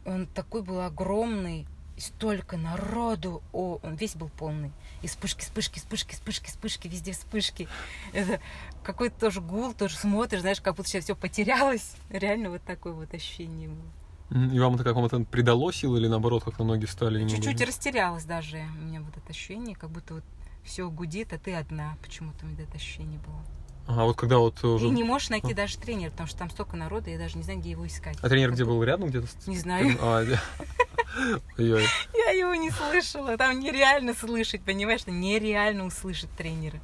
Он 0.05 0.26
такой 0.26 0.62
был 0.62 0.81
огромный, 0.81 1.66
столько 1.96 2.57
народу, 2.57 3.42
о, 3.52 3.78
он 3.83 3.94
весь 3.94 4.16
был 4.16 4.28
полный. 4.28 4.72
И 5.02 5.07
вспышки, 5.07 5.42
вспышки, 5.42 5.78
вспышки, 5.78 6.14
вспышки, 6.14 6.46
вспышки, 6.46 6.88
везде 6.88 7.12
вспышки. 7.12 7.68
Это 8.12 8.40
какой-то 8.83 9.18
тоже 9.18 9.40
гул, 9.40 9.74
тоже 9.74 9.96
смотришь, 9.96 10.40
знаешь, 10.40 10.61
как 10.61 10.74
будто 10.76 10.88
сейчас 10.88 11.05
все 11.05 11.16
потерялось. 11.16 11.94
Реально 12.11 12.50
вот 12.50 12.62
такое 12.62 12.92
вот 12.92 13.12
ощущение 13.14 13.68
было. 13.68 14.02
И 14.33 14.59
вам 14.59 14.77
это 14.77 14.85
как-то 14.85 15.21
придало 15.25 15.73
сил 15.73 15.97
или 15.97 16.09
наоборот, 16.09 16.45
как-то 16.45 16.64
ноги 16.64 16.87
стали? 16.87 17.18
немного- 17.21 17.37
Чуть-чуть 17.37 17.66
растерялась 17.68 18.25
даже 18.25 18.64
у 18.79 18.83
меня 18.85 19.01
вот 19.03 19.16
это 19.16 19.29
ощущение, 19.29 19.77
как 19.77 19.90
будто 19.90 20.14
вот 20.14 20.25
все 20.64 20.88
гудит, 20.88 21.33
а 21.33 21.38
ты 21.38 21.55
одна. 21.55 21.97
Почему-то 22.03 22.47
у 22.47 22.49
меня 22.49 22.62
это 22.62 22.77
ощущение 22.77 23.18
было. 23.21 23.42
Ага, 23.87 24.05
вот 24.05 24.16
когда 24.16 24.38
вот 24.38 24.62
уже... 24.64 24.87
И 24.87 24.90
не 24.90 25.03
можешь 25.05 25.29
найти 25.29 25.55
даже 25.55 25.77
тренера, 25.77 26.11
потому 26.11 26.29
что 26.29 26.38
там 26.38 26.51
столько 26.51 26.77
народа, 26.77 27.11
я 27.11 27.18
даже 27.18 27.37
не 27.37 27.42
знаю, 27.42 27.59
где 27.59 27.71
его 27.73 27.87
искать. 27.87 28.16
А 28.23 28.29
тренер 28.29 28.49
Как 28.49 28.55
где 28.55 28.64
бы- 28.64 28.71
был? 28.71 28.85
Рядом 28.85 29.09
где-то? 29.09 29.27
Не 29.47 29.59
знаю. 29.59 29.97
А. 30.01 30.23
Я 31.59 32.31
его 32.31 32.55
не 32.55 32.71
слышала. 32.71 33.37
Там 33.37 33.61
нереально 33.61 34.14
слышать, 34.14 34.62
понимаешь? 34.62 35.07
Нереально 35.07 35.85
услышать 35.85 36.31
тренера. 36.31 36.81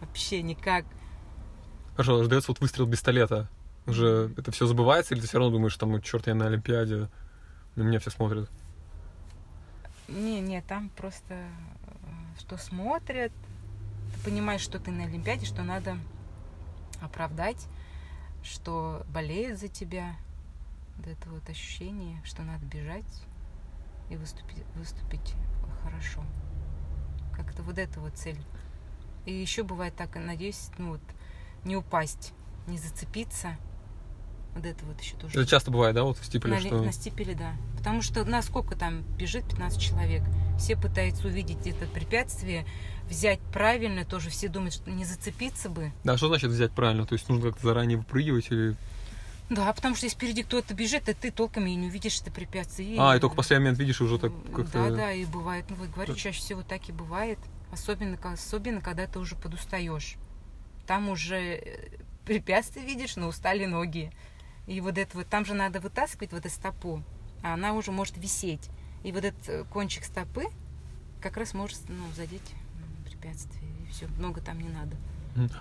Вообще 0.00 0.42
никак. 0.42 0.84
Хорошо, 1.92 2.22
ждется 2.24 2.50
вот 2.50 2.60
выстрел 2.60 2.88
пистолета. 2.88 3.48
Уже 3.86 4.32
это 4.36 4.52
все 4.52 4.66
забывается, 4.66 5.14
или 5.14 5.20
ты 5.20 5.26
все 5.26 5.38
равно 5.38 5.56
думаешь, 5.56 5.76
там, 5.76 5.90
ну, 5.90 6.00
черт, 6.00 6.26
я 6.26 6.34
на 6.34 6.46
Олимпиаде, 6.46 7.08
на 7.76 7.82
меня 7.82 7.98
все 7.98 8.10
смотрят? 8.10 8.48
Не, 10.08 10.40
не, 10.40 10.60
там 10.62 10.90
просто 10.90 11.34
э, 11.34 11.46
что 12.38 12.56
смотрят. 12.56 13.32
Ты 14.14 14.30
понимаешь, 14.30 14.60
что 14.60 14.78
ты 14.78 14.90
на 14.90 15.04
Олимпиаде, 15.04 15.46
что 15.46 15.62
надо 15.62 15.96
оправдать, 17.00 17.66
что 18.42 19.06
болеют 19.08 19.58
за 19.58 19.68
тебя. 19.68 20.16
Вот 20.96 21.06
это 21.06 21.30
вот 21.30 21.48
ощущение, 21.48 22.20
что 22.24 22.42
надо 22.42 22.64
бежать 22.66 23.24
и 24.10 24.16
выступить, 24.16 24.64
выступить 24.74 25.34
хорошо. 25.82 26.22
Как-то 27.34 27.62
вот 27.62 27.78
это 27.78 28.00
вот 28.00 28.16
цель. 28.16 28.38
И 29.26 29.32
еще 29.32 29.62
бывает 29.62 29.94
так, 29.94 30.16
надеюсь, 30.16 30.70
ну 30.78 30.90
вот, 30.90 31.00
не 31.64 31.76
упасть, 31.76 32.32
не 32.66 32.78
зацепиться. 32.78 33.56
Вот 34.54 34.64
это 34.64 34.84
вот 34.84 35.00
еще 35.00 35.16
тоже. 35.16 35.40
Это 35.40 35.48
часто 35.48 35.70
бывает, 35.70 35.94
да, 35.94 36.02
вот 36.02 36.18
в 36.18 36.24
Стиполе, 36.24 36.54
На, 36.54 36.60
что... 36.60 36.82
на 36.82 36.92
стипеле, 36.92 37.34
да. 37.34 37.52
Потому 37.76 38.02
что 38.02 38.24
на 38.24 38.42
сколько 38.42 38.76
там 38.76 39.02
бежит 39.16 39.48
15 39.48 39.80
человек. 39.80 40.22
Все 40.58 40.76
пытаются 40.76 41.28
увидеть 41.28 41.66
это 41.66 41.86
препятствие, 41.86 42.66
взять 43.08 43.40
правильно, 43.52 44.04
тоже 44.04 44.30
все 44.30 44.48
думают, 44.48 44.74
что 44.74 44.90
не 44.90 45.04
зацепиться 45.04 45.68
бы. 45.68 45.92
Да, 46.04 46.16
что 46.16 46.28
значит 46.28 46.50
взять 46.50 46.72
правильно? 46.72 47.06
То 47.06 47.14
есть 47.14 47.28
нужно 47.28 47.50
как-то 47.50 47.66
заранее 47.66 47.98
выпрыгивать 47.98 48.50
или... 48.50 48.76
Да, 49.50 49.72
потому 49.72 49.96
что 49.96 50.06
если 50.06 50.16
впереди 50.16 50.44
кто-то 50.44 50.74
бежит, 50.74 51.08
и 51.08 51.12
ты 51.12 51.32
толком 51.32 51.66
и 51.66 51.74
не 51.74 51.88
увидишь 51.88 52.20
это 52.20 52.30
препятствие. 52.30 52.96
А, 53.00 53.16
и 53.16 53.20
только 53.20 53.32
в 53.32 53.36
последний 53.36 53.64
момент 53.64 53.80
видишь, 53.80 54.00
и 54.00 54.04
уже 54.04 54.18
так 54.18 54.32
Да, 54.44 54.56
как-то... 54.56 54.94
да, 54.94 55.12
и 55.12 55.24
бывает. 55.24 55.64
Ну, 55.68 55.76
вот 55.76 55.88
говорю, 55.88 56.14
чаще 56.14 56.38
всего 56.38 56.62
так 56.62 56.88
и 56.88 56.92
бывает. 56.92 57.38
Особенно, 57.72 58.16
особенно 58.22 58.80
когда 58.80 59.06
ты 59.08 59.18
уже 59.18 59.34
подустаешь. 59.34 60.14
Там 60.86 61.08
уже 61.08 61.36
э, 61.36 61.88
препятствие 62.24 62.86
видишь, 62.86 63.16
но 63.16 63.26
устали 63.26 63.64
ноги. 63.64 64.12
И 64.66 64.80
вот 64.80 64.98
это 64.98 65.16
вот, 65.16 65.26
там 65.28 65.44
же 65.44 65.54
надо 65.54 65.80
вытаскивать 65.80 66.32
вот 66.32 66.46
эту 66.46 66.54
стопу, 66.54 67.02
а 67.42 67.54
она 67.54 67.74
уже 67.74 67.90
может 67.90 68.16
висеть. 68.16 68.70
И 69.02 69.12
вот 69.12 69.24
этот 69.24 69.48
э, 69.48 69.64
кончик 69.64 70.04
стопы 70.04 70.44
как 71.20 71.36
раз 71.36 71.54
может 71.54 71.78
ну, 71.88 72.04
задеть 72.14 72.54
препятствие. 73.04 73.70
И 73.82 73.90
все, 73.90 74.06
много 74.18 74.40
там 74.40 74.58
не 74.58 74.68
надо. 74.68 74.96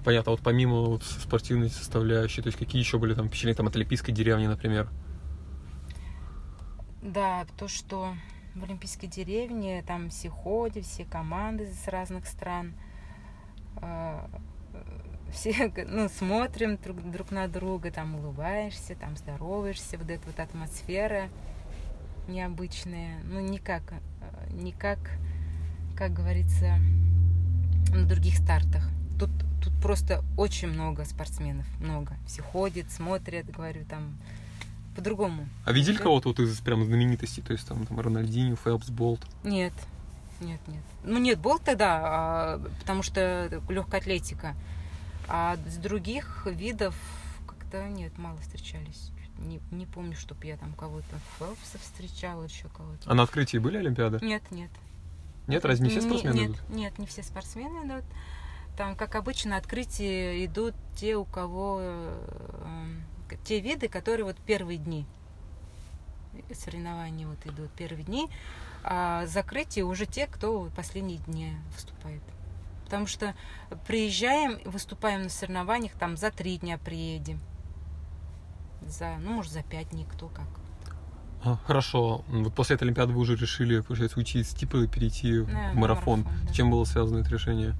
Понятно, 0.03 0.31
вот 0.31 0.41
помимо 0.41 0.81
вот 0.81 1.03
спортивной 1.03 1.69
составляющей, 1.69 2.41
то 2.41 2.47
есть 2.47 2.57
какие 2.57 2.81
еще 2.81 2.97
были 2.97 3.13
там 3.13 3.27
впечатления 3.27 3.55
там, 3.55 3.67
от 3.67 3.75
Олимпийской 3.75 4.11
деревни, 4.11 4.47
например? 4.47 4.89
Да, 7.01 7.45
то, 7.57 7.67
что 7.67 8.15
в 8.55 8.63
Олимпийской 8.63 9.07
деревне, 9.07 9.83
там 9.83 10.09
все 10.09 10.29
ходят, 10.29 10.85
все 10.85 11.05
команды 11.05 11.71
с 11.71 11.87
разных 11.87 12.27
стран. 12.27 12.73
Все 15.33 15.71
ну, 15.87 16.09
смотрим 16.09 16.77
друг, 16.77 17.11
друг 17.11 17.31
на 17.31 17.47
друга, 17.47 17.91
там 17.91 18.15
улыбаешься, 18.15 18.95
там 18.95 19.15
здороваешься, 19.17 19.97
вот 19.97 20.09
эта 20.09 20.25
вот 20.25 20.39
атмосфера 20.39 21.29
необычная. 22.29 23.19
Ну, 23.23 23.39
никак, 23.39 23.81
никак, 24.51 24.99
как 25.95 26.13
говорится, 26.13 26.77
на 27.89 28.05
других 28.05 28.37
стартах. 28.37 28.87
Тут, 29.19 29.31
тут 29.61 29.73
просто 29.81 30.23
очень 30.37 30.69
много 30.69 31.05
спортсменов, 31.05 31.65
много. 31.79 32.15
Все 32.27 32.41
ходят, 32.41 32.91
смотрят, 32.91 33.49
говорю, 33.49 33.83
там 33.85 34.17
по-другому. 34.95 35.47
А 35.65 35.71
видели 35.71 35.97
кого-то 35.97 36.29
вот 36.29 36.39
из 36.39 36.59
прям 36.59 36.85
знаменитостей? 36.85 37.41
То 37.41 37.53
есть 37.53 37.67
там, 37.67 37.85
там 37.85 37.99
Рональдинho, 37.99 38.57
Фелпс, 38.63 38.89
Болт? 38.89 39.25
Нет, 39.43 39.73
нет, 40.39 40.59
нет. 40.67 40.83
Ну 41.03 41.17
нет, 41.19 41.39
Болт 41.39 41.63
тогда, 41.63 41.99
а, 42.01 42.61
потому 42.79 43.03
что 43.03 43.61
легкая 43.69 44.01
атлетика. 44.01 44.55
А 45.29 45.57
с 45.67 45.77
других 45.77 46.45
видов 46.47 46.95
как-то 47.47 47.87
нет, 47.87 48.17
мало 48.17 48.37
встречались. 48.39 49.11
Не, 49.37 49.61
не 49.71 49.85
помню, 49.85 50.15
чтобы 50.15 50.45
я 50.47 50.57
там 50.57 50.73
кого-то 50.73 51.19
Фелпса 51.37 51.77
встречала, 51.77 52.43
еще 52.43 52.67
кого-то. 52.69 53.09
А 53.09 53.13
на 53.13 53.23
открытии 53.23 53.57
были 53.57 53.77
Олимпиады? 53.77 54.19
Нет, 54.25 54.43
нет. 54.51 54.71
Нет, 55.47 55.63
разве 55.65 55.85
не 55.85 55.91
все 55.91 56.01
спортсмены 56.01 56.35
нет, 56.35 56.49
идут? 56.49 56.69
Нет, 56.69 56.99
не 56.99 57.05
все 57.05 57.23
спортсмены 57.23 57.87
идут. 57.87 58.05
Там, 58.75 58.95
как 58.95 59.15
обычно, 59.15 59.51
на 59.51 59.57
открытии 59.57 60.45
идут 60.45 60.73
те, 60.95 61.15
у 61.15 61.25
кого 61.25 61.79
э, 61.81 62.85
те 63.43 63.59
виды, 63.59 63.87
которые 63.87 64.25
вот 64.25 64.37
первые 64.37 64.77
дни 64.77 65.05
соревнования 66.53 67.27
вот 67.27 67.45
идут 67.45 67.71
первые 67.71 68.03
дни, 68.03 68.29
а 68.83 69.25
закрытие 69.25 69.85
уже 69.85 70.05
те, 70.05 70.27
кто 70.27 70.69
последние 70.75 71.19
дни 71.19 71.53
выступает. 71.73 72.21
Потому 72.89 73.05
что 73.05 73.35
приезжаем, 73.85 74.57
выступаем 74.65 75.21
на 75.21 75.29
соревнованиях, 75.29 75.91
там 75.93 76.17
за 76.17 76.31
три 76.31 76.57
дня 76.57 76.79
приедем. 76.79 77.39
За, 78.87 79.17
ну, 79.19 79.33
может, 79.33 79.51
за 79.51 79.61
пять 79.61 79.89
дней, 79.91 80.07
кто 80.11 80.27
как. 80.27 80.47
А, 81.43 81.57
хорошо. 81.67 82.25
Вот 82.29 82.55
после 82.55 82.77
этой 82.77 82.85
Олимпиады 82.85 83.13
вы 83.13 83.19
уже 83.19 83.35
решили, 83.35 83.81
получается, 83.81 84.17
уйти 84.17 84.39
из 84.39 84.49
типа 84.55 84.77
и 84.77 84.87
перейти 84.87 85.41
Да, 85.41 85.45
в 85.45 85.75
марафон. 85.75 86.21
марафон, 86.21 86.27
да. 86.47 86.51
С 86.51 86.55
чем 86.55 86.71
было 86.71 86.83
связано 86.83 87.19
это 87.19 87.29
решение? 87.29 87.75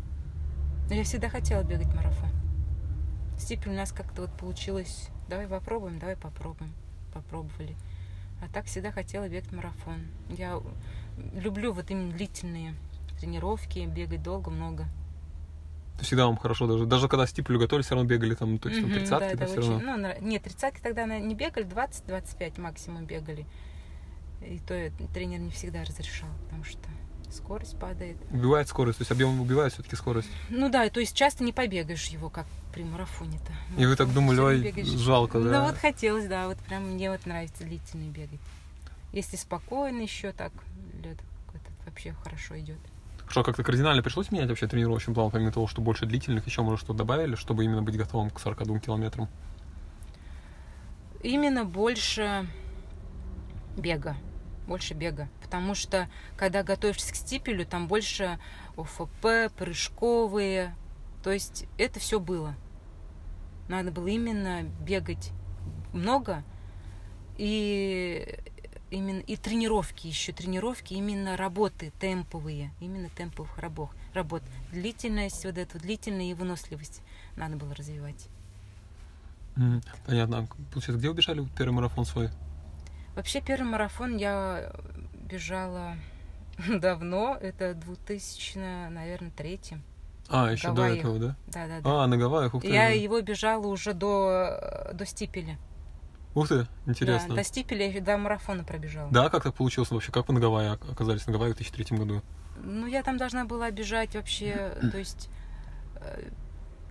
Я 0.91 1.03
всегда 1.03 1.27
хотела 1.27 1.63
бегать 1.63 1.87
марафон. 1.87 2.29
Степень 3.39 3.71
у 3.71 3.77
нас 3.77 3.91
как-то 3.91 4.21
вот 4.21 4.37
получилось. 4.37 5.09
Давай 5.27 5.47
попробуем, 5.47 5.97
давай 5.97 6.17
попробуем. 6.17 6.71
Попробовали. 7.15 7.75
А 8.43 8.47
так 8.53 8.65
всегда 8.65 8.91
хотела 8.91 9.27
бегать 9.27 9.51
марафон. 9.51 10.05
Я 10.29 10.61
люблю 11.33 11.73
вот 11.73 11.89
именно 11.89 12.13
длительные 12.13 12.75
тренировки, 13.19 13.79
бегать 13.79 14.21
долго, 14.23 14.51
много. 14.51 14.85
То 15.99 16.05
всегда 16.05 16.25
вам 16.27 16.37
хорошо, 16.37 16.65
даже, 16.65 16.85
даже 16.85 17.07
когда 17.09 17.27
стиплю 17.27 17.59
готовили, 17.59 17.83
все 17.83 17.93
равно 17.95 18.07
бегали 18.09 18.33
там, 18.35 18.57
то 18.57 18.69
есть 18.69 18.81
там 18.81 18.89
30 18.89 19.09
да, 19.09 19.35
да, 19.35 19.45
все 19.45 19.59
очень- 19.59 19.71
равно. 19.85 19.97
ну, 19.97 20.13
нет, 20.27 20.43
тридцатки 20.43 20.79
тогда 20.81 21.05
не 21.05 21.35
бегали, 21.35 21.65
20-25 21.65 22.57
максимум 22.59 23.05
бегали. 23.05 23.45
И 24.41 24.59
то 24.59 24.89
тренер 25.13 25.39
не 25.39 25.51
всегда 25.51 25.83
разрешал, 25.83 26.29
потому 26.45 26.63
что 26.63 26.79
скорость 27.29 27.77
падает. 27.77 28.15
Убивает 28.31 28.69
скорость, 28.69 28.99
то 28.99 29.01
есть 29.01 29.11
объем 29.11 29.41
убивает 29.41 29.73
все-таки 29.73 29.97
скорость. 29.97 30.29
Ну 30.49 30.69
да, 30.69 30.89
то 30.89 31.01
есть 31.01 31.13
часто 31.15 31.43
не 31.43 31.51
побегаешь 31.51 32.05
его, 32.07 32.29
как 32.29 32.45
при 32.73 32.83
марафоне-то. 32.85 33.51
И 33.77 33.85
вы 33.85 33.95
так 33.97 34.13
думали, 34.13 34.39
ой, 34.39 34.61
бегаешь. 34.61 34.87
жалко, 34.87 35.37
Ну 35.37 35.49
да? 35.49 35.65
вот 35.65 35.75
хотелось, 35.75 36.27
да, 36.27 36.47
вот 36.47 36.57
прям 36.59 36.83
мне 36.93 37.11
вот 37.11 37.25
нравится 37.25 37.65
длительный 37.65 38.07
бегать. 38.07 38.39
Если 39.11 39.35
спокойно 39.35 40.01
еще 40.01 40.31
так, 40.31 40.53
лед 41.03 41.17
этот 41.49 41.85
вообще 41.85 42.13
хорошо 42.23 42.57
идет. 42.57 42.79
Что, 43.29 43.43
как-то 43.43 43.63
кардинально 43.63 44.01
пришлось 44.01 44.31
менять 44.31 44.49
вообще 44.49 44.65
тренировочный 44.65 45.13
план, 45.13 45.29
помимо 45.29 45.51
того, 45.51 45.67
что 45.67 45.81
больше 45.81 46.07
длительных, 46.07 46.47
еще, 46.47 46.63
может, 46.63 46.79
что 46.79 46.93
добавили, 46.93 47.35
чтобы 47.35 47.63
именно 47.63 47.83
быть 47.83 47.95
готовым 47.95 48.31
к 48.31 48.39
42 48.39 48.79
километрам? 48.79 49.29
Именно 51.21 51.63
больше 51.63 52.47
бега. 53.77 54.15
Больше 54.67 54.95
бега. 54.95 55.29
Потому 55.43 55.75
что, 55.75 56.09
когда 56.37 56.63
готовишься 56.63 57.13
к 57.13 57.15
стипелю, 57.15 57.67
там 57.67 57.87
больше 57.87 58.39
ОФП, 58.75 59.53
прыжковые. 59.55 60.75
То 61.23 61.31
есть 61.31 61.67
это 61.77 61.99
все 61.99 62.19
было. 62.19 62.55
Надо 63.67 63.91
было 63.91 64.07
именно 64.07 64.63
бегать 64.81 65.31
много 65.93 66.43
и 67.37 68.39
именно 68.91 69.19
и 69.19 69.35
тренировки 69.35 70.07
еще 70.07 70.31
тренировки 70.31 70.93
именно 70.93 71.37
работы 71.37 71.91
темповые 71.99 72.71
именно 72.79 73.09
темповых 73.09 73.57
рабов 73.57 73.91
работ 74.13 74.41
длительность 74.71 75.45
вот 75.45 75.57
эту 75.57 75.79
длительность 75.79 76.31
и 76.31 76.33
выносливость 76.33 77.01
надо 77.35 77.55
было 77.55 77.73
развивать. 77.75 78.27
Понятно. 80.05 80.39
А, 80.39 80.47
Получается, 80.71 80.99
где 80.99 81.09
убежали 81.09 81.45
первый 81.57 81.73
марафон 81.73 82.05
свой? 82.05 82.29
Вообще 83.15 83.41
первый 83.41 83.67
марафон 83.69 84.15
я 84.17 84.71
бежала 85.13 85.95
давно, 86.69 87.37
это 87.39 87.73
2000, 87.73 88.89
наверное, 88.89 89.31
третьем. 89.31 89.83
А, 90.29 90.51
еще 90.51 90.67
до 90.69 90.73
Гавайях. 90.75 90.99
этого, 90.99 91.19
да? 91.19 91.35
Да, 91.47 91.67
да, 91.67 91.81
да. 91.81 92.03
А, 92.03 92.07
на 92.07 92.17
Гавайях, 92.17 92.53
ух 92.53 92.61
ты. 92.61 92.69
я 92.69 92.89
его 92.89 93.19
бежала 93.21 93.65
уже 93.67 93.93
до, 93.93 94.91
до 94.93 95.05
стипеля. 95.05 95.57
Ух 96.35 96.47
ты, 96.47 96.57
Да, 96.59 96.67
интересно. 96.85 97.35
до 97.35 97.43
стипеля 97.43 97.89
я 97.91 98.01
до 98.01 98.17
марафона 98.17 98.63
пробежала. 98.63 99.09
Да, 99.11 99.29
как 99.29 99.43
так 99.43 99.55
получилось 99.55 99.89
вообще? 99.91 100.11
Как 100.11 100.27
вы 100.27 100.33
на 100.35 100.39
Гавайи 100.39 100.69
оказались 100.69 101.25
на 101.25 101.33
Гавайи 101.33 101.53
в 101.53 101.57
2003 101.57 101.97
году? 101.97 102.21
Ну, 102.63 102.85
я 102.87 103.03
там 103.03 103.17
должна 103.17 103.45
была 103.45 103.71
бежать 103.71 104.15
вообще, 104.15 104.77
то 104.91 104.97
есть 104.97 105.29
э, 105.95 106.29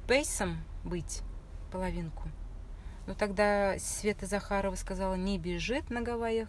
пейсом 0.06 0.58
быть 0.84 1.22
половинку. 1.70 2.28
Но 3.06 3.14
тогда 3.14 3.78
Света 3.78 4.26
Захарова 4.26 4.74
сказала, 4.74 5.14
не 5.14 5.38
бежит 5.38 5.90
на 5.90 6.02
Гавайях. 6.02 6.48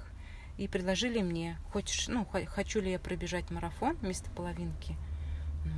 И 0.57 0.67
предложили 0.67 1.21
мне, 1.21 1.57
хочешь, 1.71 2.09
ну, 2.09 2.25
хо- 2.25 2.45
хочу 2.45 2.81
ли 2.81 2.91
я 2.91 2.99
пробежать 2.99 3.49
марафон 3.49 3.95
вместо 4.01 4.29
половинки. 4.31 4.97
Ну, 5.63 5.71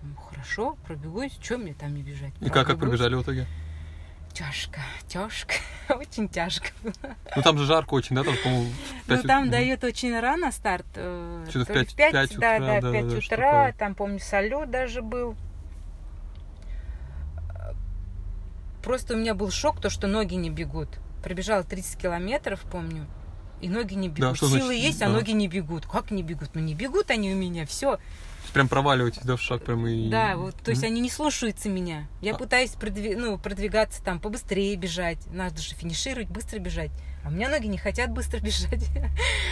думаю, 0.00 0.16
хорошо, 0.16 0.78
пробегусь, 0.86 1.36
что 1.42 1.58
мне 1.58 1.74
там 1.74 1.94
не 1.94 2.02
бежать? 2.02 2.32
И 2.40 2.48
как, 2.48 2.66
как 2.66 2.78
пробежали 2.78 3.14
в 3.14 3.20
итоге? 3.22 3.46
Тяжко, 4.36 4.80
тяжко, 5.08 5.54
очень 5.88 6.28
тяжко 6.28 6.68
было. 6.82 7.16
Ну 7.36 7.40
там 7.42 7.56
же 7.56 7.64
жарко 7.64 7.94
очень, 7.94 8.14
да? 8.16 8.22
Там, 8.22 8.34
по-моему, 8.44 8.70
Ну, 9.06 9.22
там 9.22 9.48
дает 9.50 9.82
очень 9.82 10.18
рано 10.20 10.52
старт. 10.52 10.84
э, 10.94 11.46
Что-то 11.48 11.64
в 11.64 11.68
то 11.68 11.72
ли 11.80 11.86
пять- 11.86 11.96
пять 11.96 12.12
да, 12.12 12.24
утра, 12.24 12.58
да, 12.58 12.80
да, 12.82 12.92
5 12.92 13.08
да, 13.08 13.16
утра. 13.16 13.72
Там, 13.78 13.94
помню, 13.94 14.20
салют 14.20 14.70
даже 14.70 15.00
был. 15.00 15.36
Просто 18.82 19.14
у 19.14 19.16
меня 19.16 19.34
был 19.34 19.50
шок, 19.50 19.80
то, 19.80 19.88
что 19.88 20.06
ноги 20.06 20.34
не 20.34 20.50
бегут. 20.50 20.88
Пробежала 21.22 21.64
30 21.64 21.98
километров, 21.98 22.60
помню, 22.70 23.06
и 23.62 23.68
ноги 23.70 23.94
не 23.94 24.08
бегут. 24.10 24.36
что 24.36 24.48
Силы 24.48 24.60
значит, 24.60 24.82
есть, 24.82 25.02
а 25.02 25.06
да. 25.06 25.12
ноги 25.14 25.30
не 25.32 25.48
бегут. 25.48 25.86
Как 25.86 26.10
не 26.10 26.22
бегут? 26.22 26.50
Ну, 26.54 26.60
не 26.60 26.74
бегут 26.74 27.10
они 27.10 27.32
у 27.32 27.36
меня, 27.36 27.64
все. 27.66 27.98
Прям 28.52 28.68
проваливаетесь, 28.68 29.22
да, 29.22 29.36
в 29.36 29.40
шаг 29.42 29.62
прям 29.64 29.86
и... 29.86 30.08
Да, 30.08 30.36
вот, 30.36 30.54
то 30.56 30.70
есть 30.70 30.82
Мгм. 30.82 30.92
они 30.92 31.00
не 31.02 31.10
слушаются 31.10 31.68
меня. 31.68 32.06
Я 32.20 32.34
А- 32.34 32.38
пытаюсь 32.38 32.70
продви- 32.72 33.16
ну, 33.16 33.38
продвигаться 33.38 34.02
там, 34.02 34.18
побыстрее 34.20 34.74
бежать. 34.76 35.18
Надо 35.30 35.60
же 35.60 35.74
финишировать, 35.74 36.28
быстро 36.28 36.58
бежать. 36.58 36.90
А 37.24 37.28
у 37.28 37.32
меня 37.32 37.48
ноги 37.50 37.66
не 37.66 37.78
хотят 37.78 38.10
быстро 38.12 38.38
бежать. 38.40 38.84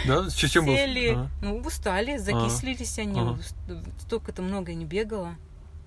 Да? 0.06 0.28
С 0.30 0.34
чем? 0.34 0.64
Сели, 0.66 1.08
Ага. 1.10 1.30
ну, 1.42 1.58
устали, 1.58 2.16
закислились 2.18 2.98
они. 2.98 3.20
Ага. 3.20 3.38
Столько-то 4.00 4.42
много 4.42 4.70
я 4.72 4.76
не 4.76 4.84
бегала. 4.84 5.34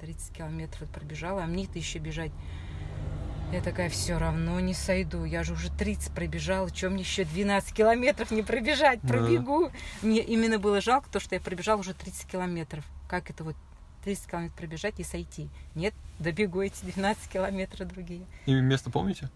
30 0.01 0.31
километров 0.35 0.87
пробежала, 0.89 1.43
а 1.43 1.47
мне-то 1.47 1.79
еще 1.79 1.97
бежать. 1.99 2.31
Я 3.51 3.61
такая, 3.61 3.89
все 3.89 4.17
равно 4.17 4.59
не 4.59 4.73
сойду. 4.73 5.23
Я 5.23 5.43
же 5.43 5.53
уже 5.53 5.71
30 5.71 6.11
пробежала. 6.13 6.69
Чем 6.69 6.93
мне 6.93 7.03
еще 7.03 7.23
12 7.23 7.73
километров 7.73 8.29
не 8.31 8.43
пробежать? 8.43 8.99
Да. 9.01 9.07
Пробегу. 9.07 9.71
Мне 10.01 10.19
именно 10.19 10.59
было 10.59 10.81
жалко 10.81 11.09
то, 11.09 11.21
что 11.21 11.33
я 11.35 11.39
пробежала 11.41 11.79
уже 11.79 11.93
30 11.93 12.27
километров. 12.27 12.83
Как 13.07 13.29
это 13.29 13.43
вот 13.43 13.55
30 14.03 14.27
километров 14.27 14.57
пробежать 14.57 14.99
и 14.99 15.03
сойти? 15.03 15.49
Нет, 15.75 15.93
добегу 16.19 16.61
эти 16.61 16.83
12 16.85 17.29
километров 17.29 17.87
другие. 17.87 18.25
И 18.45 18.53
место 18.53 18.89
помните? 18.89 19.29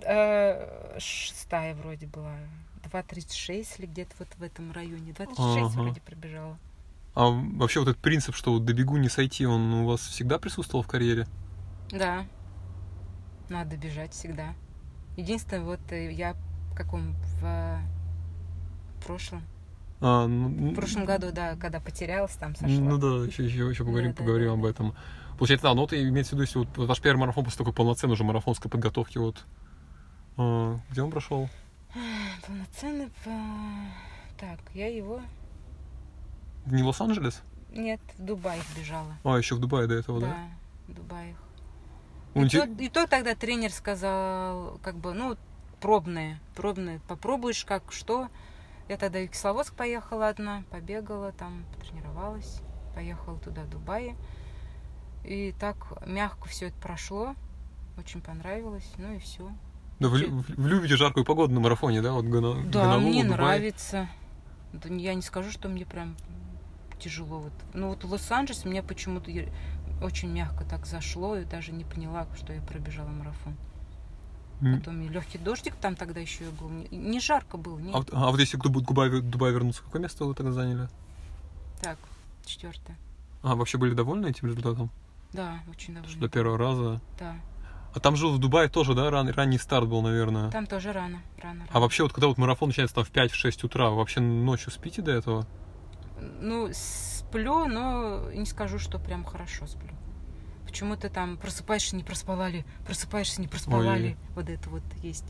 Э, 0.00 0.98
Шестая 0.98 1.74
вроде 1.74 2.06
была. 2.06 2.36
2.36 2.84 3.78
или 3.78 3.86
где-то 3.86 4.14
вот 4.18 4.28
в 4.36 4.42
этом 4.42 4.70
районе. 4.72 5.12
2.36 5.12 5.34
Ага. 5.38 5.68
вроде 5.68 6.00
пробежала. 6.00 6.58
А 7.14 7.30
вообще 7.30 7.80
вот 7.80 7.88
этот 7.88 8.02
принцип, 8.02 8.34
что 8.34 8.52
вот 8.52 8.64
добегу 8.64 8.96
не 8.98 9.08
сойти, 9.08 9.46
он 9.46 9.72
у 9.72 9.86
вас 9.86 10.00
всегда 10.00 10.38
присутствовал 10.38 10.82
в 10.84 10.86
карьере? 10.86 11.26
Да. 11.90 12.26
Надо 13.48 13.76
бежать 13.76 14.12
всегда. 14.12 14.54
Единственное, 15.16 15.62
вот 15.62 15.80
э, 15.90 16.12
я 16.12 16.34
в 16.70 16.74
каком 16.76 17.12
в 17.40 17.44
э, 17.44 17.78
прошлом, 19.04 19.42
А, 20.00 20.26
ну, 20.26 20.72
в 20.72 20.74
прошлом 20.74 21.04
году, 21.06 21.32
да, 21.32 21.56
когда 21.56 21.80
потерялась, 21.80 22.32
там 22.32 22.54
сошла. 22.54 22.68
Ну 22.78 22.98
да, 22.98 23.24
еще, 23.26 23.44
еще, 23.46 23.68
еще 23.70 23.84
поговорим, 23.84 24.12
Да, 24.12 24.16
поговорим 24.16 24.48
да, 24.48 24.52
об 24.54 24.64
этом. 24.64 24.94
Получается, 25.38 25.68
да, 25.68 25.74
ну 25.74 25.86
ты 25.86 26.02
имеется 26.08 26.30
в 26.30 26.32
виду, 26.34 26.42
если 26.42 26.58
вот 26.58 26.68
ваш 26.88 27.00
первый 27.00 27.20
марафон 27.20 27.44
после 27.44 27.58
такой 27.58 27.72
полноценной 27.72 28.14
уже 28.14 28.24
марафонской 28.24 28.70
подготовки, 28.70 29.18
вот 29.18 29.44
а, 30.36 30.78
где 30.90 31.02
он 31.02 31.10
прошел? 31.10 31.48
Полноценный. 32.46 33.08
по- 33.24 34.38
Так, 34.38 34.58
я 34.74 34.88
его 34.94 35.20
не 36.66 36.82
Лос-Анджелес? 36.82 37.42
Нет, 37.72 38.00
в 38.18 38.22
Дубай 38.24 38.58
бежала. 38.76 39.14
А, 39.24 39.36
еще 39.36 39.54
в 39.54 39.60
Дубае 39.60 39.86
до 39.86 39.94
этого, 39.94 40.20
да? 40.20 40.26
Да, 40.28 40.92
в 40.92 40.96
Дубае. 40.96 41.36
Ну, 42.34 42.42
И, 42.42 42.46
инте- 42.46 42.66
то, 42.76 42.82
и 42.82 42.88
то 42.88 43.06
тогда 43.06 43.34
тренер 43.34 43.70
сказал, 43.72 44.78
как 44.82 44.96
бы, 44.96 45.14
ну, 45.14 45.36
пробные, 45.80 46.38
пробные, 46.54 47.00
попробуешь 47.08 47.64
как, 47.64 47.92
что. 47.92 48.28
Я 48.88 48.96
тогда 48.96 49.18
в 49.20 49.28
Кисловодск 49.28 49.74
поехала 49.74 50.28
одна, 50.28 50.62
побегала 50.70 51.32
там, 51.32 51.64
потренировалась, 51.76 52.60
поехала 52.94 53.38
туда, 53.38 53.62
в 53.62 53.70
Дубай. 53.70 54.14
И 55.24 55.52
так 55.58 55.76
мягко 56.06 56.48
все 56.48 56.66
это 56.68 56.76
прошло, 56.80 57.34
очень 57.98 58.20
понравилось, 58.20 58.88
ну 58.96 59.12
и 59.14 59.18
все. 59.18 59.50
Да, 59.98 60.08
вы, 60.08 60.18
лю- 60.18 60.44
вы 60.56 60.68
любите 60.68 60.94
жаркую 60.96 61.24
погоду 61.24 61.52
на 61.52 61.60
марафоне, 61.60 62.00
да? 62.00 62.12
Вот 62.12 62.26
Гона- 62.26 62.62
Да, 62.70 62.82
Гонолулу, 62.82 63.08
мне 63.08 63.24
Дубай. 63.24 63.36
нравится. 63.38 64.08
Да 64.72 64.88
я 64.88 65.14
не 65.14 65.22
скажу, 65.22 65.50
что 65.50 65.68
мне 65.68 65.84
прям 65.84 66.16
тяжело. 67.00 67.40
Вот. 67.40 67.52
Ну 67.74 67.88
вот 67.88 68.04
в 68.04 68.12
Лос-Анджелес 68.12 68.64
мне 68.64 68.82
почему-то 68.82 69.30
очень 70.02 70.30
мягко 70.30 70.64
так 70.64 70.86
зашло, 70.86 71.36
и 71.36 71.44
даже 71.44 71.72
не 71.72 71.84
поняла, 71.84 72.26
что 72.36 72.52
я 72.52 72.60
пробежала 72.60 73.08
марафон. 73.08 73.56
Потом 74.60 75.02
и 75.02 75.08
легкий 75.08 75.38
дождик 75.38 75.74
там 75.76 75.96
тогда 75.96 76.20
еще 76.20 76.44
и 76.44 76.48
был. 76.50 76.68
Не, 76.70 76.88
не 76.96 77.20
жарко 77.20 77.56
было, 77.56 77.78
не 77.78 77.92
А, 77.92 77.98
вот- 77.98 78.08
а 78.12 78.30
вот 78.30 78.40
если 78.40 78.56
кто 78.56 78.68
будет 78.70 78.84
в 78.84 78.86
Дубай, 78.88 79.20
Дубай 79.20 79.52
вернуться, 79.52 79.82
какое 79.82 80.00
место 80.02 80.24
вы 80.24 80.34
тогда 80.34 80.52
заняли? 80.52 80.88
так, 81.82 81.98
четвертое. 82.44 82.96
А, 83.42 83.54
вообще 83.54 83.76
были 83.78 83.92
довольны 83.94 84.26
этим 84.28 84.48
результатом? 84.48 84.90
Да, 85.32 85.60
очень 85.68 85.92
Что 85.94 86.02
довольна. 86.02 86.20
до 86.20 86.28
первого 86.28 86.58
раза? 86.58 87.00
Да. 87.18 87.36
А 87.94 88.00
там 88.00 88.16
же 88.16 88.28
в 88.28 88.38
Дубае 88.38 88.68
тоже, 88.68 88.94
да, 88.94 89.10
ран- 89.10 89.30
ранний 89.30 89.58
старт 89.58 89.88
был, 89.88 90.00
наверное. 90.02 90.50
Там 90.50 90.66
тоже 90.66 90.92
рано, 90.92 91.20
рано, 91.42 91.60
рано. 91.60 91.68
А 91.72 91.80
вообще, 91.80 92.02
вот 92.02 92.12
когда 92.12 92.28
вот 92.28 92.38
марафон 92.38 92.68
начинается 92.70 92.94
там 92.96 93.04
в 93.04 93.10
5-6 93.10 93.62
утра, 93.64 93.90
вы 93.90 93.96
вообще 93.96 94.20
ночью 94.20 94.70
спите 94.72 95.02
до 95.02 95.12
этого? 95.12 95.46
Ну, 96.40 96.70
сплю, 96.72 97.66
но 97.66 98.30
не 98.32 98.46
скажу, 98.46 98.78
что 98.78 98.98
прям 98.98 99.24
хорошо 99.24 99.66
сплю. 99.66 99.90
Почему-то 100.66 101.08
там 101.08 101.36
просыпаешься, 101.36 101.96
не 101.96 102.02
проспала 102.02 102.48
ли, 102.48 102.64
просыпаешься, 102.84 103.40
не 103.40 103.48
проспала 103.48 103.92
Ой. 103.92 103.98
ли. 103.98 104.16
Вот 104.34 104.48
это 104.50 104.68
вот 104.68 104.82
есть. 105.02 105.24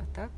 А 0.00 0.06
так? 0.14 0.30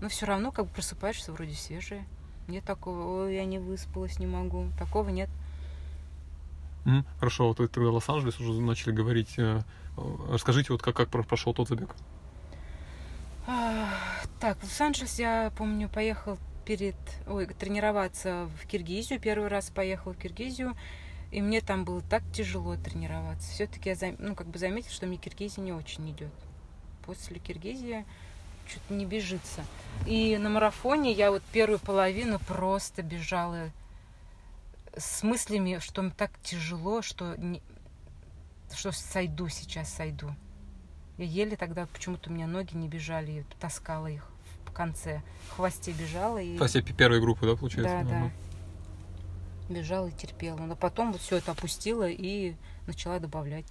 Но 0.00 0.08
все 0.08 0.26
равно 0.26 0.50
как 0.50 0.66
бы 0.66 0.72
просыпаешься 0.72 1.32
вроде 1.32 1.54
свежая. 1.54 2.04
Нет 2.48 2.64
такого, 2.64 3.22
ой, 3.24 3.34
я 3.36 3.44
не 3.44 3.58
выспалась, 3.58 4.18
не 4.18 4.26
могу. 4.26 4.66
Такого 4.78 5.10
нет. 5.10 5.30
М, 6.84 7.06
Хорошо, 7.18 7.46
вот 7.48 7.60
вы 7.60 7.68
тогда 7.68 7.90
Лос-Анджелес 7.90 8.40
уже 8.40 8.60
начали 8.60 8.92
говорить. 8.92 9.34
э, 9.38 9.60
Расскажите, 10.28 10.72
вот 10.72 10.82
как, 10.82 10.96
как 10.96 11.10
про- 11.10 11.22
прошел 11.22 11.52
тот 11.54 11.68
забег? 11.68 11.94
А, 13.46 13.88
Так, 14.40 14.58
в 14.58 14.64
Лос-Анджелес 14.64 15.18
я 15.20 15.52
помню, 15.56 15.88
поехал 15.88 16.38
перед, 16.64 16.96
ой, 17.28 17.46
тренироваться 17.46 18.48
в 18.60 18.66
Киргизию. 18.66 19.20
Первый 19.20 19.48
раз 19.48 19.70
поехал 19.70 20.12
в 20.12 20.16
Киргизию, 20.16 20.74
и 21.32 21.40
мне 21.40 21.62
там 21.62 21.84
было 21.84 22.02
так 22.02 22.22
тяжело 22.32 22.76
тренироваться. 22.76 23.50
Все-таки 23.50 23.88
я, 23.88 24.14
ну, 24.18 24.34
как 24.34 24.46
бы 24.46 24.58
заметила, 24.58 24.92
что 24.92 25.06
мне 25.06 25.16
Киргизия 25.16 25.64
не 25.64 25.72
очень 25.72 26.08
идет. 26.10 26.30
После 27.06 27.38
Киргизии 27.38 28.04
что-то 28.68 28.94
не 28.94 29.06
бежится. 29.06 29.64
И 30.06 30.36
на 30.36 30.50
марафоне 30.50 31.10
я 31.12 31.30
вот 31.30 31.42
первую 31.50 31.78
половину 31.78 32.38
просто 32.38 33.02
бежала 33.02 33.70
с 34.94 35.22
мыслями, 35.22 35.78
что 35.80 36.02
мне 36.02 36.12
так 36.16 36.30
тяжело, 36.42 37.00
что, 37.00 37.34
не- 37.38 37.62
что 38.74 38.92
сойду 38.92 39.48
сейчас, 39.48 39.90
сойду. 39.92 40.34
Я 41.16 41.24
еле 41.24 41.56
тогда 41.56 41.86
почему-то 41.86 42.28
у 42.28 42.32
меня 42.34 42.46
ноги 42.46 42.76
не 42.76 42.88
бежали, 42.88 43.30
я 43.30 43.44
таскала 43.58 44.06
их 44.08 44.28
в 44.66 44.72
конце. 44.72 45.22
В 45.48 45.56
хвосте 45.56 45.92
бежала 45.92 46.38
и 46.38 46.58
есть 46.58 46.74
я 46.74 46.82
первой 46.82 47.20
группы, 47.20 47.46
да, 47.46 47.56
получается? 47.56 48.02
да, 48.04 48.10
да. 48.10 48.30
Бежала 49.72 50.06
и 50.08 50.12
терпела. 50.12 50.56
Но 50.58 50.76
потом 50.76 51.12
вот 51.12 51.20
все 51.20 51.36
это 51.36 51.52
опустила 51.52 52.08
и 52.08 52.54
начала 52.86 53.18
добавлять. 53.18 53.66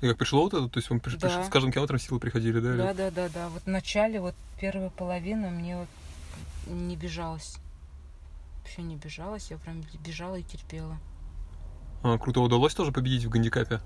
И 0.00 0.08
как 0.08 0.18
пришло 0.18 0.42
вот 0.42 0.54
это? 0.54 0.68
То 0.68 0.78
есть 0.78 0.90
вам 0.90 0.98
приш- 0.98 1.18
Да. 1.18 1.44
с 1.44 1.48
каждым 1.48 1.72
километром 1.72 1.98
силы 1.98 2.20
приходили, 2.20 2.60
да? 2.60 2.70
или- 2.70 2.76
Да, 2.78 2.94
да, 2.94 3.10
да, 3.10 3.28
да. 3.28 3.48
Вот 3.48 3.62
в 3.62 3.66
начале, 3.66 4.20
вот 4.20 4.34
первая 4.60 4.90
половина 4.90 5.50
мне 5.50 5.76
вот 5.78 5.88
не 6.66 6.96
бежалась. 6.96 7.56
Вообще 8.60 8.82
не 8.82 8.96
бежалась, 8.96 9.50
я 9.50 9.58
прям 9.58 9.82
бежала 10.04 10.36
и 10.36 10.42
терпела. 10.42 10.98
А, 12.02 12.18
круто. 12.18 12.40
Удалось 12.40 12.74
тоже 12.74 12.92
победить 12.92 13.24
в 13.24 13.28
гандикапе? 13.30 13.80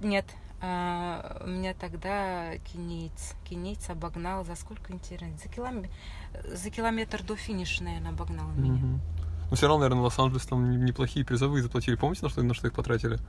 Нет, 0.00 0.26
а, 0.60 1.42
меня 1.46 1.74
тогда 1.74 2.56
кенийц, 2.58 3.34
кенийц 3.44 3.88
обогнал 3.90 4.44
за 4.44 4.54
сколько 4.56 4.92
интересно? 4.92 5.36
За 5.38 5.48
километр, 5.48 5.88
за 6.44 6.70
километр 6.70 7.22
до 7.22 7.36
финиша, 7.36 7.82
наверное, 7.84 8.10
обогнал 8.10 8.48
меня. 8.52 8.72
Мгм. 8.72 9.00
Ну, 9.54 9.56
все 9.56 9.68
равно, 9.68 9.82
наверное, 9.84 10.02
Лос-Анджелес 10.02 10.46
там 10.46 10.68
не- 10.68 10.76
неплохие 10.76 11.24
призовые 11.24 11.62
заплатили. 11.62 11.94
Помните, 11.94 12.24
на 12.24 12.28
что, 12.28 12.42
на 12.42 12.54
что 12.54 12.66
их 12.66 12.72
потратили? 12.72 13.20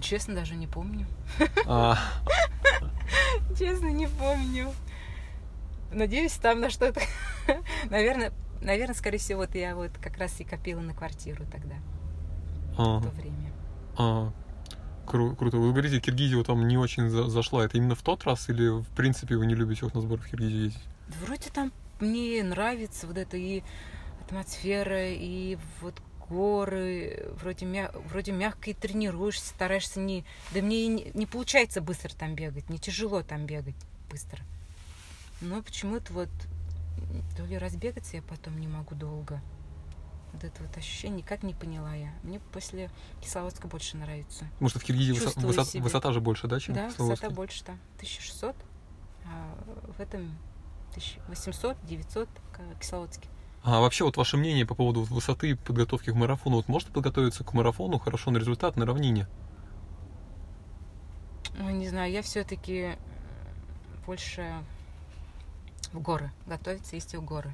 Честно, 0.00 0.34
даже 0.34 0.56
не 0.56 0.66
помню. 0.66 1.06
А, 1.64 1.96
Честно, 3.56 3.86
не 3.86 4.08
помню. 4.08 4.72
Надеюсь, 5.92 6.32
там 6.32 6.58
на 6.60 6.70
что-то. 6.70 7.00
Наверное, 7.88 8.32
наверное, 8.60 8.96
скорее 8.96 9.18
всего, 9.18 9.42
вот 9.42 9.54
я 9.54 9.76
вот 9.76 9.92
как 10.02 10.18
раз 10.18 10.40
и 10.40 10.44
копила 10.44 10.80
на 10.80 10.92
квартиру 10.92 11.44
тогда, 11.52 11.76
в 12.72 13.00
то 13.00 13.08
время. 13.10 13.52
а. 13.96 14.32
Кру- 15.06 15.36
круто. 15.36 15.58
Вы 15.58 15.70
говорите, 15.70 16.00
Киргизия 16.00 16.36
вот 16.36 16.48
там 16.48 16.66
не 16.66 16.76
очень 16.76 17.08
за- 17.10 17.28
зашла. 17.28 17.64
Это 17.64 17.76
именно 17.78 17.94
в 17.94 18.02
тот 18.02 18.24
раз 18.24 18.48
или, 18.48 18.68
в 18.70 18.88
принципе, 18.96 19.36
вы 19.36 19.46
не 19.46 19.54
любите 19.54 19.84
вот 19.84 19.94
на 19.94 20.00
сбор 20.00 20.18
в 20.18 20.28
Киргизию 20.28 20.64
ездить? 20.64 20.82
Да 21.06 21.14
Вроде 21.24 21.48
там 21.50 21.72
мне 22.00 22.42
нравится 22.42 23.06
вот 23.06 23.16
это 23.18 23.36
и 23.36 23.62
атмосфера, 24.28 25.10
и 25.10 25.58
вот 25.80 26.00
горы, 26.28 27.30
вроде, 27.40 27.64
мя... 27.64 27.90
вроде 28.08 28.32
мягко 28.32 28.70
и 28.70 28.74
тренируешься, 28.74 29.48
стараешься 29.48 29.98
не... 29.98 30.24
Да 30.52 30.60
мне 30.60 30.86
не, 30.86 31.10
не 31.14 31.26
получается 31.26 31.80
быстро 31.80 32.10
там 32.10 32.34
бегать, 32.34 32.68
не 32.68 32.78
тяжело 32.78 33.22
там 33.22 33.46
бегать 33.46 33.76
быстро. 34.10 34.40
Но 35.40 35.62
почему-то 35.62 36.12
вот 36.12 36.28
то 37.36 37.44
ли 37.44 37.56
разбегаться 37.56 38.16
я 38.16 38.22
потом 38.22 38.58
не 38.60 38.68
могу 38.68 38.94
долго. 38.94 39.40
Вот 40.34 40.44
это 40.44 40.62
вот 40.62 40.76
ощущение 40.76 41.22
никак 41.22 41.42
не 41.42 41.54
поняла 41.54 41.94
я. 41.94 42.12
Мне 42.22 42.38
после 42.52 42.90
Кисловодска 43.22 43.66
больше 43.66 43.96
нравится. 43.96 44.44
Что 44.66 44.78
в 44.78 44.84
Киргизии 44.84 45.14
высо- 45.14 45.64
себя. 45.64 45.82
высота 45.82 46.12
же 46.12 46.20
больше, 46.20 46.46
да, 46.46 46.60
чем 46.60 46.74
да, 46.74 46.88
в 46.88 46.92
Кисловодске? 46.92 47.26
высота 47.26 47.34
больше 47.34 47.64
там. 47.64 47.80
1600, 47.96 48.54
а 49.24 49.58
в 49.96 50.00
этом 50.00 50.36
1800, 50.90 51.78
900 51.86 52.28
в 52.74 52.78
Кисловодске. 52.78 53.28
А 53.70 53.80
вообще 53.80 54.04
вот 54.04 54.16
ваше 54.16 54.38
мнение 54.38 54.64
по 54.64 54.74
поводу 54.74 55.02
высоты 55.02 55.54
подготовки 55.54 56.08
к 56.10 56.14
марафону? 56.14 56.56
Вот 56.56 56.68
можно 56.68 56.90
подготовиться 56.90 57.44
к 57.44 57.52
марафону 57.52 57.98
хорошо 57.98 58.30
на 58.30 58.38
результат 58.38 58.76
на 58.76 58.86
равнине? 58.86 59.28
Ну, 61.58 61.68
не 61.68 61.86
знаю, 61.86 62.10
я 62.10 62.22
все-таки 62.22 62.96
больше 64.06 64.54
в 65.92 66.00
горы. 66.00 66.30
Готовиться 66.46 66.94
есть 66.96 67.14
в 67.14 67.22
горы. 67.22 67.52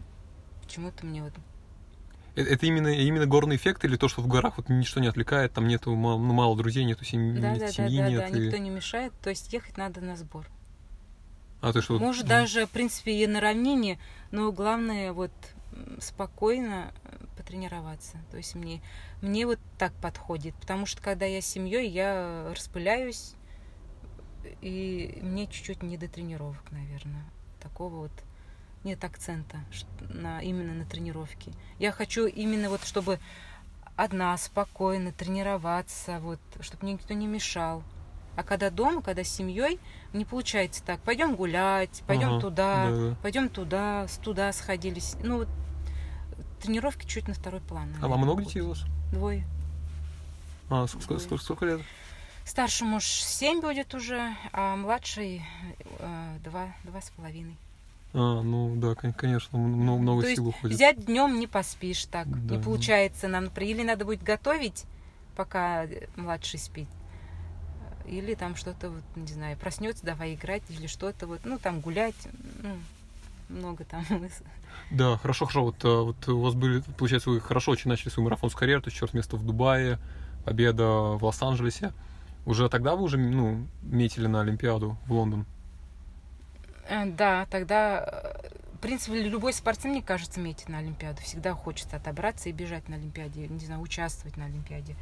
Почему-то 0.63 1.05
мне 1.05 1.25
вот... 1.25 1.33
Э- 2.37 2.43
Это 2.45 2.65
именно, 2.67 2.87
именно 2.95 3.27
горный 3.27 3.57
эффект 3.57 3.85
или 3.85 3.97
то, 3.97 4.07
что 4.07 4.23
в 4.23 4.29
горах 4.29 4.59
вот 4.59 4.69
ничто 4.69 5.01
не 5.01 5.09
отвлекает, 5.09 5.53
там 5.53 5.67
нету 5.67 5.97
мало, 5.97 6.19
ну, 6.21 6.33
мало 6.33 6.57
друзей, 6.57 6.85
нету 6.85 7.05
семьи, 7.05 7.41
Да, 7.41 7.55
да, 7.55 7.59
да, 7.59 7.69
семьи 7.73 7.99
да, 7.99 8.09
нет? 8.09 8.21
да, 8.31 8.39
и- 8.39 8.45
никто 8.47 8.57
не 8.59 8.71
мешает. 8.71 9.13
То 9.21 9.31
есть 9.31 9.53
ехать 9.53 9.77
надо 9.79 10.01
на 10.01 10.15
сбор. 10.17 10.47
А, 11.61 11.73
то 11.73 11.79
есть 11.81 11.89
вот- 11.89 12.01
Может, 12.01 12.29
даже, 12.29 12.67
в 12.67 12.71
принципе, 12.71 13.21
и 13.21 13.27
на 13.27 13.41
равнине, 13.41 13.99
но 14.31 14.53
главное 14.53 15.13
вот 15.13 15.33
спокойно 16.01 16.93
э, 17.05 17.17
потренироваться. 17.37 18.19
То 18.31 18.37
есть 18.37 18.55
мне, 18.55 18.83
мне 19.23 19.47
вот 19.47 19.59
так 19.79 19.93
подходит. 19.95 20.55
Потому 20.57 20.87
что 20.87 21.03
когда 21.03 21.27
я 21.27 21.41
с 21.41 21.47
семьей, 21.47 21.89
я 21.89 22.53
распыляюсь, 22.55 23.35
и 24.61 25.19
мне 25.23 25.47
чуть-чуть 25.47 25.83
не 25.83 25.97
до 25.97 26.09
тренировок, 26.09 26.71
наверное. 26.71 27.25
Такого 27.61 27.95
вот 27.97 28.13
нет 28.85 29.03
акцента 29.03 29.59
на, 30.01 30.41
именно 30.43 30.75
на 30.75 30.85
тренировке. 30.85 31.53
Я 31.79 31.93
хочу 31.93 32.27
именно 32.27 32.69
вот, 32.69 32.85
чтобы 32.85 33.19
одна 33.97 34.37
спокойно 34.37 35.13
тренироваться, 35.13 36.19
вот, 36.21 36.41
чтобы 36.61 36.85
мне 36.85 36.93
никто 36.95 37.15
не 37.15 37.27
мешал. 37.27 37.83
А 38.37 38.43
когда 38.43 38.71
дома, 38.71 39.01
когда 39.01 39.23
с 39.23 39.29
семьей, 39.29 39.79
не 40.13 40.25
получается 40.25 40.83
так. 40.83 41.01
Пойдем 41.01 41.37
гулять, 41.37 42.03
пойдем 42.07 42.31
Ага, 42.31 42.41
туда, 42.41 42.91
да-да. 42.91 43.17
пойдем 43.23 43.49
туда, 43.49 44.09
с 44.09 44.19
туда 44.19 44.53
сходились. 44.53 45.17
Ну 45.23 45.39
вот 45.39 45.49
тренировки 46.65 47.07
чуть 47.07 47.29
на 47.29 47.35
второй 47.35 47.61
план. 47.61 47.85
А 47.85 47.87
наверное, 47.87 48.09
вам 48.11 48.21
много 48.21 48.43
детей 48.45 48.61
у 48.61 48.69
вас? 48.71 48.85
Двое. 49.13 49.45
А, 50.71 50.85
ск- 50.85 51.07
ск- 51.07 51.19
ск- 51.19 51.39
сколько 51.39 51.67
лет? 51.67 51.81
Старший 52.45 52.87
муж 52.87 53.05
семь 53.05 53.61
будет 53.61 53.95
уже, 53.95 54.35
а 54.53 54.77
младший 54.77 55.43
э, 55.99 56.37
два, 56.45 56.75
два 56.85 57.01
с 57.01 57.11
половиной. 57.11 57.57
А, 58.13 58.43
ну 58.43 58.75
да, 58.77 58.95
кон- 58.95 59.13
конечно, 59.13 59.59
много, 59.59 60.01
много 60.01 60.23
То 60.23 60.29
есть 60.29 60.41
сил 60.41 60.49
уходит. 60.49 60.77
Взять 60.77 61.05
днем 61.07 61.39
не 61.39 61.47
поспишь 61.47 62.05
так. 62.07 62.29
Да. 62.47 62.57
Не 62.57 62.63
получается 62.63 63.29
нам. 63.29 63.47
Или 63.57 63.83
надо 63.83 64.05
будет 64.05 64.23
готовить, 64.23 64.85
пока 65.37 65.87
младший 66.17 66.59
спит. 66.59 66.89
Или 68.07 68.35
там 68.35 68.55
что-то, 68.57 68.91
вот, 68.91 69.03
не 69.17 69.33
знаю, 69.33 69.57
проснется, 69.57 70.05
давай 70.05 70.35
играть, 70.35 70.63
или 70.69 70.87
что-то 70.87 71.27
вот, 71.27 71.41
ну, 71.45 71.59
там 71.59 71.81
гулять. 71.81 72.15
Ну, 72.63 72.77
много 73.55 73.85
там. 73.85 74.05
Да, 74.91 75.17
хорошо, 75.17 75.47
хорошо. 75.47 75.65
Вот, 75.65 75.85
а, 75.85 76.03
вот 76.03 76.29
у 76.29 76.41
вас 76.41 76.55
были, 76.55 76.83
получается, 76.99 77.31
вы 77.31 77.41
хорошо 77.41 77.73
очень 77.73 77.89
начали 77.89 78.11
свою 78.11 78.25
марафонскую 78.25 78.61
карьеру, 78.61 78.83
то 78.83 78.89
есть 78.89 78.99
черт 78.99 79.15
место 79.15 79.37
в 79.37 79.45
Дубае, 79.45 79.99
победа 80.45 80.85
в 80.85 81.25
Лос-Анджелесе. 81.25 81.93
Уже 82.47 82.69
тогда 82.69 82.95
вы 82.97 83.05
уже 83.05 83.17
ну, 83.17 83.67
метили 83.83 84.27
на 84.27 84.43
Олимпиаду 84.43 84.99
в 85.07 85.13
Лондон? 85.13 85.47
Э, 86.89 87.07
да, 87.07 87.47
тогда, 87.47 88.05
э, 88.45 88.49
в 88.75 88.79
принципе, 88.79 89.23
любой 89.23 89.53
спортсмен, 89.53 89.95
мне 89.95 90.03
кажется, 90.03 90.41
метит 90.41 90.69
на 90.69 90.79
Олимпиаду. 90.79 91.23
Всегда 91.23 91.55
хочется 91.55 91.97
отобраться 91.97 92.49
и 92.49 92.53
бежать 92.53 92.89
на 92.89 92.97
Олимпиаде, 92.97 93.49
не 93.49 93.65
знаю, 93.65 93.81
участвовать 93.81 94.37
на 94.37 94.45
Олимпиаде. 94.45 94.97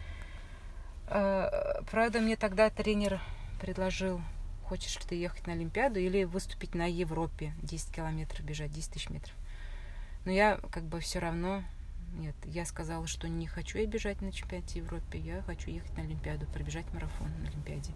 Э, 1.09 1.83
правда, 1.91 2.21
мне 2.21 2.37
тогда 2.37 2.71
тренер 2.71 3.21
предложил, 3.61 4.21
хочешь 4.73 4.97
ли 4.97 5.03
ты 5.07 5.15
ехать 5.17 5.47
на 5.47 5.53
Олимпиаду 5.53 6.01
или 6.01 6.25
выступить 6.25 6.75
на 6.75 6.91
Европе, 6.91 7.53
10 7.61 7.95
километров 7.95 8.43
бежать, 8.43 8.73
10 8.73 8.91
тысяч 8.91 9.11
метров. 9.11 9.35
Но 10.25 10.31
я 10.33 10.59
как 10.71 10.85
бы 10.85 10.99
все 11.01 11.19
равно 11.19 11.63
нет, 12.15 12.35
я 12.47 12.65
сказала, 12.65 13.07
что 13.07 13.29
не 13.29 13.47
хочу 13.47 13.77
я 13.77 13.87
бежать 13.87 14.23
на 14.23 14.33
чемпионате 14.33 14.79
Европы, 14.79 15.19
я 15.19 15.43
хочу 15.43 15.69
ехать 15.69 15.95
на 15.99 16.05
Олимпиаду, 16.05 16.47
пробежать 16.47 16.87
марафон 16.95 17.29
на 17.43 17.51
Олимпиаде. 17.51 17.93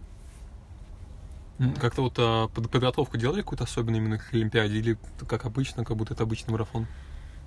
Как-то 1.81 2.03
вот 2.03 2.17
а, 2.19 2.49
подготовку 2.49 3.17
делали 3.17 3.41
какую-то 3.41 3.65
особенную 3.65 4.03
именно 4.03 4.19
к 4.19 4.35
Олимпиаде 4.35 4.77
или 4.77 4.99
как 5.27 5.47
обычно, 5.47 5.83
как 5.83 5.97
будто 5.97 6.13
это 6.13 6.25
обычный 6.25 6.51
марафон? 6.51 6.87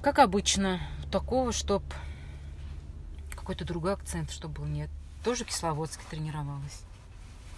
Как 0.01 0.17
обычно, 0.17 0.79
такого, 1.11 1.51
чтоб 1.51 1.83
какой-то 3.35 3.63
другой 3.63 3.93
акцент, 3.93 4.31
чтобы 4.31 4.61
был, 4.61 4.65
нет. 4.65 4.89
Тоже 5.23 5.45
Кисловодске 5.45 6.01
тренировалась. 6.09 6.83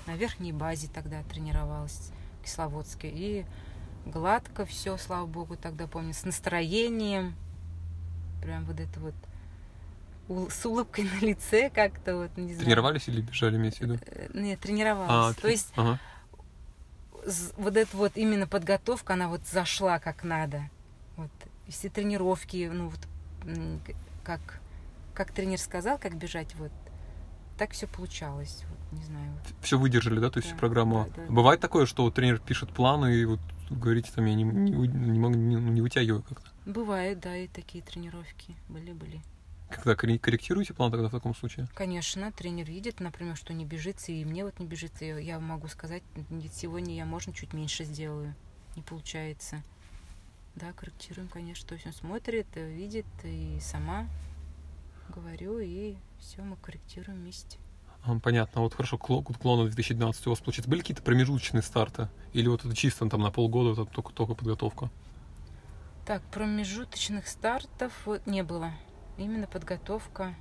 На 0.07 0.15
верхней 0.15 0.51
базе 0.51 0.87
тогда 0.87 1.23
тренировалась 1.23 2.11
в 2.39 2.45
Кисловодске. 2.45 3.09
И 3.09 3.45
гладко 4.05 4.65
все, 4.65 4.97
слава 4.97 5.25
богу, 5.25 5.55
тогда 5.55 5.87
помню, 5.87 6.13
с 6.13 6.23
настроением, 6.23 7.35
прям 8.41 8.65
вот 8.65 8.79
это 8.79 8.99
вот 8.99 9.13
с 10.51 10.65
улыбкой 10.65 11.03
на 11.21 11.25
лице 11.25 11.69
как-то 11.69 12.17
вот, 12.17 12.37
не 12.37 12.53
знаю. 12.53 12.65
Тренировались 12.65 13.07
или 13.07 13.21
бежали, 13.21 13.57
имеете 13.57 13.77
в 13.77 13.81
виду? 13.81 13.99
Э, 14.05 14.27
нет, 14.33 14.59
тренировалась. 14.59 15.37
А, 15.37 15.41
То 15.41 15.47
есть 15.47 15.71
ага. 15.75 15.99
вот 17.57 17.77
эта 17.77 17.95
вот 17.95 18.13
именно 18.15 18.47
подготовка, 18.47 19.13
она 19.13 19.27
вот 19.27 19.45
зашла 19.47 19.99
как 19.99 20.23
надо. 20.23 20.63
Вот 21.17 21.31
все 21.67 21.89
тренировки, 21.89 22.69
ну 22.71 22.89
вот 22.89 22.99
как, 24.23 24.41
как 25.13 25.31
тренер 25.31 25.57
сказал, 25.57 25.97
как 25.97 26.15
бежать, 26.15 26.53
вот 26.55 26.71
так 27.57 27.71
все 27.71 27.87
получалось. 27.87 28.63
Вот, 28.69 28.79
не 28.91 29.03
знаю. 29.03 29.33
Все 29.61 29.77
выдержали, 29.77 30.19
да, 30.19 30.29
то 30.29 30.39
есть 30.39 30.51
да, 30.51 30.57
программа. 30.57 31.07
Да, 31.15 31.23
да, 31.23 31.31
Бывает 31.31 31.59
такое, 31.59 31.85
что 31.85 32.09
тренер 32.11 32.39
пишет 32.39 32.71
планы 32.71 33.15
и 33.15 33.25
вот 33.25 33.39
говорите 33.69 34.11
там, 34.13 34.25
я 34.25 34.35
не, 34.35 34.43
не, 34.43 34.71
не, 34.71 35.19
могу, 35.19 35.35
не, 35.35 35.55
не 35.55 35.81
вытягиваю 35.81 36.23
как-то. 36.23 36.49
Бывает, 36.65 37.19
да, 37.19 37.35
и 37.35 37.47
такие 37.47 37.83
тренировки 37.83 38.55
были-были. 38.69 39.21
Когда 39.69 39.95
корректируете 39.95 40.73
план 40.73 40.91
тогда 40.91 41.07
в 41.07 41.11
таком 41.11 41.33
случае? 41.33 41.67
Конечно, 41.73 42.31
тренер 42.33 42.67
видит, 42.67 42.99
например, 42.99 43.37
что 43.37 43.53
не 43.53 43.65
бежится, 43.65 44.11
и 44.11 44.25
мне 44.25 44.43
вот 44.43 44.59
не 44.59 44.65
бежится. 44.65 45.05
Я 45.05 45.39
могу 45.39 45.67
сказать, 45.69 46.03
сегодня 46.53 46.95
я, 46.95 47.05
можно, 47.05 47.33
чуть 47.33 47.53
меньше 47.53 47.85
сделаю. 47.85 48.35
Не 48.75 48.81
получается. 48.81 49.63
Да, 50.55 50.73
корректируем, 50.73 51.29
конечно. 51.29 51.67
То 51.67 51.75
есть 51.75 51.87
он 51.87 51.93
смотрит, 51.93 52.47
видит, 52.55 53.05
и 53.23 53.59
сама 53.61 54.07
говорю, 55.09 55.59
и 55.59 55.95
все, 56.19 56.41
мы 56.41 56.57
корректируем 56.57 57.19
вместе. 57.19 57.57
Понятно. 58.23 58.61
Вот 58.61 58.73
хорошо, 58.73 58.97
клона 58.97 59.63
2012 59.65 60.27
у 60.27 60.29
вас, 60.31 60.39
получается, 60.39 60.69
были 60.69 60.81
какие-то 60.81 61.03
промежуточные 61.03 61.61
старты? 61.61 62.09
Или 62.33 62.47
вот 62.47 62.65
это 62.65 62.75
чисто 62.75 63.07
там 63.07 63.21
на 63.21 63.31
полгода, 63.31 63.79
это 63.79 63.91
только, 63.91 64.11
только 64.11 64.33
подготовка? 64.33 64.89
Так, 66.05 66.23
промежуточных 66.23 67.27
стартов 67.27 67.93
вот 68.05 68.25
не 68.25 68.43
было. 68.43 68.71
Именно 69.17 69.45
подготовка 69.45 70.35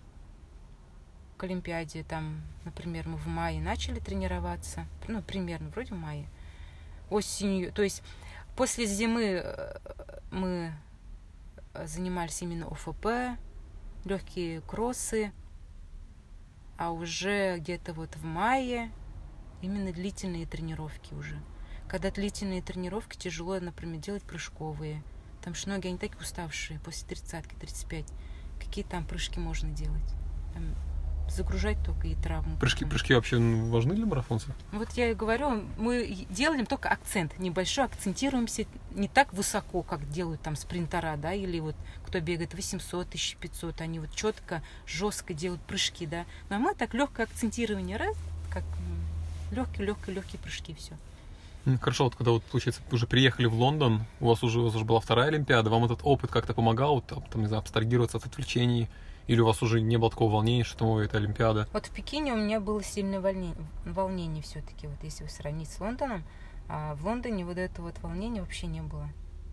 к 1.37 1.45
Олимпиаде. 1.45 2.03
Там, 2.03 2.41
например, 2.65 3.09
мы 3.09 3.19
в 3.19 3.27
мае 3.27 3.61
начали 3.61 3.99
тренироваться. 3.99 4.87
Ну, 5.07 5.23
примерно, 5.23 5.69
вроде 5.69 5.95
в 5.95 5.99
мае. 5.99 6.27
Осенью, 7.11 7.73
то 7.73 7.83
есть 7.83 8.03
после 8.57 8.87
зимы 8.87 9.43
э, 9.43 9.77
мы 10.31 10.73
занимались 11.75 12.41
именно 12.43 12.67
ОФП, 12.69 13.39
легкие 14.05 14.61
кроссы, 14.63 15.33
а 16.81 16.93
уже 16.93 17.59
где-то 17.59 17.93
вот 17.93 18.17
в 18.17 18.25
мае 18.25 18.91
именно 19.61 19.93
длительные 19.93 20.47
тренировки 20.47 21.13
уже. 21.13 21.39
Когда 21.87 22.11
длительные 22.11 22.63
тренировки 22.63 23.19
тяжело, 23.19 23.61
например, 23.61 24.01
делать 24.01 24.23
прыжковые. 24.23 25.03
Там 25.45 25.53
что 25.53 25.69
ноги, 25.69 25.89
они 25.89 25.99
такие 25.99 26.19
уставшие 26.19 26.81
после 26.81 27.07
тридцатки, 27.07 27.55
35. 27.55 28.07
Какие 28.59 28.85
там 28.87 29.05
прыжки 29.05 29.39
можно 29.39 29.69
делать? 29.69 30.15
Загружать 31.31 31.79
только 31.85 32.09
и 32.09 32.15
травму. 32.15 32.57
Прыжки, 32.59 32.85
прыжки 32.85 33.15
вообще 33.15 33.39
важны 33.39 33.95
для 33.95 34.07
марафонцев? 34.07 34.51
Вот 34.73 34.91
я 34.93 35.11
и 35.11 35.15
говорю, 35.15 35.63
мы 35.79 36.27
делаем 36.31 36.67
только 36.67 36.89
акцент 36.89 37.39
небольшой, 37.39 37.85
акцентируемся 37.85 38.67
не 38.95 39.09
так 39.09 39.33
высоко, 39.33 39.83
как 39.83 40.09
делают 40.11 40.41
там 40.43 40.57
спринтера, 40.57 41.17
да, 41.17 41.33
или 41.33 41.61
вот 41.61 41.77
кто 42.07 42.21
бегает 42.21 42.55
800, 42.55 43.07
1500, 43.07 43.81
они 43.81 44.01
вот 44.01 44.15
четко, 44.15 44.63
жестко 44.87 45.35
делают 45.35 45.63
прыжки, 45.63 46.07
да. 46.07 46.25
А 46.49 46.59
мы 46.59 46.75
так 46.75 46.95
легкое 46.95 47.27
акцентирование, 47.27 47.97
раз, 47.97 48.17
как 48.51 48.65
легкие, 49.53 49.87
легкие, 49.87 50.17
легкие 50.17 50.41
прыжки, 50.41 50.75
все. 50.75 50.97
Хорошо, 51.81 52.05
вот 52.05 52.17
когда 52.17 52.31
вот, 52.33 52.43
получается, 52.45 52.81
уже 52.91 53.07
приехали 53.07 53.47
в 53.47 53.55
Лондон, 53.55 54.05
у 54.21 54.29
вас 54.29 54.43
уже, 54.43 54.61
у 54.61 54.65
вас 54.65 54.75
уже 54.75 54.85
была 54.85 54.99
вторая 55.01 55.29
Олимпиада, 55.29 55.69
вам 55.69 55.85
этот 55.85 56.01
опыт 56.03 56.31
как-то 56.31 56.55
помогал, 56.55 57.03
там, 57.03 57.23
не 57.35 57.47
знаю, 57.47 57.61
абстрагироваться 57.61 58.17
от 58.17 58.27
отвлечений, 58.27 58.89
или 59.27 59.41
у 59.41 59.47
вас 59.47 59.63
уже 59.63 59.81
не 59.81 59.97
было 59.97 60.11
такого 60.11 60.33
волнения, 60.33 60.65
что 60.65 60.91
ой, 60.91 61.07
это 61.07 61.19
Олимпиада? 61.19 61.69
Вот 61.73 61.87
в 61.87 61.91
Пекине 61.91 62.33
у 62.33 62.37
меня 62.37 62.61
было 62.61 62.83
сильное 62.83 63.21
волнение, 63.21 63.57
волнение 63.85 64.43
все-таки, 64.43 64.87
вот 64.87 65.03
если 65.03 65.25
вы 65.25 65.31
сравнить 65.31 65.71
с 65.71 65.81
Лондоном, 65.81 66.25
а 66.69 66.95
в 66.95 67.05
Лондоне 67.05 67.45
вот 67.45 67.59
это 67.59 67.83
вот 67.83 67.95
волнения 68.03 68.41
вообще 68.41 68.67
не 68.67 68.81
было. 68.81 69.09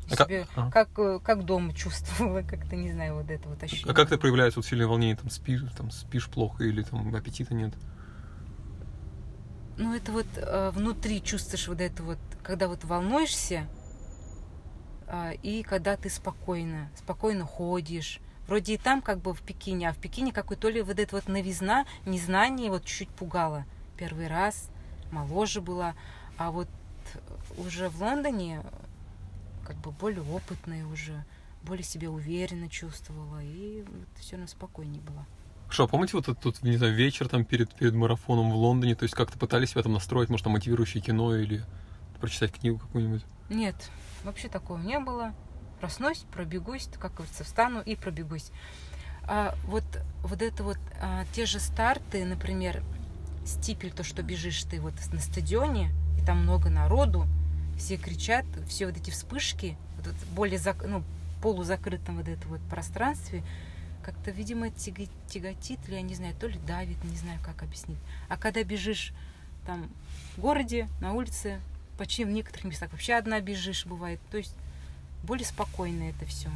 А 0.10 0.24
себе, 0.24 0.48
как, 0.56 0.72
как, 0.72 1.00
э, 1.00 1.20
как 1.20 1.46
дома 1.46 1.74
чувствовала, 1.74 2.42
как-то, 2.48 2.76
не 2.76 2.92
знаю, 2.92 3.16
вот 3.16 3.30
это 3.30 3.50
вот 3.50 3.62
ощущение. 3.62 3.92
А 3.92 3.96
как 3.96 4.08
это 4.08 4.18
проявляется, 4.18 4.60
вот 4.60 4.66
сильное 4.66 4.88
волнение, 4.88 5.18
там 5.18 5.30
спишь, 5.30 5.64
там 5.76 5.92
спишь 5.92 6.30
плохо 6.30 6.64
или 6.64 6.82
там 6.84 7.14
аппетита 7.14 7.54
нет? 7.54 7.74
Ну, 9.78 9.94
это 9.94 10.12
вот 10.12 10.26
э, 10.38 10.72
внутри 10.74 11.22
чувствуешь 11.22 11.68
вот 11.68 11.82
это 11.82 12.02
вот, 12.04 12.18
когда 12.42 12.68
вот 12.68 12.84
волнуешься, 12.84 13.68
э, 15.08 15.36
и 15.44 15.62
когда 15.64 15.98
ты 15.98 16.10
спокойно, 16.10 16.90
спокойно 16.96 17.46
ходишь, 17.46 18.20
Вроде 18.48 18.76
и 18.76 18.78
там 18.78 19.02
как 19.02 19.20
бы 19.20 19.34
в 19.34 19.42
Пекине, 19.42 19.90
а 19.90 19.94
в 19.94 19.98
Пекине 19.98 20.32
какой 20.32 20.56
то 20.56 20.70
ли 20.70 20.82
вот 20.82 21.00
эта 21.00 21.16
вот 21.16 21.28
новизна, 21.28 21.86
незнание 22.06 22.72
вот 22.72 22.86
чуть-чуть 22.86 23.10
пугало. 23.10 23.66
Первый 23.98 24.28
раз, 24.28 24.70
моложе 25.12 25.62
была. 25.62 25.96
А 26.38 26.52
вот 26.52 26.70
уже 27.58 27.90
в 27.90 28.02
Лондоне 28.02 28.64
как 29.66 29.76
бы 29.78 29.92
более 29.92 30.22
опытная 30.22 30.86
уже, 30.86 31.26
более 31.64 31.84
себе 31.84 32.10
уверенно 32.10 32.70
чувствовала 32.70 33.42
и 33.44 33.84
вот 33.84 34.08
все 34.18 34.36
равно 34.36 34.48
спокойнее 34.48 35.02
было. 35.02 35.26
Что, 35.70 35.84
а 35.84 35.88
помните 35.88 36.16
вот 36.16 36.30
этот, 36.30 36.64
не 36.64 36.78
знаю, 36.78 36.96
вечер 36.96 37.28
там 37.28 37.44
перед, 37.44 37.74
перед 37.74 37.94
марафоном 37.94 38.52
в 38.52 38.56
Лондоне, 38.56 38.96
то 38.96 39.04
есть 39.04 39.14
как-то 39.14 39.38
пытались 39.38 39.72
себя 39.72 39.84
там 39.84 39.92
настроить, 39.92 40.30
может, 40.30 40.46
там 40.46 40.54
мотивирующее 40.54 41.04
кино 41.04 41.36
или 41.36 41.66
прочитать 42.22 42.54
книгу 42.54 42.80
какую-нибудь? 42.80 43.24
Нет, 43.50 43.76
вообще 44.24 44.48
такого 44.48 44.78
не 44.78 44.98
было 45.00 45.34
проснусь, 45.80 46.26
пробегусь, 46.32 46.90
как 47.00 47.14
говорится, 47.16 47.44
встану 47.44 47.82
и 47.82 47.96
пробегусь. 47.96 48.52
А 49.24 49.56
вот, 49.66 49.84
вот 50.24 50.42
это 50.42 50.64
вот, 50.64 50.78
а, 51.02 51.26
те 51.34 51.46
же 51.46 51.60
старты, 51.60 52.26
например, 52.26 52.82
стипель, 53.46 53.92
то, 53.92 54.04
что 54.04 54.24
бежишь 54.24 54.64
ты 54.64 54.80
вот 54.80 54.94
на 55.12 55.20
стадионе, 55.20 55.92
и 56.18 56.26
там 56.26 56.44
много 56.44 56.70
народу, 56.70 57.28
все 57.78 57.98
кричат, 57.98 58.46
все 58.68 58.88
вот 58.88 58.98
эти 58.98 59.10
вспышки, 59.10 59.78
вот 59.98 60.14
более 60.32 60.60
зак, 60.60 60.84
ну, 60.86 61.04
полузакрытом 61.42 62.18
вот 62.18 62.28
этом 62.28 62.50
вот 62.50 62.62
пространстве, 62.70 63.44
как-то, 64.04 64.32
видимо, 64.32 64.70
тяготит, 64.70 65.80
или 65.88 65.96
я 65.96 66.02
не 66.02 66.16
знаю, 66.16 66.34
то 66.40 66.48
ли 66.48 66.58
давит, 66.66 67.04
не 67.04 67.18
знаю, 67.18 67.40
как 67.44 67.64
объяснить. 67.64 68.00
А 68.30 68.38
когда 68.38 68.64
бежишь 68.64 69.12
там 69.66 69.90
в 70.36 70.42
городе, 70.42 70.88
на 71.02 71.14
улице, 71.14 71.60
почти 71.98 72.24
в 72.24 72.30
некоторых 72.30 72.66
местах 72.66 72.92
вообще 72.92 73.16
одна 73.16 73.42
бежишь, 73.42 73.86
бывает. 73.86 74.20
То 74.32 74.38
есть 74.38 74.56
более 75.24 75.46
спокойно 75.46 76.04
это 76.04 76.26
все. 76.26 76.50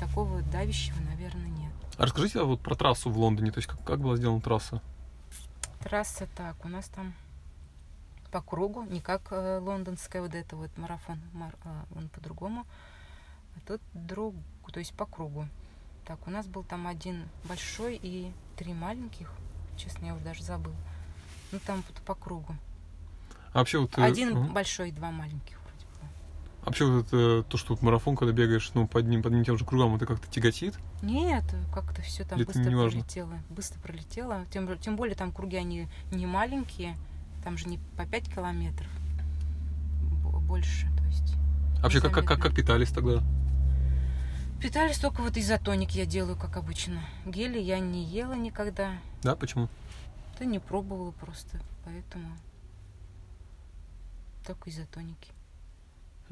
Такого 0.00 0.42
давящего, 0.42 0.98
наверное, 1.00 1.48
нет. 1.48 1.72
А 1.96 2.04
расскажите 2.04 2.42
вот 2.42 2.60
про 2.60 2.74
трассу 2.74 3.10
в 3.10 3.18
Лондоне, 3.18 3.50
то 3.50 3.58
есть 3.58 3.68
как, 3.68 3.82
как 3.84 4.00
была 4.00 4.16
сделана 4.16 4.40
трасса? 4.40 4.80
Трасса 5.80 6.28
так, 6.36 6.64
у 6.64 6.68
нас 6.68 6.88
там 6.88 7.14
по 8.30 8.40
кругу, 8.40 8.82
не 8.84 9.00
как 9.00 9.28
э, 9.30 9.58
лондонская 9.58 10.22
вот 10.22 10.34
это 10.34 10.56
вот 10.56 10.76
марафон, 10.76 11.20
мар, 11.32 11.54
э, 11.64 11.82
он 11.96 12.08
по-другому, 12.08 12.66
а 13.56 13.60
тут 13.66 13.80
друг, 13.94 14.34
то 14.72 14.78
есть 14.78 14.92
по 14.94 15.06
кругу. 15.06 15.48
Так, 16.04 16.26
у 16.26 16.30
нас 16.30 16.46
был 16.46 16.62
там 16.62 16.86
один 16.86 17.28
большой 17.44 17.98
и 18.00 18.32
три 18.56 18.74
маленьких, 18.74 19.32
честно, 19.76 20.06
я 20.06 20.14
уже 20.14 20.24
даже 20.24 20.42
забыл. 20.42 20.74
Ну 21.52 21.58
там 21.66 21.82
вот 21.88 21.96
по 22.02 22.14
кругу. 22.14 22.54
А 23.52 23.58
вообще 23.58 23.78
вот... 23.78 23.98
Один 23.98 24.36
угу. 24.36 24.52
большой 24.52 24.90
и 24.90 24.92
два 24.92 25.10
маленьких. 25.10 25.58
Вообще 26.68 26.84
вот 26.84 27.06
это, 27.06 27.42
то, 27.44 27.56
что 27.56 27.72
вот 27.72 27.82
марафон, 27.82 28.14
когда 28.14 28.30
бегаешь, 28.30 28.70
ну, 28.74 28.86
под 28.86 29.06
ним, 29.06 29.22
под 29.22 29.32
одним 29.32 29.42
и 29.42 29.44
тем 29.46 29.56
же 29.56 29.64
кругом, 29.64 29.96
это 29.96 30.04
как-то 30.04 30.28
тяготит? 30.28 30.74
Нет, 31.00 31.44
как-то 31.72 32.02
все 32.02 32.24
там 32.24 32.38
Или 32.38 32.44
быстро 32.44 32.62
пролетело. 32.62 33.38
Быстро 33.48 33.80
пролетело. 33.80 34.44
Тем, 34.52 34.78
тем 34.78 34.96
более 34.96 35.16
там 35.16 35.32
круги, 35.32 35.56
они 35.56 35.88
не 36.10 36.26
маленькие. 36.26 36.98
Там 37.42 37.56
же 37.56 37.68
не 37.68 37.78
по 37.96 38.04
5 38.04 38.34
километров. 38.34 38.86
Больше, 40.42 40.88
то 40.98 41.04
есть. 41.04 41.36
Вообще, 41.82 42.02
как, 42.02 42.12
как, 42.12 42.26
как, 42.26 42.42
как 42.42 42.54
питались 42.54 42.90
тогда? 42.90 43.22
Питались 44.60 44.98
только 44.98 45.22
вот 45.22 45.38
изотоник 45.38 45.92
я 45.92 46.04
делаю, 46.04 46.36
как 46.36 46.58
обычно. 46.58 47.00
Гели 47.24 47.58
я 47.58 47.78
не 47.78 48.04
ела 48.04 48.34
никогда. 48.34 48.92
Да, 49.22 49.36
почему? 49.36 49.68
Да 50.38 50.44
не 50.44 50.58
пробовала 50.58 51.12
просто. 51.12 51.58
Поэтому 51.86 52.36
только 54.46 54.68
изотоники. 54.68 55.30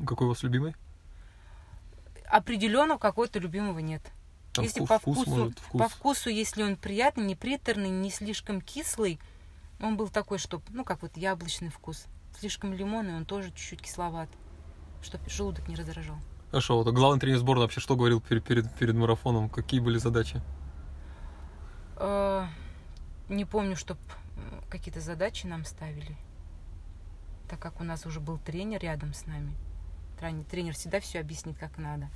Какой 0.04 0.26
у 0.26 0.30
вас 0.30 0.42
любимый? 0.42 0.74
Определенного 2.28 2.98
какого-то 2.98 3.38
любимого 3.38 3.78
нет. 3.78 4.02
Там 4.52 4.64
если 4.64 4.80
вкус, 4.80 4.88
по 4.88 4.98
вкус, 4.98 5.18
вкусу, 5.18 5.30
может, 5.30 5.58
вкус. 5.58 5.80
по 5.80 5.88
вкусу, 5.88 6.30
если 6.30 6.62
он 6.62 6.76
приятный, 6.76 7.24
не 7.24 7.36
приторный, 7.36 7.90
не 7.90 8.10
слишком 8.10 8.60
кислый, 8.60 9.20
он 9.80 9.96
был 9.96 10.08
такой, 10.08 10.38
что, 10.38 10.60
ну, 10.70 10.84
как 10.84 11.02
вот 11.02 11.16
яблочный 11.16 11.68
вкус. 11.68 12.06
Слишком 12.38 12.72
лимонный, 12.72 13.16
он 13.16 13.24
тоже 13.24 13.50
чуть-чуть 13.50 13.82
кисловат, 13.82 14.28
чтобы 15.02 15.28
желудок 15.28 15.68
не 15.68 15.76
раздражал. 15.76 16.16
Хорошо, 16.50 16.82
вот 16.82 16.92
главный 16.94 17.20
тренер 17.20 17.38
сборной 17.38 17.64
вообще 17.64 17.80
что 17.80 17.96
говорил 17.96 18.20
перед, 18.20 18.44
перед, 18.44 18.74
перед 18.74 18.94
марафоном? 18.94 19.48
Какие 19.48 19.80
были 19.80 19.98
задачи? 19.98 20.40
Э, 21.96 22.46
Не 23.28 23.44
помню, 23.44 23.76
чтоб 23.76 23.98
какие-то 24.70 25.00
задачи 25.00 25.46
нам 25.46 25.64
ставили, 25.64 26.16
так 27.48 27.58
как 27.58 27.80
у 27.80 27.84
нас 27.84 28.06
уже 28.06 28.20
был 28.20 28.38
тренер 28.38 28.80
рядом 28.80 29.12
с 29.14 29.26
нами. 29.26 29.54
Тренер 30.18 30.74
всегда 30.74 31.00
все 31.00 31.20
объяснит, 31.20 31.56
как 31.58 31.78
надо. 31.78 32.08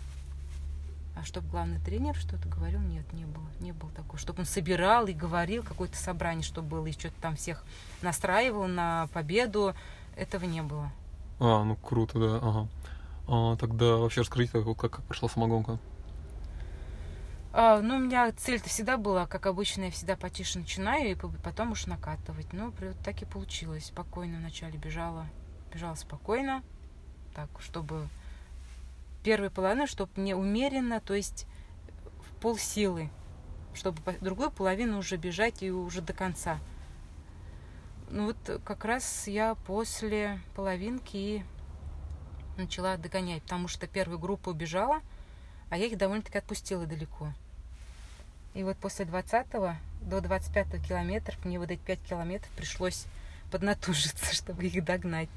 А 1.16 1.24
чтоб 1.24 1.44
главный 1.44 1.78
тренер 1.80 2.14
что-то 2.14 2.48
говорил, 2.48 2.80
нет, 2.80 3.12
не 3.12 3.24
было. 3.24 3.46
Не 3.60 3.72
было 3.72 3.90
такого. 3.90 4.18
Чтобы 4.18 4.40
он 4.40 4.46
собирал 4.46 5.06
и 5.06 5.12
говорил, 5.12 5.62
какое-то 5.62 5.96
собрание, 5.96 6.42
чтобы 6.42 6.68
было, 6.68 6.86
и 6.86 6.92
что-то 6.92 7.20
там 7.20 7.36
всех 7.36 7.64
настраивал 8.00 8.66
на 8.68 9.08
победу, 9.12 9.74
этого 10.16 10.44
не 10.44 10.62
было. 10.62 10.90
А, 11.38 11.64
ну 11.64 11.76
круто, 11.76 12.18
да, 12.18 12.36
ага. 12.36 12.68
А, 13.28 13.56
тогда 13.56 13.96
вообще 13.96 14.22
расскажите, 14.22 14.62
как, 14.62 14.76
как, 14.76 15.02
прошла 15.04 15.28
самогонка. 15.28 15.78
А, 17.52 17.80
ну, 17.80 17.96
у 17.96 17.98
меня 17.98 18.30
цель-то 18.32 18.68
всегда 18.68 18.96
была, 18.96 19.26
как 19.26 19.46
обычно, 19.46 19.84
я 19.84 19.90
всегда 19.90 20.16
потише 20.16 20.58
начинаю 20.58 21.10
и 21.10 21.14
по- 21.14 21.28
потом 21.28 21.72
уж 21.72 21.86
накатывать. 21.86 22.52
Ну, 22.52 22.72
так 23.04 23.22
и 23.22 23.24
получилось. 23.24 23.86
Спокойно 23.86 24.38
вначале 24.38 24.78
бежала. 24.78 25.26
Бежала 25.72 25.96
спокойно, 25.96 26.62
так, 27.34 27.48
чтобы 27.60 28.08
первой 29.22 29.50
половину, 29.50 29.86
чтобы 29.86 30.12
не 30.16 30.34
умеренно, 30.34 31.00
то 31.00 31.14
есть 31.14 31.46
в 32.26 32.40
полсилы, 32.40 33.10
чтобы 33.74 34.00
по- 34.02 34.12
другую 34.12 34.50
половину 34.50 34.98
уже 34.98 35.16
бежать 35.16 35.62
и 35.62 35.70
уже 35.70 36.00
до 36.00 36.12
конца. 36.12 36.58
Ну 38.08 38.26
вот 38.26 38.60
как 38.64 38.84
раз 38.84 39.28
я 39.28 39.54
после 39.54 40.40
половинки 40.56 41.16
и 41.16 41.44
начала 42.56 42.96
догонять, 42.96 43.42
потому 43.42 43.68
что 43.68 43.86
первая 43.86 44.18
группа 44.18 44.48
убежала, 44.48 45.00
а 45.68 45.78
я 45.78 45.86
их 45.86 45.96
довольно-таки 45.96 46.38
отпустила 46.38 46.86
далеко. 46.86 47.32
И 48.54 48.64
вот 48.64 48.76
после 48.78 49.04
20 49.04 49.46
до 50.02 50.20
25 50.20 50.86
километров, 50.86 51.44
мне 51.44 51.58
вот 51.58 51.70
эти 51.70 51.80
5 51.80 52.00
километров 52.02 52.50
пришлось 52.56 53.06
поднатужиться, 53.50 54.26
чтобы 54.34 54.64
их 54.66 54.84
догнать. 54.84 55.28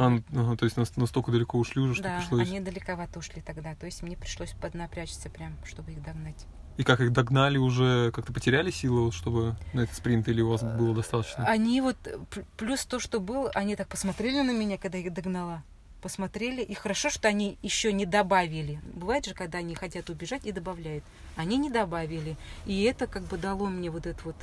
А, 0.00 0.08
ну, 0.08 0.22
ага, 0.32 0.56
то 0.56 0.64
есть 0.64 0.76
нас- 0.78 0.96
настолько 0.96 1.30
далеко 1.30 1.58
ушли 1.58 1.82
уже, 1.82 1.94
что 1.94 2.04
да, 2.04 2.18
пришлось... 2.18 2.48
они 2.48 2.60
далековато 2.60 3.18
ушли 3.18 3.42
тогда. 3.42 3.74
То 3.74 3.84
есть 3.86 4.02
мне 4.02 4.16
пришлось 4.16 4.52
поднапрячься 4.52 5.28
прям, 5.28 5.56
чтобы 5.64 5.92
их 5.92 6.02
догнать. 6.02 6.46
И 6.78 6.82
как 6.84 7.00
их 7.00 7.12
догнали 7.12 7.58
уже, 7.58 8.10
как-то 8.12 8.32
потеряли 8.32 8.70
силы, 8.70 9.12
чтобы 9.12 9.56
на 9.74 9.80
этот 9.80 9.94
спринт, 9.94 10.26
или 10.28 10.40
у 10.40 10.48
вас 10.48 10.62
было 10.62 10.94
достаточно? 10.94 11.44
Они 11.44 11.82
вот, 11.82 11.96
э, 12.06 12.16
пл- 12.30 12.46
плюс 12.56 12.86
то, 12.86 12.98
что 12.98 13.20
было, 13.20 13.50
они 13.50 13.76
так 13.76 13.88
посмотрели 13.88 14.40
на 14.40 14.52
меня, 14.52 14.78
когда 14.78 14.96
я 14.96 15.04
их 15.04 15.12
догнала. 15.12 15.62
Посмотрели, 16.00 16.62
и 16.62 16.72
хорошо, 16.72 17.10
что 17.10 17.28
они 17.28 17.58
еще 17.60 17.92
не 17.92 18.06
добавили. 18.06 18.80
Бывает 18.94 19.26
же, 19.26 19.34
когда 19.34 19.58
они 19.58 19.74
хотят 19.74 20.08
убежать 20.08 20.46
и 20.46 20.52
добавляют. 20.52 21.04
Они 21.36 21.58
не 21.58 21.68
добавили. 21.68 22.38
И 22.64 22.84
это 22.84 23.06
как 23.06 23.24
бы 23.24 23.36
дало 23.36 23.66
мне 23.66 23.90
вот 23.90 24.06
это 24.06 24.18
вот... 24.24 24.36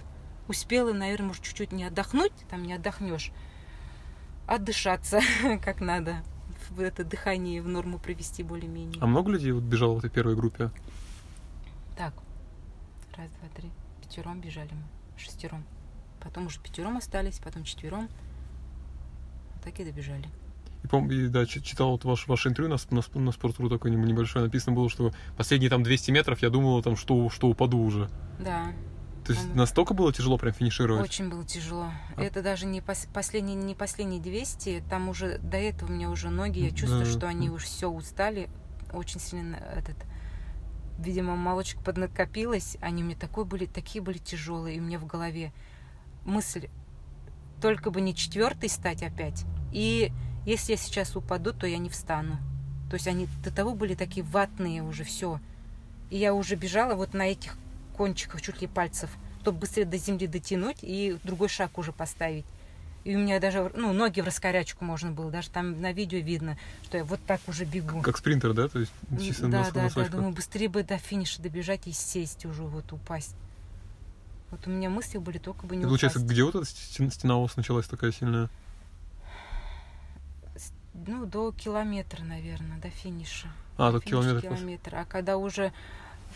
Успела, 0.47 0.93
наверное, 0.93 1.29
может, 1.29 1.43
чуть-чуть 1.43 1.71
не 1.71 1.83
отдохнуть, 1.83 2.31
там 2.49 2.63
не 2.63 2.73
отдохнешь, 2.73 3.31
отдышаться 4.47 5.19
как 5.63 5.81
надо. 5.81 6.23
В 6.71 6.81
это 6.81 7.03
дыхание 7.05 7.61
в 7.61 7.67
норму 7.67 7.97
привести 7.99 8.43
более-менее. 8.43 8.99
А 9.01 9.07
много 9.07 9.31
людей 9.31 9.51
вот 9.51 9.63
бежало 9.63 9.93
в 9.95 9.97
этой 9.99 10.09
первой 10.09 10.35
группе? 10.35 10.69
Так, 11.97 12.13
раз, 13.15 13.29
два, 13.39 13.49
три. 13.55 13.69
Пятером 14.01 14.41
бежали 14.41 14.69
мы, 14.71 14.83
шестером. 15.19 15.63
Потом 16.19 16.47
уже 16.47 16.59
пятером 16.59 16.97
остались, 16.97 17.39
потом 17.39 17.63
четвером. 17.63 18.09
Так 19.63 19.79
и 19.79 19.85
добежали. 19.85 20.25
И, 20.83 20.87
пом- 20.87 21.11
и, 21.11 21.27
да, 21.27 21.45
читал 21.45 21.91
вот 21.91 22.03
ваш, 22.05 22.27
ваше 22.27 22.49
интервью 22.49 22.75
на, 22.75 22.95
на, 22.95 23.19
на 23.21 23.31
Спорт.ру 23.31 23.69
такое 23.69 23.91
неб- 23.91 24.05
небольшое, 24.05 24.45
написано 24.45 24.75
было, 24.75 24.89
что 24.89 25.13
последние 25.37 25.69
там 25.69 25.83
200 25.83 26.11
метров 26.11 26.41
я 26.41 26.49
думала, 26.49 26.83
там, 26.83 26.95
что, 26.95 27.29
что 27.29 27.47
упаду 27.47 27.79
уже. 27.79 28.09
Да, 28.39 28.73
То 29.27 29.33
есть 29.33 29.45
Там- 29.47 29.57
настолько 29.57 29.93
было 29.93 30.13
тяжело 30.13 30.37
прям 30.37 30.53
финишировать? 30.53 31.03
очень 31.03 31.29
было 31.29 31.43
тяжело. 31.43 31.91
А- 32.15 32.21
Это 32.21 32.41
даже 32.41 32.65
не 32.65 32.79
пос- 32.79 33.09
последние, 33.13 33.55
не 33.55 33.75
последние 33.75 34.21
200, 34.21 34.83
там 34.89 35.09
уже 35.09 35.37
до 35.39 35.57
этого 35.57 35.89
у 35.89 35.93
меня 35.93 36.09
уже 36.09 36.29
ноги, 36.29 36.59
я 36.59 36.71
чувствую, 36.71 37.03
Да. 37.05 37.11
что 37.11 37.27
они 37.27 37.49
уже 37.49 37.65
все 37.65 37.89
устали, 37.89 38.49
очень 38.93 39.19
сильно 39.19 39.57
этот, 39.57 39.97
видимо, 40.97 41.35
молочек 41.35 41.81
поднакопилось, 41.83 42.77
они 42.79 43.03
мне 43.03 43.15
такой 43.15 43.43
были, 43.43 43.65
такие 43.65 44.01
были 44.01 44.17
тяжелые, 44.17 44.77
и 44.77 44.79
у 44.79 44.83
меня 44.83 44.97
в 44.97 45.05
голове 45.05 45.51
мысль, 46.23 46.69
только 47.61 47.91
бы 47.91 47.99
не 47.99 48.15
четвертый 48.15 48.69
стать 48.69 49.03
опять, 49.03 49.43
и 49.73 50.13
если 50.45 50.71
я 50.71 50.77
сейчас 50.77 51.17
упаду, 51.17 51.51
то 51.51 51.67
я 51.67 51.77
не 51.79 51.89
встану. 51.89 52.37
То 52.89 52.93
есть 52.93 53.07
они 53.09 53.27
до 53.43 53.51
того 53.53 53.75
были 53.75 53.93
такие 53.93 54.25
ватные 54.25 54.81
уже 54.83 55.03
все. 55.03 55.41
И 56.09 56.17
я 56.17 56.33
уже 56.33 56.55
бежала 56.55 56.95
вот 56.95 57.13
на 57.13 57.23
этих 57.23 57.57
кончиках 57.97 58.41
чуть 58.41 58.61
ли 58.61 58.67
пальцев, 58.67 59.09
чтобы 59.41 59.59
быстрее 59.59 59.85
до 59.85 59.97
земли 59.97 60.27
дотянуть 60.27 60.77
и 60.81 61.17
другой 61.23 61.49
шаг 61.49 61.77
уже 61.77 61.91
поставить. 61.91 62.45
И 63.03 63.15
у 63.15 63.19
меня 63.19 63.39
даже, 63.39 63.71
ну, 63.73 63.93
ноги 63.93 64.19
в 64.19 64.25
раскорячку 64.25 64.83
можно 64.83 65.11
было. 65.11 65.31
Даже 65.31 65.49
там 65.49 65.81
на 65.81 65.93
видео 65.93 66.19
видно, 66.19 66.57
что 66.83 66.97
я 66.97 67.05
вот 67.05 67.21
так 67.25 67.39
уже 67.47 67.63
бегу. 67.63 68.01
Как 68.01 68.17
спринтер, 68.17 68.53
да? 68.53 68.67
То 68.67 68.79
есть 68.79 68.91
чисто 69.19 69.43
да, 69.43 69.59
на, 69.59 69.63
да, 69.63 69.71
да, 69.71 69.83
носочках. 69.83 70.11
думаю, 70.11 70.33
быстрее 70.33 70.67
бы 70.67 70.83
до 70.83 70.97
финиша 70.97 71.41
добежать 71.41 71.87
и 71.87 71.93
сесть 71.93 72.45
уже, 72.45 72.63
вот 72.63 72.91
упасть. 72.91 73.35
Вот 74.51 74.67
у 74.67 74.69
меня 74.69 74.89
мысли 74.89 75.17
были 75.19 75.37
только 75.37 75.65
бы 75.65 75.75
не 75.77 75.83
И 75.83 75.85
получается, 75.85 76.19
упасть. 76.19 76.31
где 76.33 76.43
вот 76.43 76.55
эта 76.55 76.65
стена, 76.65 77.09
стена 77.09 77.37
у 77.37 77.43
вас 77.43 77.55
началась 77.55 77.87
такая 77.87 78.11
сильная? 78.11 78.49
Ну, 80.93 81.25
до 81.25 81.51
километра, 81.53 82.23
наверное, 82.23 82.77
до 82.79 82.89
финиша. 82.89 83.47
А, 83.77 83.91
До 83.91 83.99
тут 83.99 84.09
финиша 84.09 84.23
километр. 84.23 84.47
после. 84.47 84.57
километр. 84.57 84.95
А 84.95 85.05
когда 85.05 85.37
уже 85.37 85.71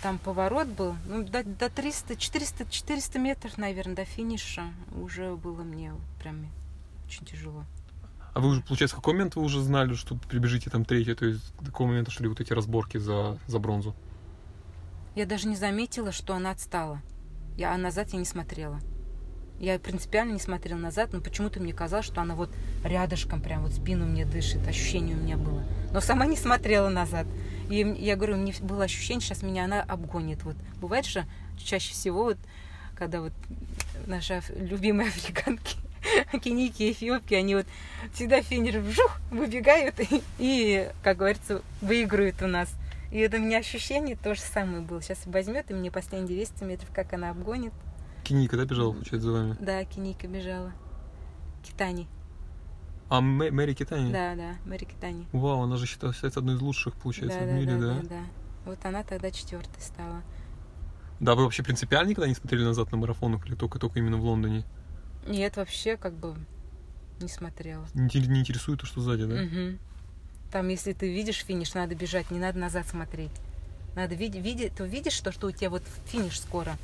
там 0.01 0.17
поворот 0.17 0.67
был, 0.67 0.95
ну, 1.05 1.23
до, 1.23 1.43
до 1.43 1.69
300, 1.69 2.15
400, 2.15 2.65
400 2.65 3.19
метров, 3.19 3.57
наверное, 3.57 3.95
до 3.95 4.05
финиша 4.05 4.73
уже 4.95 5.35
было 5.35 5.63
мне 5.63 5.93
прям 6.19 6.47
очень 7.05 7.25
тяжело. 7.25 7.65
А 8.33 8.39
вы 8.39 8.49
уже, 8.49 8.61
получается, 8.61 8.95
в 8.95 8.99
какой 8.99 9.13
момент 9.13 9.35
вы 9.35 9.43
уже 9.43 9.61
знали, 9.61 9.93
что 9.93 10.15
прибежите 10.15 10.69
там 10.69 10.85
третье? 10.85 11.15
То 11.15 11.25
есть 11.25 11.53
до 11.59 11.65
какого 11.65 11.87
момента 11.87 12.11
шли 12.11 12.27
вот 12.27 12.39
эти 12.39 12.53
разборки 12.53 12.97
за, 12.97 13.37
за 13.47 13.59
бронзу? 13.59 13.93
Я 15.15 15.25
даже 15.25 15.47
не 15.47 15.57
заметила, 15.57 16.11
что 16.11 16.33
она 16.33 16.51
отстала. 16.51 17.01
Я, 17.57 17.73
а 17.73 17.77
назад 17.77 18.09
я 18.13 18.19
не 18.19 18.25
смотрела. 18.25 18.79
Я 19.61 19.77
принципиально 19.77 20.33
не 20.33 20.39
смотрела 20.39 20.79
назад, 20.79 21.13
но 21.13 21.21
почему-то 21.21 21.59
мне 21.59 21.71
казалось, 21.71 22.07
что 22.07 22.19
она 22.19 22.33
вот 22.33 22.49
рядышком, 22.83 23.41
прям 23.41 23.61
вот 23.61 23.73
спину 23.73 24.07
мне 24.07 24.25
дышит, 24.25 24.67
ощущение 24.67 25.15
у 25.15 25.19
меня 25.19 25.37
было. 25.37 25.63
Но 25.93 26.01
сама 26.01 26.25
не 26.25 26.35
смотрела 26.35 26.89
назад. 26.89 27.27
И 27.69 27.75
я 27.99 28.15
говорю, 28.15 28.37
мне 28.37 28.55
было 28.59 28.85
ощущение, 28.85 29.21
сейчас 29.21 29.43
меня 29.43 29.65
она 29.65 29.83
обгонит. 29.83 30.43
Вот 30.45 30.55
бывает 30.81 31.05
же 31.05 31.27
чаще 31.63 31.93
всего, 31.93 32.23
вот, 32.23 32.37
когда 32.95 33.21
вот 33.21 33.33
наши 34.07 34.41
любимые 34.55 35.09
африканки, 35.09 35.77
кенийки, 36.41 36.91
эфиопки, 36.91 37.35
они 37.35 37.53
вот 37.53 37.67
всегда 38.15 38.41
финиш 38.41 38.73
вжух, 38.73 39.19
выбегают 39.29 39.99
и, 39.99 40.23
и, 40.39 40.89
как 41.03 41.17
говорится, 41.17 41.61
выигрывают 41.81 42.41
у 42.41 42.47
нас. 42.47 42.73
И 43.11 43.19
это 43.19 43.37
у 43.37 43.39
меня 43.39 43.59
ощущение 43.59 44.15
то 44.15 44.33
же 44.33 44.41
самое 44.41 44.81
было. 44.81 45.03
Сейчас 45.03 45.19
возьмет 45.27 45.69
и 45.69 45.75
мне 45.75 45.91
последние 45.91 46.37
200 46.37 46.63
метров, 46.63 46.89
как 46.91 47.13
она 47.13 47.29
обгонит. 47.29 47.73
Киника, 48.31 48.55
да, 48.55 48.63
бежала, 48.63 48.93
получается, 48.93 49.29
за 49.29 49.31
вами? 49.33 49.57
Да, 49.59 49.83
Киника 49.83 50.25
бежала. 50.25 50.71
Китани. 51.63 52.07
А 53.09 53.19
Мэ- 53.19 53.51
Мэри 53.51 53.73
Китани? 53.73 54.09
Да, 54.09 54.35
да, 54.35 54.55
Мэри 54.63 54.85
Китани. 54.85 55.27
Вау, 55.33 55.63
она 55.63 55.75
же 55.75 55.85
считается 55.85 56.25
одной 56.39 56.55
из 56.55 56.61
лучших, 56.61 56.95
получается, 56.95 57.39
да, 57.39 57.43
в 57.45 57.47
да, 57.49 57.53
мире, 57.53 57.75
да, 57.75 57.79
да? 57.79 57.95
да, 57.95 58.07
да. 58.07 58.21
Вот 58.63 58.85
она 58.85 59.03
тогда 59.03 59.31
четвертой 59.31 59.81
стала. 59.81 60.21
Да, 61.19 61.35
вы 61.35 61.43
вообще 61.43 61.61
принципиально 61.61 62.11
никогда 62.11 62.29
не 62.29 62.33
смотрели 62.35 62.63
назад 62.63 62.89
на 62.93 62.97
марафонах 62.97 63.45
или 63.47 63.55
только, 63.55 63.79
только 63.79 63.99
именно 63.99 64.15
в 64.15 64.23
Лондоне? 64.23 64.63
Нет, 65.27 65.57
вообще 65.57 65.97
как 65.97 66.13
бы 66.13 66.37
не 67.19 67.27
смотрела. 67.27 67.85
Не, 67.93 68.21
не 68.27 68.39
интересует 68.39 68.79
то, 68.79 68.85
что 68.85 69.01
сзади, 69.01 69.25
да? 69.25 69.35
Мгм. 69.35 69.77
там, 70.53 70.69
если 70.69 70.93
ты 70.93 71.13
видишь 71.13 71.43
финиш, 71.43 71.73
надо 71.73 71.95
бежать, 71.95 72.31
не 72.31 72.39
надо 72.39 72.59
назад 72.59 72.87
смотреть. 72.87 73.31
Надо 73.93 74.15
видеть, 74.15 74.41
видеть, 74.41 74.75
ты 74.75 74.87
видишь 74.87 75.19
то, 75.19 75.33
что 75.33 75.47
у 75.47 75.51
тебя 75.51 75.69
вот 75.69 75.83
финиш 76.05 76.39
скоро. 76.39 76.77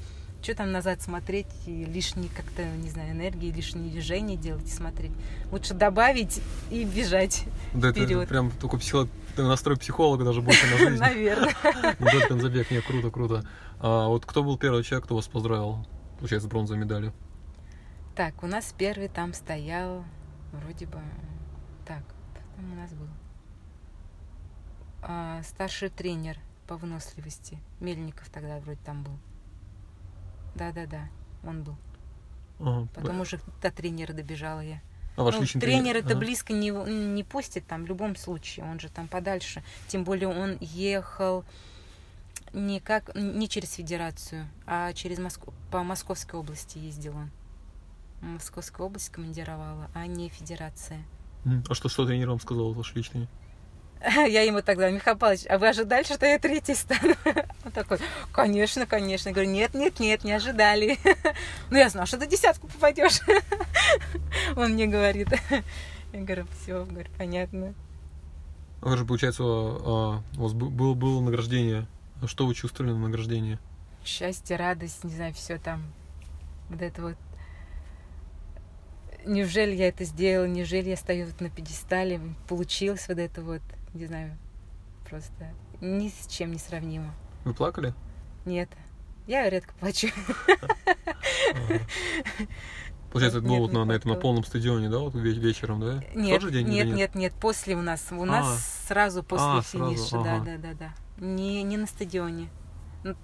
Что 0.47 0.55
там 0.55 0.71
назад 0.71 1.01
смотреть 1.01 1.47
и 1.65 1.83
лишние 1.83 2.29
как-то, 2.29 2.63
не 2.63 2.89
знаю, 2.89 3.11
энергии, 3.11 3.51
лишние 3.51 3.91
движения 3.91 4.37
делать 4.37 4.63
и 4.63 4.71
смотреть. 4.71 5.11
Лучше 5.51 5.73
добавить 5.73 6.41
и 6.71 6.85
бежать 6.85 7.43
Да 7.73 7.89
это 7.89 8.05
вперед. 8.05 8.29
прям 8.29 8.51
только 8.51 8.77
психо... 8.77 9.09
настрой 9.35 9.75
психолога 9.75 10.23
даже 10.23 10.41
больше 10.41 10.65
на 10.67 10.77
жизнь. 10.77 11.01
Наверное. 11.01 11.53
Вот 11.99 12.13
этот 12.13 12.39
забег, 12.39 12.71
не, 12.71 12.79
круто, 12.79 13.11
круто. 13.11 13.43
А 13.81 14.07
вот 14.07 14.25
кто 14.25 14.41
был 14.41 14.57
первый 14.57 14.83
человек, 14.83 15.03
кто 15.03 15.17
вас 15.17 15.27
поздравил, 15.27 15.85
получается, 16.17 16.47
с 16.47 16.49
бронзовой 16.49 16.81
медалью? 16.81 17.11
Так, 18.15 18.41
у 18.41 18.47
нас 18.47 18.73
первый 18.77 19.09
там 19.09 19.33
стоял, 19.33 20.05
вроде 20.53 20.85
бы, 20.85 21.01
так, 21.85 22.03
кто 22.05 22.41
там 22.55 22.71
у 22.71 22.75
нас 22.77 22.93
был? 22.93 23.07
А, 25.01 25.41
старший 25.43 25.89
тренер 25.89 26.37
по 26.67 26.77
выносливости. 26.77 27.59
Мельников 27.81 28.29
тогда 28.29 28.59
вроде 28.59 28.79
там 28.85 29.03
был. 29.03 29.19
Да-да-да, 30.57 31.07
он 31.43 31.63
был. 31.63 31.75
Ага. 32.59 32.87
Потом 32.95 33.21
уже 33.21 33.39
до 33.61 33.71
тренера 33.71 34.13
добежала 34.13 34.61
я. 34.61 34.81
А 35.15 35.23
ваш 35.23 35.35
Ну, 35.35 35.41
личный 35.41 35.61
тренер 35.61 35.95
это 35.97 36.09
Ага. 36.09 36.19
близко 36.19 36.53
не, 36.53 36.69
не 36.69 37.23
пустит 37.23 37.65
там 37.67 37.83
в 37.83 37.87
любом 37.87 38.15
случае, 38.15 38.65
он 38.65 38.79
же 38.79 38.89
там 38.89 39.07
подальше. 39.07 39.63
Тем 39.87 40.03
более 40.03 40.27
он 40.27 40.57
ехал 40.61 41.43
не 42.53 42.79
как 42.79 43.15
не 43.15 43.47
через 43.49 43.73
федерацию, 43.73 44.47
а 44.65 44.93
через 44.93 45.19
Моск- 45.19 45.53
по 45.71 45.83
Московской 45.83 46.39
области 46.39 46.77
ездил 46.77 47.15
он. 47.17 47.31
Московская 48.21 48.83
область 48.85 49.09
командировала, 49.09 49.89
а 49.93 50.07
не 50.07 50.29
федерация. 50.29 51.03
А 51.69 51.73
что, 51.73 51.87
что 51.89 52.05
тренер 52.05 52.29
вам 52.29 52.39
сказал, 52.39 52.73
ваш 52.73 52.93
личный? 52.95 53.27
Я 54.27 54.43
ему 54.43 54.61
тогда, 54.61 54.89
Михаил 54.89 55.17
Павлович, 55.17 55.45
а 55.49 55.57
вы 55.57 55.69
ожидали, 55.69 56.03
что 56.03 56.25
я 56.25 56.39
третий 56.39 56.75
стану? 56.75 57.15
Он 57.65 57.71
такой, 57.71 57.99
конечно, 58.31 58.85
конечно. 58.85 59.29
Я 59.29 59.35
говорю, 59.35 59.49
нет, 59.49 59.73
нет, 59.73 59.99
нет, 59.99 60.23
не 60.23 60.33
ожидали. 60.33 60.97
Ну, 61.69 61.77
я 61.77 61.89
знала, 61.89 62.07
что 62.07 62.17
ты 62.17 62.27
десятку 62.27 62.67
попадешь. 62.67 63.19
Он 64.55 64.71
мне 64.71 64.87
говорит. 64.87 65.27
Я 66.13 66.21
говорю, 66.21 66.47
все, 66.61 66.85
говорю, 66.85 67.09
понятно. 67.17 67.73
А 68.81 68.95
же, 68.95 69.05
получается, 69.05 69.43
а, 69.43 70.23
у 70.37 70.41
вас 70.41 70.53
было, 70.53 70.93
было 70.93 71.21
награждение. 71.21 71.87
А 72.21 72.27
Что 72.27 72.45
вы 72.45 72.53
чувствовали 72.55 72.91
на 72.91 72.99
награждении? 72.99 73.59
Счастье, 74.05 74.55
радость, 74.55 75.03
не 75.03 75.11
знаю, 75.13 75.33
все 75.33 75.57
там. 75.57 75.83
Вот 76.69 76.81
это 76.81 77.01
вот. 77.01 77.15
Неужели 79.25 79.75
я 79.75 79.89
это 79.89 80.05
сделала? 80.05 80.47
Неужели 80.47 80.89
я 80.89 80.95
стою 80.95 81.27
вот 81.27 81.41
на 81.41 81.49
пьедестале? 81.49 82.21
Получилось 82.47 83.07
вот 83.09 83.17
это 83.17 83.41
вот, 83.41 83.61
не 83.97 84.05
знаю, 84.05 84.37
просто 85.09 85.51
ни 85.81 86.09
с 86.09 86.27
чем 86.27 86.51
не 86.51 86.59
сравнимо. 86.59 87.13
Вы 87.43 87.53
плакали? 87.53 87.93
Нет, 88.45 88.69
я 89.25 89.49
редко 89.49 89.73
плачу. 89.79 90.07
Получается, 93.11 93.41
было 93.41 93.59
вот 93.59 93.71
на, 93.71 93.91
этом 93.91 94.11
на 94.11 94.17
полном 94.17 94.43
стадионе, 94.43 94.89
да, 94.89 94.99
вот 94.99 95.15
ве- 95.15 95.39
вечером, 95.39 95.79
да? 95.79 96.03
Нет, 96.13 96.43
нет, 96.43 96.87
нет, 96.87 97.15
нет, 97.15 97.33
после 97.33 97.75
у 97.75 97.81
нас. 97.81 98.07
У 98.11 98.25
нас 98.25 98.83
сразу 98.87 99.23
после 99.23 99.45
А, 99.45 99.61
финиша, 99.61 100.21
да, 100.21 100.39
да, 100.39 100.57
да, 100.57 100.73
да. 100.73 100.93
Не, 101.17 101.63
не 101.63 101.77
на 101.77 101.87
стадионе. 101.87 102.49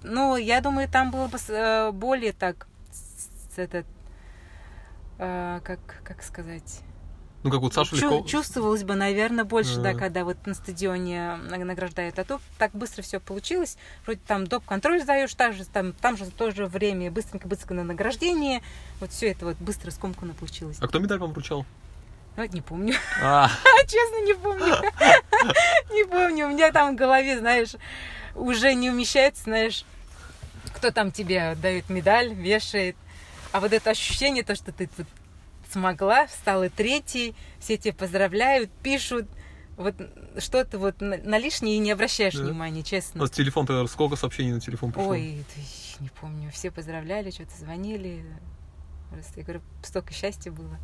Ну, 0.02 0.36
я 0.36 0.60
думаю, 0.60 0.88
там 0.88 1.10
было 1.10 1.28
бы 1.28 1.38
э, 1.48 1.90
более 1.92 2.32
так, 2.32 2.66
этот, 3.56 3.86
э, 5.18 5.60
как, 5.62 5.80
как 6.02 6.22
сказать, 6.22 6.80
Ну, 7.44 7.50
как 7.50 7.60
вот 7.60 7.74
Саша 7.74 7.90
Чу- 7.96 8.10
легко... 8.10 8.26
чувствовалось 8.26 8.84
бы, 8.84 8.94
наверное, 8.94 9.44
больше, 9.44 9.76
да, 9.76 9.92
Да. 9.92 9.98
когда 9.98 10.24
вот 10.24 10.38
на 10.46 10.54
стадионе 10.54 11.36
награждают. 11.36 12.18
А 12.18 12.24
то 12.24 12.40
так 12.58 12.72
быстро 12.72 13.02
все 13.02 13.20
получилось. 13.20 13.76
Вроде 14.06 14.20
там 14.26 14.46
доп-контроль 14.46 15.02
сдаешь, 15.02 15.34
так 15.34 15.52
же, 15.52 15.66
там, 15.66 15.92
там 15.92 16.16
же 16.16 16.24
тоже 16.30 16.66
время, 16.66 17.10
быстренько-быстренько 17.10 17.74
на 17.74 17.84
награждение. 17.84 18.62
Вот 18.98 19.12
все 19.12 19.30
это 19.30 19.44
вот 19.44 19.56
быстро 19.58 19.90
скомканно 19.90 20.32
получилось. 20.32 20.78
А 20.80 20.88
кто 20.88 20.98
медаль 20.98 21.18
вам 21.18 21.32
вручал? 21.32 21.66
Ну, 22.36 22.44
не 22.46 22.62
помню. 22.62 22.94
А, 23.22 23.48
Честно, 23.86 24.24
не 24.24 24.34
помню. 24.34 24.74
Не 25.92 26.04
помню. 26.06 26.46
У 26.46 26.50
меня 26.50 26.72
там 26.72 26.94
в 26.94 26.98
голове, 26.98 27.38
знаешь, 27.38 27.76
уже 28.34 28.74
не 28.74 28.90
умещается, 28.90 29.44
знаешь, 29.44 29.84
кто 30.74 30.90
там 30.90 31.12
тебе 31.12 31.54
дает 31.60 31.90
медаль, 31.90 32.32
вешает. 32.32 32.96
А 33.52 33.60
вот 33.60 33.72
это 33.72 33.90
ощущение, 33.90 34.42
то, 34.42 34.54
что 34.56 34.72
ты 34.72 34.88
смогла, 35.74 36.28
стала 36.28 36.70
третьей, 36.70 37.34
все 37.58 37.76
тебя 37.76 37.92
поздравляют, 37.94 38.70
пишут. 38.82 39.26
Вот 39.76 39.94
что-то 40.38 40.78
вот 40.78 41.00
на, 41.00 41.16
на 41.18 41.36
лишнее 41.36 41.78
не 41.78 41.90
обращаешь 41.90 42.34
Да. 42.34 42.44
внимания, 42.44 42.80
у 42.80 42.84
честно. 42.84 43.20
вас 43.20 43.30
телефон, 43.30 43.66
тогда 43.66 43.84
сколько 43.88 44.14
сообщений 44.14 44.52
на 44.52 44.60
телефон 44.60 44.92
пришло? 44.92 45.10
Ой, 45.10 45.44
не 45.98 46.08
помню. 46.20 46.50
Все 46.52 46.70
поздравляли, 46.70 47.30
что-то 47.32 47.56
звонили. 47.58 48.24
Просто, 49.10 49.40
я 49.40 49.42
говорю, 49.44 49.62
столько 49.82 50.12
счастья 50.14 50.52
было. 50.52 50.78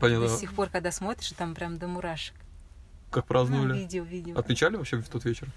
Понятно. 0.00 0.28
До 0.28 0.36
сих 0.36 0.52
пор, 0.54 0.68
когда 0.70 0.90
смотришь, 0.90 1.32
там 1.36 1.54
прям 1.54 1.78
до 1.78 1.86
мурашек. 1.86 2.34
Как 3.10 3.24
Ну, 3.24 3.28
праздновали? 3.28 3.78
видео, 3.78 4.02
видео. 4.04 4.36
Отмечали 4.38 4.76
вообще 4.76 4.98
в 4.98 5.08
тот 5.08 5.24
вечер? 5.24 5.48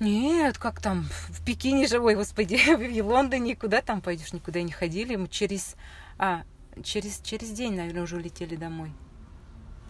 Нет, 0.00 0.58
как 0.58 0.80
там, 0.80 1.06
в 1.28 1.44
Пекине 1.44 1.86
же, 1.86 2.00
ой, 2.00 2.14
господи, 2.16 2.56
в 3.02 3.06
Лондоне, 3.06 3.54
куда 3.56 3.82
там 3.82 4.00
пойдешь, 4.00 4.32
никуда 4.32 4.62
не 4.62 4.72
ходили. 4.72 5.14
Мы 5.16 5.28
через, 5.28 5.76
а, 6.18 6.42
через, 6.82 7.20
через 7.20 7.50
день, 7.50 7.74
наверное, 7.74 8.02
уже 8.02 8.16
улетели 8.16 8.56
домой. 8.56 8.92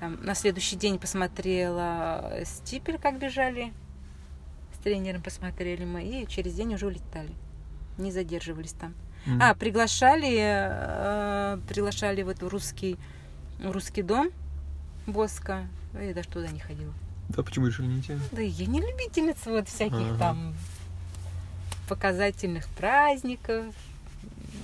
Там, 0.00 0.22
на 0.24 0.34
следующий 0.34 0.76
день 0.76 0.98
посмотрела 0.98 2.40
Стипель, 2.44 2.98
как 2.98 3.18
бежали. 3.18 3.72
С 4.74 4.78
тренером 4.82 5.22
посмотрели 5.22 5.84
мы, 5.84 6.02
и 6.04 6.26
через 6.26 6.54
день 6.54 6.74
уже 6.74 6.86
улетали. 6.86 7.32
Не 7.98 8.10
задерживались 8.10 8.72
там. 8.72 8.94
М. 9.26 9.40
А, 9.40 9.54
приглашали, 9.54 10.36
э, 10.40 11.58
приглашали 11.68 12.22
в 12.22 12.48
русский, 12.48 12.98
в 13.60 13.70
русский 13.70 14.02
дом 14.02 14.30
Боска. 15.06 15.68
Я 15.94 16.14
даже 16.14 16.28
туда 16.28 16.48
не 16.48 16.58
ходила. 16.58 16.92
Да, 17.28 17.42
почему 17.42 17.66
решили 17.68 17.86
не 17.86 18.00
идти? 18.00 18.18
Да 18.32 18.40
я 18.42 18.66
не 18.66 18.80
любительница 18.80 19.50
вот 19.50 19.68
всяких 19.68 19.94
Ага. 19.94 20.18
там 20.18 20.54
показательных 21.88 22.66
праздников. 22.70 23.66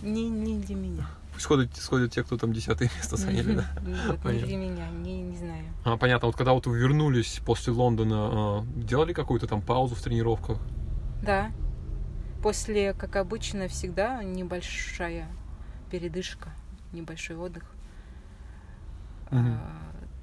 Не, 0.03 0.29
не 0.29 0.59
для 0.59 0.75
меня. 0.75 1.09
Сходят, 1.39 1.77
сходят 1.77 2.13
те, 2.13 2.23
кто 2.25 2.37
там 2.37 2.53
десятое 2.53 2.91
место 2.97 3.17
заняли, 3.17 3.55
да? 3.57 3.71
Вот 4.09 4.33
не 4.33 4.41
для 4.41 4.57
меня, 4.57 4.89
не, 4.91 5.23
не 5.23 5.37
знаю. 5.37 5.65
А, 5.85 5.97
понятно, 5.97 6.27
вот 6.27 6.37
когда 6.37 6.53
вот 6.53 6.67
вы 6.67 6.79
вернулись 6.79 7.41
после 7.45 7.73
Лондона, 7.73 8.17
а, 8.17 8.67
делали 8.77 9.13
какую-то 9.13 9.47
там 9.47 9.63
паузу 9.63 9.95
в 9.95 10.03
тренировках? 10.03 10.59
Да. 11.23 11.51
После, 12.43 12.93
как 12.95 13.17
обычно, 13.17 13.69
всегда 13.69 14.23
небольшая 14.23 15.29
передышка, 15.91 16.51
небольшой 16.93 17.37
отдых. 17.37 17.65
А, 19.31 19.61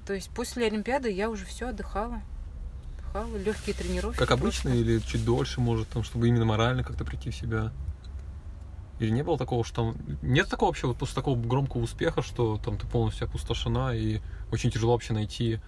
то 0.06 0.12
есть 0.12 0.30
после 0.30 0.66
Олимпиады 0.66 1.10
я 1.10 1.30
уже 1.30 1.44
все 1.44 1.68
отдыхала. 1.68 2.20
Отдыхала, 2.98 3.36
легкие 3.36 3.74
тренировки. 3.74 4.18
Как 4.18 4.30
обычно 4.30 4.70
просто. 4.70 4.78
или 4.78 4.98
чуть 5.00 5.24
дольше, 5.24 5.60
может, 5.60 5.88
там, 5.88 6.02
чтобы 6.02 6.28
именно 6.28 6.44
морально 6.44 6.84
как-то 6.84 7.04
прийти 7.04 7.30
в 7.30 7.34
себя? 7.34 7.72
Или 8.98 9.10
не 9.10 9.22
было 9.22 9.36
такого, 9.36 9.64
что 9.64 9.92
там... 9.92 9.96
Нет 10.22 10.48
такого 10.48 10.70
вообще, 10.70 10.86
вот 10.86 10.96
после 10.96 11.14
такого 11.14 11.38
громкого 11.38 11.82
успеха, 11.82 12.22
что 12.22 12.58
там 12.58 12.78
ты 12.78 12.86
полностью 12.86 13.26
опустошена 13.26 13.94
и 13.94 14.20
очень 14.50 14.70
тяжело 14.70 14.92
вообще 14.92 15.12
найти, 15.12 15.60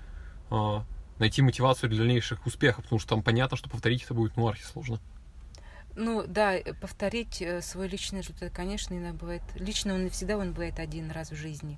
а, 0.50 0.84
найти 1.18 1.42
мотивацию 1.42 1.90
для 1.90 1.98
дальнейших 1.98 2.46
успехов, 2.46 2.84
потому 2.84 2.98
что 3.00 3.10
там 3.10 3.22
понятно, 3.22 3.56
что 3.56 3.68
повторить 3.68 4.02
это 4.04 4.14
будет, 4.14 4.36
ну, 4.36 4.48
архи 4.48 4.62
сложно. 4.62 4.98
Ну 5.94 6.24
да, 6.26 6.54
э, 6.54 6.74
повторить 6.74 7.42
э, 7.42 7.60
свой 7.60 7.88
личный 7.88 8.20
результат, 8.20 8.52
конечно, 8.52 8.94
иногда 8.94 9.18
бывает. 9.18 9.42
Лично 9.56 9.94
он 9.94 10.08
всегда 10.10 10.38
он 10.38 10.52
бывает 10.52 10.78
один 10.78 11.10
раз 11.10 11.32
в 11.32 11.34
жизни. 11.34 11.76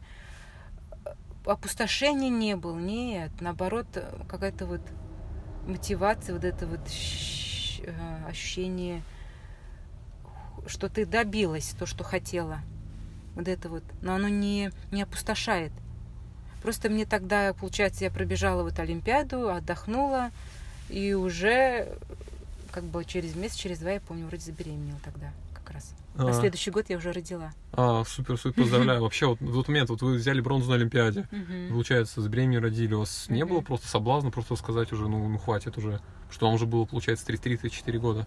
Э, 1.06 1.14
Опустошения 1.46 2.28
не 2.28 2.54
было, 2.54 2.78
нет. 2.78 3.30
Наоборот, 3.40 3.86
э, 3.94 4.22
какая-то 4.28 4.66
вот 4.66 4.82
мотивация, 5.66 6.34
вот 6.34 6.44
это 6.44 6.66
вот 6.66 6.80
э, 7.82 8.26
ощущение, 8.28 9.02
что 10.66 10.88
ты 10.88 11.06
добилась 11.06 11.74
то, 11.78 11.86
что 11.86 12.04
хотела. 12.04 12.60
Вот 13.36 13.48
это 13.48 13.68
вот. 13.68 13.82
Но 14.02 14.14
оно 14.14 14.28
не, 14.28 14.70
не 14.90 15.02
опустошает. 15.02 15.72
Просто 16.62 16.90
мне 16.90 17.06
тогда, 17.06 17.54
получается, 17.54 18.04
я 18.04 18.10
пробежала 18.10 18.62
вот 18.62 18.78
Олимпиаду, 18.78 19.48
отдохнула, 19.50 20.30
и 20.90 21.14
уже 21.14 21.88
как 22.72 22.84
бы 22.84 23.04
через 23.04 23.34
месяц, 23.34 23.56
через 23.56 23.78
два, 23.78 23.92
я 23.92 24.00
помню, 24.00 24.26
вроде 24.26 24.42
забеременела 24.44 24.98
тогда 25.04 25.30
как 25.54 25.70
раз. 25.74 25.94
На 26.14 26.28
А, 26.30 26.32
следующий 26.34 26.70
год 26.70 26.86
я 26.90 26.98
уже 26.98 27.12
родила. 27.12 27.52
а, 27.72 28.04
супер, 28.04 28.36
супер, 28.36 28.62
поздравляю. 28.64 29.00
Вообще, 29.00 29.26
вот 29.26 29.40
в 29.40 29.52
тот 29.52 29.68
момент, 29.68 29.88
вот 29.90 30.02
вы 30.02 30.16
взяли 30.16 30.40
бронзу 30.40 30.68
на 30.68 30.74
Олимпиаде, 30.74 31.26
получается, 31.70 32.20
с 32.20 32.26
беременью 32.28 32.60
родили, 32.60 32.92
у 32.94 33.00
вас 33.00 33.26
не 33.28 33.44
было 33.44 33.60
просто 33.60 33.86
соблазна 33.88 34.30
просто 34.30 34.56
сказать 34.56 34.92
уже, 34.92 35.08
ну, 35.08 35.28
ну 35.28 35.38
хватит 35.38 35.78
уже, 35.78 36.00
что 36.30 36.46
вам 36.46 36.56
уже 36.56 36.66
было, 36.66 36.84
получается, 36.84 37.24
33-34 37.32 37.98
года? 37.98 38.26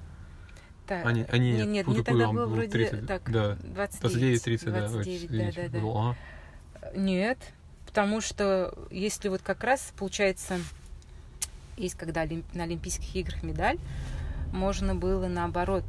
Так, 0.86 1.06
А, 1.06 1.12
не- 1.14 1.24
а, 1.24 1.38
не, 1.38 1.54
нет, 1.54 1.68
нет, 1.68 1.86
такую 1.86 2.04
тогда 2.04 2.32
было 2.32 2.46
вроде 2.46 2.68
30, 2.68 3.08
так, 3.08 3.32
да. 3.32 3.56
29. 3.64 4.46
29-30, 4.46 4.72
да. 4.72 4.84
Ой, 4.84 4.90
29, 4.90 5.06
да, 5.06 5.36
извините, 5.50 5.62
да, 5.62 5.70
да. 5.70 5.80
было. 5.80 6.00
Ага. 6.10 6.18
Нет, 6.96 7.40
потому 7.86 8.20
что 8.22 8.78
если 8.92 9.30
вот 9.30 9.42
как 9.42 9.64
раз 9.64 9.94
получается, 9.98 10.60
есть 11.78 11.96
когда 11.96 12.28
на 12.54 12.64
Олимпийских 12.64 13.16
играх 13.16 13.44
медаль, 13.44 13.78
можно 14.52 14.94
было 14.94 15.28
наоборот 15.28 15.84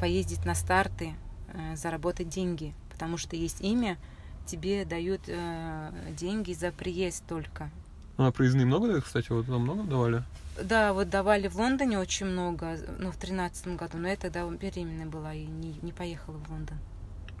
поездить 0.00 0.44
на 0.44 0.54
старты, 0.54 1.14
э, 1.52 1.74
заработать 1.76 2.28
деньги, 2.28 2.72
потому 2.90 3.16
что 3.16 3.34
есть 3.34 3.60
имя, 3.60 3.98
тебе 4.46 4.84
дают 4.84 5.22
э, 5.26 5.90
деньги 6.16 6.52
за 6.52 6.70
приезд 6.70 7.24
только. 7.28 7.70
А 8.16 8.30
проездные 8.30 8.66
много 8.66 9.00
кстати, 9.00 9.30
вот 9.30 9.46
вам 9.48 9.62
много 9.62 9.82
давали? 9.82 10.22
Да, 10.62 10.92
вот 10.92 11.08
давали 11.08 11.48
в 11.48 11.56
Лондоне 11.56 11.98
очень 11.98 12.26
много, 12.26 12.78
ну, 12.98 13.10
в 13.12 13.16
тринадцатом 13.16 13.76
году, 13.76 13.98
но 13.98 14.08
я 14.08 14.16
тогда 14.16 14.48
беременная 14.48 15.06
была 15.06 15.34
и 15.34 15.44
не, 15.46 15.78
не 15.82 15.92
поехала 15.92 16.36
в 16.36 16.50
Лондон. 16.50 16.78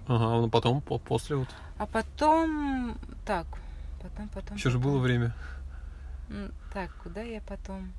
Ага, 0.06 0.40
ну 0.40 0.48
потом, 0.48 0.80
по- 0.80 0.98
после 0.98 1.36
вот. 1.36 1.48
А 1.78 1.86
потом, 1.86 2.96
так, 3.26 3.46
потом, 4.02 4.28
потом. 4.28 4.56
Еще 4.56 4.70
же 4.70 4.78
потом. 4.78 4.92
было 4.92 5.00
время. 5.00 5.34
Так, 6.72 6.94
куда 7.02 7.22
я 7.22 7.40
потом? 7.40 7.92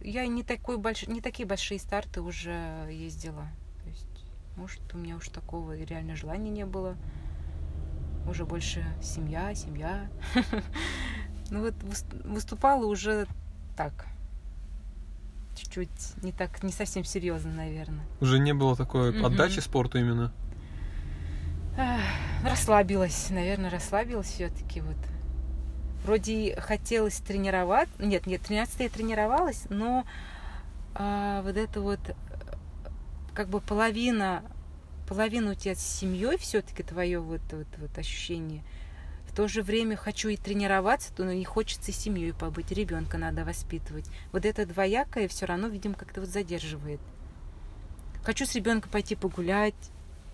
Я 0.00 0.26
не 0.26 0.42
такой 0.42 0.76
больш... 0.78 1.06
не 1.08 1.20
такие 1.20 1.46
большие 1.46 1.78
старты 1.80 2.20
уже 2.20 2.86
ездила. 2.90 3.48
То 3.82 3.88
есть, 3.88 4.06
может, 4.56 4.80
у 4.94 4.98
меня 4.98 5.16
уж 5.16 5.28
такого 5.28 5.76
реально 5.76 6.14
желания 6.16 6.50
не 6.50 6.66
было. 6.66 6.96
Уже 8.28 8.44
больше 8.44 8.84
семья, 9.02 9.54
семья. 9.54 10.08
Ну 11.50 11.62
вот 11.62 11.72
выс- 11.76 12.28
выступала 12.28 12.84
уже 12.84 13.26
так. 13.74 14.06
Чуть-чуть 15.58 16.22
не 16.22 16.32
так, 16.32 16.62
не 16.62 16.72
совсем 16.72 17.04
серьезно, 17.04 17.52
наверное. 17.52 18.04
Уже 18.20 18.38
не 18.38 18.54
было 18.54 18.76
такой 18.76 19.12
Мгм. 19.12 19.26
отдачи 19.26 19.60
спорту 19.60 19.98
именно. 19.98 20.32
Расслабилась, 22.44 23.30
наверное, 23.30 23.70
расслабилась 23.70 24.28
все-таки 24.28 24.80
вот. 24.80 24.96
Вроде 26.04 26.56
хотелось 26.60 27.16
тренировать. 27.18 27.88
Нет, 27.98 28.26
нет, 28.26 28.42
13 28.42 28.80
я 28.80 28.88
тренировалась, 28.88 29.64
но 29.68 30.04
а, 30.94 31.42
вот 31.42 31.56
это 31.56 31.80
вот 31.80 32.00
как 33.34 33.48
бы 33.48 33.60
половина, 33.60 34.42
половина 35.08 35.52
у 35.52 35.54
тебя 35.54 35.74
с 35.74 35.80
семьей 35.80 36.38
все-таки 36.38 36.82
твое 36.82 37.20
вот, 37.20 37.40
вот, 37.52 37.66
вот 37.78 37.98
ощущение. 37.98 38.62
То 39.38 39.46
же 39.46 39.62
время 39.62 39.94
хочу 39.94 40.30
и 40.30 40.36
тренироваться, 40.36 41.12
но 41.16 41.32
не 41.32 41.44
хочется 41.44 41.92
и 41.92 41.94
семьей 41.94 42.32
побыть, 42.32 42.72
ребенка 42.72 43.18
надо 43.18 43.44
воспитывать. 43.44 44.10
Вот 44.32 44.44
это 44.44 44.66
двоякое 44.66 45.28
все 45.28 45.46
равно, 45.46 45.68
видимо, 45.68 45.94
как-то 45.94 46.22
вот 46.22 46.28
задерживает. 46.28 46.98
Хочу 48.24 48.46
с 48.46 48.56
ребенком 48.56 48.90
пойти 48.90 49.14
погулять, 49.14 49.76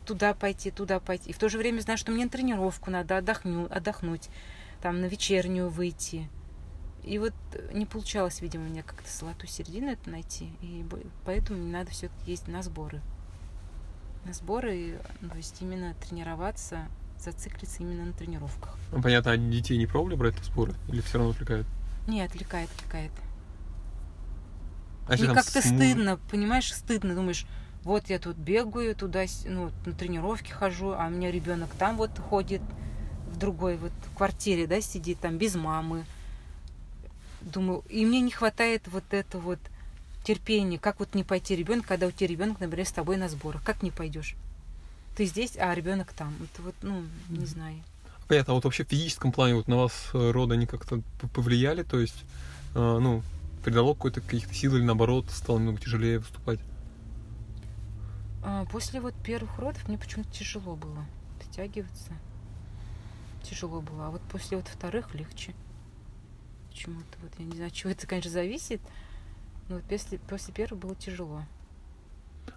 туда 0.06 0.32
пойти, 0.32 0.70
туда 0.70 1.00
пойти. 1.00 1.28
И 1.28 1.32
в 1.34 1.38
то 1.38 1.50
же 1.50 1.58
время 1.58 1.80
знаю, 1.80 1.98
что 1.98 2.12
мне 2.12 2.24
на 2.24 2.30
тренировку 2.30 2.90
надо 2.90 3.18
отдохню, 3.18 3.68
отдохнуть, 3.70 4.30
там 4.80 5.02
на 5.02 5.04
вечернюю 5.04 5.68
выйти. 5.68 6.30
И 7.02 7.18
вот 7.18 7.34
э, 7.52 7.72
не 7.74 7.84
получалось, 7.84 8.40
видимо, 8.40 8.64
мне 8.64 8.82
как-то 8.82 9.10
золотую 9.10 9.50
середину 9.50 9.90
это 9.92 10.08
найти. 10.08 10.48
И 10.62 10.82
поэтому 11.26 11.58
мне 11.58 11.72
надо 11.72 11.90
все-таки 11.90 12.30
ездить 12.30 12.48
на 12.48 12.62
сборы. 12.62 13.02
На 14.24 14.32
сборы, 14.32 14.98
ну, 15.20 15.28
то 15.28 15.36
есть 15.36 15.60
именно 15.60 15.94
тренироваться, 15.96 16.88
зациклиться 17.24 17.82
именно 17.82 18.04
на 18.04 18.12
тренировках. 18.12 18.76
Ну, 18.92 19.02
понятно, 19.02 19.32
а 19.32 19.36
детей 19.36 19.76
не 19.78 19.86
пробовали 19.86 20.16
брать 20.16 20.36
на 20.38 20.44
споры? 20.44 20.74
Или 20.88 21.00
все 21.00 21.18
равно 21.18 21.32
отвлекает? 21.32 21.66
Не, 22.06 22.22
отвлекает, 22.22 22.70
отвлекает. 22.76 23.12
А 25.06 25.16
там 25.16 25.34
как-то 25.34 25.60
с 25.60 25.66
мужем? 25.66 25.78
стыдно, 25.78 26.18
понимаешь, 26.30 26.72
стыдно. 26.72 27.14
Думаешь, 27.14 27.46
вот 27.82 28.08
я 28.08 28.18
тут 28.18 28.36
бегаю 28.36 28.94
туда, 28.94 29.24
ну, 29.46 29.70
на 29.84 29.92
тренировки 29.92 30.50
хожу, 30.50 30.92
а 30.92 31.06
у 31.06 31.10
меня 31.10 31.30
ребенок 31.30 31.70
там 31.78 31.96
вот 31.96 32.18
ходит, 32.18 32.62
в 33.30 33.36
другой 33.36 33.76
вот 33.76 33.92
квартире, 34.16 34.66
да, 34.66 34.80
сидит 34.80 35.18
там 35.20 35.36
без 35.38 35.54
мамы. 35.54 36.04
Думаю, 37.40 37.82
и 37.90 38.06
мне 38.06 38.20
не 38.20 38.30
хватает 38.30 38.88
вот 38.88 39.04
это 39.10 39.38
вот 39.38 39.58
терпения. 40.24 40.78
Как 40.78 40.98
вот 41.00 41.14
не 41.14 41.24
пойти 41.24 41.54
ребенок, 41.56 41.86
когда 41.86 42.06
у 42.06 42.10
тебя 42.10 42.28
ребенок, 42.28 42.60
например, 42.60 42.86
с 42.86 42.92
тобой 42.92 43.16
на 43.16 43.28
сборах? 43.28 43.62
Как 43.62 43.82
не 43.82 43.90
пойдешь? 43.90 44.36
Ты 45.16 45.26
здесь, 45.26 45.56
а 45.56 45.74
ребенок 45.74 46.12
там. 46.12 46.34
Это 46.42 46.62
вот, 46.62 46.74
ну, 46.82 47.04
не 47.28 47.46
знаю. 47.46 47.76
Понятно, 48.26 48.52
а 48.52 48.56
вот 48.56 48.64
вообще 48.64 48.84
в 48.84 48.88
физическом 48.88 49.32
плане 49.32 49.54
вот 49.54 49.68
на 49.68 49.76
вас 49.76 50.10
э, 50.12 50.30
роды 50.30 50.54
они 50.54 50.66
как-то 50.66 51.02
повлияли, 51.34 51.82
то 51.82 52.00
есть, 52.00 52.24
э, 52.74 52.78
ну, 52.78 53.22
придало 53.64 53.94
какой-то 53.94 54.20
каких-то 54.20 54.52
сил 54.54 54.76
или 54.76 54.82
наоборот 54.82 55.26
стало 55.30 55.58
немного 55.58 55.80
тяжелее 55.80 56.18
выступать? 56.18 56.58
А, 58.42 58.64
После 58.66 59.00
вот 59.00 59.14
первых 59.22 59.58
родов 59.58 59.86
мне 59.88 59.98
почему-то 59.98 60.30
тяжело 60.30 60.74
было 60.74 61.04
дотягиваться. 61.38 62.12
Тяжело 63.42 63.80
было. 63.80 64.08
А 64.08 64.10
вот 64.10 64.22
после 64.22 64.56
вот 64.56 64.68
вторых 64.68 65.14
легче. 65.14 65.54
Почему-то 66.70 67.18
вот 67.22 67.32
я 67.38 67.44
не 67.44 67.52
знаю, 67.52 67.68
от 67.68 67.74
чего 67.74 67.90
это, 67.90 68.06
конечно, 68.06 68.30
зависит. 68.30 68.80
Но 69.68 69.76
вот 69.76 69.84
после, 69.84 70.18
после 70.18 70.52
первых 70.52 70.80
было 70.80 70.94
тяжело. 70.94 71.42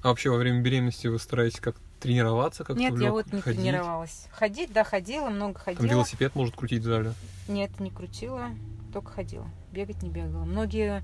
А 0.01 0.09
вообще 0.09 0.29
во 0.29 0.37
время 0.37 0.61
беременности 0.61 1.07
вы 1.07 1.19
стараетесь 1.19 1.59
как 1.59 1.75
тренироваться, 1.99 2.63
как-то 2.63 2.81
Нет, 2.81 2.99
я 2.99 3.11
вот 3.11 3.31
не 3.33 3.41
ходить? 3.41 3.59
тренировалась. 3.61 4.27
Ходить, 4.31 4.71
да, 4.71 4.83
ходила, 4.83 5.29
много 5.29 5.55
Там 5.55 5.75
ходила. 5.75 5.91
велосипед 5.91 6.35
может 6.35 6.55
крутить 6.55 6.81
в 6.81 6.85
зале. 6.85 7.13
Нет, 7.47 7.79
не 7.79 7.91
крутила, 7.91 8.49
только 8.93 9.11
ходила. 9.11 9.47
Бегать 9.71 10.01
не 10.03 10.09
бегала. 10.09 10.45
Многие 10.45 11.03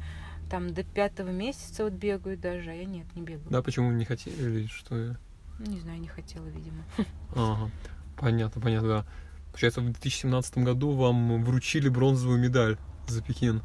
там 0.49 0.73
до 0.73 0.83
пятого 0.83 1.29
месяца 1.29 1.83
вот 1.83 1.93
бегают 1.93 2.39
даже, 2.41 2.71
а 2.71 2.73
я 2.73 2.85
нет, 2.85 3.05
не 3.15 3.21
бегала. 3.21 3.49
Да, 3.49 3.61
почему 3.61 3.91
не 3.91 4.05
хотели 4.05 4.35
или 4.35 4.67
что? 4.67 5.15
Не 5.59 5.79
знаю, 5.79 5.99
не 5.99 6.07
хотела, 6.07 6.45
видимо. 6.45 6.83
Ага, 7.35 7.71
понятно, 8.17 8.61
понятно, 8.61 8.87
да. 8.87 9.05
Получается, 9.47 9.81
в 9.81 9.85
2017 9.85 10.57
году 10.59 10.91
вам 10.91 11.43
вручили 11.43 11.89
бронзовую 11.89 12.39
медаль 12.39 12.77
за 13.07 13.21
Пекин. 13.21 13.61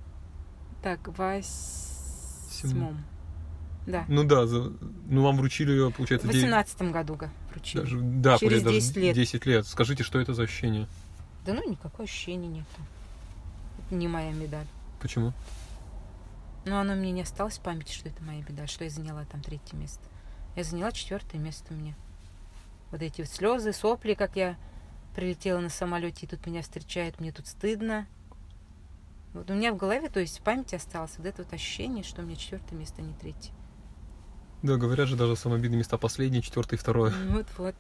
Так, 0.83 1.09
восьмом. 1.09 3.05
Да. 3.89 4.05
Ну 4.07 4.23
да, 4.25 4.47
за- 4.47 4.73
ну 5.07 5.23
вам 5.23 5.37
вручили 5.39 5.71
ее, 5.73 5.89
В 5.89 5.95
получается, 5.95 6.29
девять- 6.29 6.43
восемнадцатом 6.43 6.93
году 6.93 7.15
га, 7.15 7.31
вручили. 7.51 7.81
даже, 7.81 7.99
да, 8.01 8.39
Через 8.39 8.63
даже 8.63 8.75
10 8.77 8.97
лет. 8.97 9.15
10 9.15 9.47
лет. 9.47 9.67
Скажите, 9.67 10.03
что 10.05 10.21
это 10.21 10.35
за 10.35 10.43
ощущение? 10.43 10.87
Да 11.47 11.55
ну, 11.55 11.69
никакого 11.69 12.05
ощущения 12.05 12.49
нету. 12.49 12.67
Это 13.87 13.95
не 13.95 14.07
моя 14.09 14.31
медаль. 14.33 14.67
Почему? 15.01 15.33
Но 16.67 16.79
оно 16.81 16.95
мне 16.95 17.13
не 17.13 17.23
осталось 17.23 17.57
в 17.57 17.63
памяти, 17.63 17.93
что 17.93 18.09
это 18.11 18.23
моя 18.25 18.43
медаль, 18.47 18.69
что 18.69 18.85
я 18.85 18.91
заняла 18.91 19.25
там 19.25 19.41
третье 19.41 19.75
место. 19.77 20.01
Я 20.55 20.65
заняла 20.65 20.93
четвертое 20.93 21.39
место 21.39 21.73
мне. 21.73 21.95
Вот 22.91 23.01
эти 23.01 23.23
вот 23.23 23.31
слезы, 23.31 23.73
сопли, 23.73 24.13
как 24.15 24.37
я 24.37 24.57
прилетела 25.15 25.61
на 25.61 25.71
самолете, 25.71 26.27
и 26.27 26.29
тут 26.29 26.47
меня 26.47 26.61
встречают, 26.61 27.21
мне 27.21 27.33
тут 27.33 27.47
стыдно. 27.47 28.07
Вот 29.33 29.51
у 29.51 29.55
меня 29.55 29.73
в 29.73 29.77
голове, 29.77 30.09
то 30.11 30.21
есть 30.21 30.41
в 30.41 30.43
памяти 30.43 30.75
осталось 30.75 31.13
вот 31.17 31.27
это 31.27 31.43
вот 31.43 31.53
ощущение, 31.55 32.05
что 32.05 32.21
у 32.21 32.25
меня 32.25 32.37
четвертое 32.37 32.75
место, 32.77 32.97
а 32.99 33.03
не 33.03 33.15
третье. 33.15 33.53
Да, 34.63 34.77
говорят 34.77 35.09
же, 35.09 35.17
даже 35.17 35.37
самые 35.37 35.59
обидные 35.61 35.79
места 35.79 35.97
последние, 35.99 36.43
четвертое 36.43 36.77
и 36.77 36.79
второе. 36.79 37.13
Вот-вот. 37.31 37.75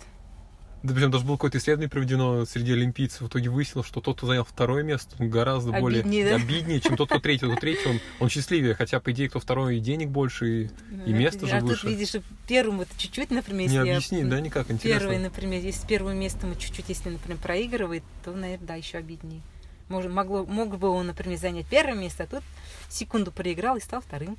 Да, 0.84 0.94
причем 0.94 1.10
даже 1.10 1.24
было 1.24 1.34
какое-то 1.34 1.58
исследование 1.58 1.88
проведено 1.88 2.44
среди 2.44 2.72
олимпийцев. 2.72 3.22
В 3.22 3.26
итоге 3.26 3.50
выяснилось, 3.50 3.88
что 3.88 4.00
тот, 4.00 4.16
кто 4.16 4.28
занял 4.28 4.44
второе 4.44 4.84
место, 4.84 5.16
он 5.18 5.28
гораздо 5.28 5.72
более 5.72 6.02
Обиднее, 6.02 6.28
да? 6.28 6.36
обиднее, 6.36 6.80
чем 6.80 6.96
тот, 6.96 7.08
кто 7.08 7.18
третий. 7.18 7.46
Тот 7.46 7.58
третий, 7.58 7.88
он, 7.88 8.00
он 8.20 8.28
счастливее. 8.28 8.74
Хотя, 8.76 9.00
по 9.00 9.10
идее, 9.10 9.28
кто 9.28 9.40
второй, 9.40 9.78
и 9.78 9.80
денег 9.80 10.10
больше, 10.10 10.46
и 10.66 10.70
И 11.04 11.12
место 11.12 11.48
же 11.48 11.56
а 11.56 11.60
выше. 11.60 11.82
тут 11.82 11.90
видишь, 11.90 12.10
что 12.10 12.22
первым 12.46 12.78
вот 12.78 12.88
чуть-чуть, 12.96 13.32
например, 13.32 13.68
не 13.68 13.74
если 13.74 13.88
я, 13.88 13.96
объяснить, 13.96 14.22
м, 14.22 14.30
да, 14.30 14.40
никак, 14.40 14.70
интересно. 14.70 15.00
Первое, 15.00 15.18
например, 15.18 15.60
если 15.64 15.80
с 15.80 15.84
первым 15.84 16.16
местом 16.16 16.52
и 16.52 16.58
чуть-чуть, 16.58 16.88
если, 16.88 17.10
например, 17.10 17.38
проигрывает, 17.38 18.04
то, 18.24 18.30
наверное, 18.30 18.68
да, 18.68 18.74
еще 18.76 18.98
обиднее. 18.98 19.42
Может, 19.88 20.12
могло, 20.12 20.44
мог 20.46 20.78
бы 20.78 20.90
он, 20.90 21.08
например, 21.08 21.38
занять 21.38 21.66
первое 21.66 21.96
место, 21.96 22.22
а 22.22 22.26
тут 22.28 22.44
секунду 22.88 23.32
проиграл 23.32 23.76
и 23.78 23.80
стал 23.80 24.00
вторым. 24.00 24.38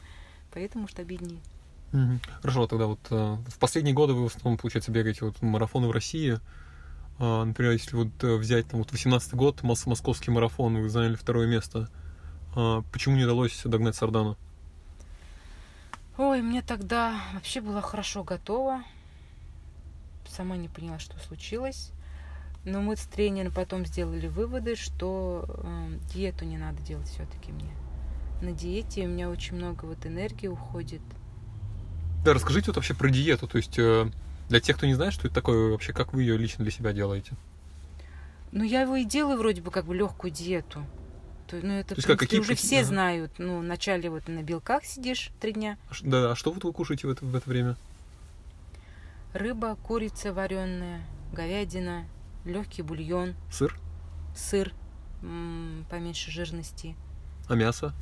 Поэтому, 0.54 0.84
может, 0.84 1.00
обиднее. 1.00 1.42
Хорошо, 2.42 2.68
тогда 2.68 2.86
вот 2.86 3.00
э, 3.10 3.38
в 3.48 3.60
последние 3.60 3.96
годы 3.96 4.14
вы 4.14 4.24
в 4.24 4.36
основном, 4.36 4.58
получается, 4.58 4.92
бегаете 4.92 5.26
вот 5.26 5.42
марафоны 5.42 5.88
в 5.88 5.92
России. 5.92 6.40
А, 7.18 7.44
Например, 7.44 7.72
если 7.74 7.96
вот 7.96 8.24
э, 8.24 8.36
взять 8.36 8.68
там 8.68 8.80
вот 8.80 8.92
18 8.92 9.34
год, 9.34 9.62
мос- 9.64 9.88
московский 9.88 10.32
марафон, 10.32 10.82
вы 10.82 10.90
заняли 10.90 11.16
второе 11.16 11.48
место. 11.48 11.90
А 12.56 12.84
Почему 12.92 13.16
не 13.16 13.24
удалось 13.26 13.62
догнать 13.64 13.96
Сардана? 13.96 14.38
Ой, 16.18 16.42
мне 16.42 16.62
тогда 16.62 17.20
вообще 17.34 17.62
была 17.62 17.82
хорошо 17.82 18.24
готова. 18.24 18.84
Сама 20.28 20.58
не 20.58 20.68
поняла, 20.68 21.00
что 21.00 21.18
случилось. 21.20 21.92
Но 22.66 22.82
мы 22.82 22.98
с 22.98 23.06
тренером 23.06 23.54
потом 23.54 23.86
сделали 23.86 24.28
выводы, 24.28 24.76
что 24.76 25.46
э, 25.48 25.98
диету 26.14 26.46
не 26.46 26.58
надо 26.58 26.82
делать 26.84 27.08
все-таки 27.08 27.52
мне. 27.52 27.72
На 28.42 28.52
диете 28.52 29.06
у 29.06 29.10
меня 29.10 29.30
очень 29.30 29.56
много 29.56 29.86
вот 29.86 30.06
энергии 30.06 30.48
уходит. 30.48 31.02
Да, 32.24 32.34
расскажите 32.34 32.67
вот 32.67 32.76
вообще 32.78 32.93
про 32.93 33.09
диету. 33.09 33.47
То 33.47 33.57
есть 33.57 33.78
э, 33.80 34.07
для 34.49 34.59
тех, 34.59 34.78
кто 34.78 34.86
не 34.86 34.93
знает, 34.93 35.13
что 35.13 35.28
это 35.28 35.36
такое, 35.36 35.72
вообще 35.72 35.93
как 35.93 36.13
вы 36.13 36.24
ее 36.24 36.38
лично 36.38 36.63
для 36.63 36.72
себя 36.72 36.93
делаете? 36.93 37.34
Ну, 38.51 38.63
я 38.63 38.82
его 38.82 38.95
и 38.95 39.05
делаю 39.05 39.38
вроде 39.38 39.61
бы 39.61 39.72
как 39.72 39.86
бы 39.86 39.95
легкую 39.95 40.32
диету. 40.32 40.86
То, 41.47 41.57
ну, 41.61 41.74
это, 41.74 41.95
есть 41.95 42.03
в 42.03 42.07
как, 42.07 42.20
принципе, 42.20 42.26
какие 42.26 42.39
уже 42.39 42.55
все 42.55 42.80
ага. 42.80 42.88
знают. 42.88 43.32
Ну, 43.38 43.59
вначале 43.59 44.09
вот 44.09 44.28
на 44.28 44.43
белках 44.43 44.86
сидишь 44.86 45.32
три 45.39 45.53
дня. 45.53 45.78
А 45.89 45.93
Да, 46.03 46.32
а 46.32 46.36
что 46.36 46.51
вот 46.51 46.63
вы 46.63 46.74
кушаете 46.74 47.07
в 47.07 47.11
это, 47.11 47.26
в 47.26 47.36
это 47.36 47.49
время? 47.49 47.76
Рыба, 49.34 49.76
курица 49.76 50.34
вареная, 50.34 51.01
говядина, 51.34 52.05
легкий 52.45 52.82
бульон, 52.82 53.36
Сыр? 53.51 53.76
сыр. 54.36 54.74
м, 55.22 55.86
поменьше 55.89 56.32
жирности. 56.32 56.95
А 57.47 57.55
мясо? 57.55 57.93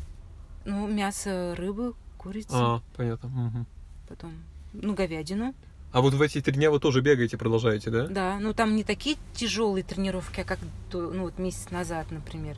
Ну, 0.65 0.87
мясо 0.87 1.55
рыбы, 1.57 1.93
курицы, 2.17 2.53
А, 2.53 2.81
понятно. 2.95 3.29
мгм. 3.29 3.65
Потом, 4.07 4.33
ну, 4.73 4.93
говядину. 4.93 5.53
А 5.91 6.01
вот 6.01 6.13
в 6.13 6.21
эти 6.21 6.41
три 6.41 6.53
дня 6.53 6.69
вы 6.69 6.79
тоже 6.79 7.01
бегаете, 7.01 7.37
продолжаете, 7.37 7.89
да? 7.89 8.07
Да, 8.07 8.39
ну 8.39 8.53
там 8.53 8.75
не 8.75 8.83
такие 8.83 9.17
тяжелые 9.33 9.83
тренировки, 9.83 10.41
а 10.41 10.43
как 10.43 10.59
то- 10.91 11.11
ну, 11.11 11.23
вот 11.23 11.39
месяц 11.39 11.71
назад, 11.71 12.11
например. 12.11 12.57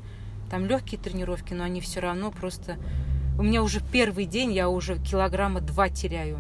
Там 0.50 0.66
легкие 0.66 1.00
тренировки, 1.00 1.54
но 1.54 1.64
они 1.64 1.80
все 1.80 2.00
равно 2.00 2.32
просто... 2.32 2.78
У 3.38 3.44
меня 3.44 3.64
уже 3.64 3.82
первый 3.92 4.26
день 4.26 4.52
я 4.52 4.68
уже 4.68 4.98
килограмма 4.98 5.62
два 5.62 5.90
теряю. 5.90 6.40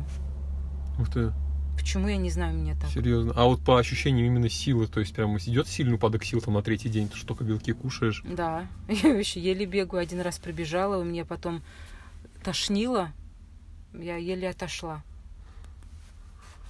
Ух 0.99 1.09
ты, 1.09 1.31
Почему, 1.79 2.09
я 2.09 2.17
не 2.17 2.29
знаю, 2.29 2.53
у 2.55 2.57
меня 2.57 2.75
так. 2.75 2.89
серьезно. 2.89 3.31
А 3.37 3.45
вот 3.45 3.61
по 3.63 3.79
ощущениям 3.79 4.27
именно 4.27 4.49
силы, 4.49 4.87
то 4.87 4.99
есть 4.99 5.15
прям 5.15 5.37
идет 5.37 5.67
сильный 5.69 5.95
упадок 5.95 6.25
сил 6.25 6.41
там 6.41 6.55
на 6.55 6.61
третий 6.61 6.89
день, 6.89 7.07
ты 7.07 7.15
что 7.15 7.27
только 7.29 7.45
белки 7.45 7.71
кушаешь. 7.71 8.21
Да, 8.25 8.67
я 8.89 9.13
вообще 9.13 9.39
еле 9.39 9.65
бегаю. 9.65 10.01
Один 10.01 10.19
раз 10.19 10.39
пробежала, 10.39 10.97
у 10.97 11.05
меня 11.05 11.23
потом 11.23 11.61
тошнило. 12.43 13.13
Я 13.93 14.17
еле 14.17 14.49
отошла. 14.49 15.01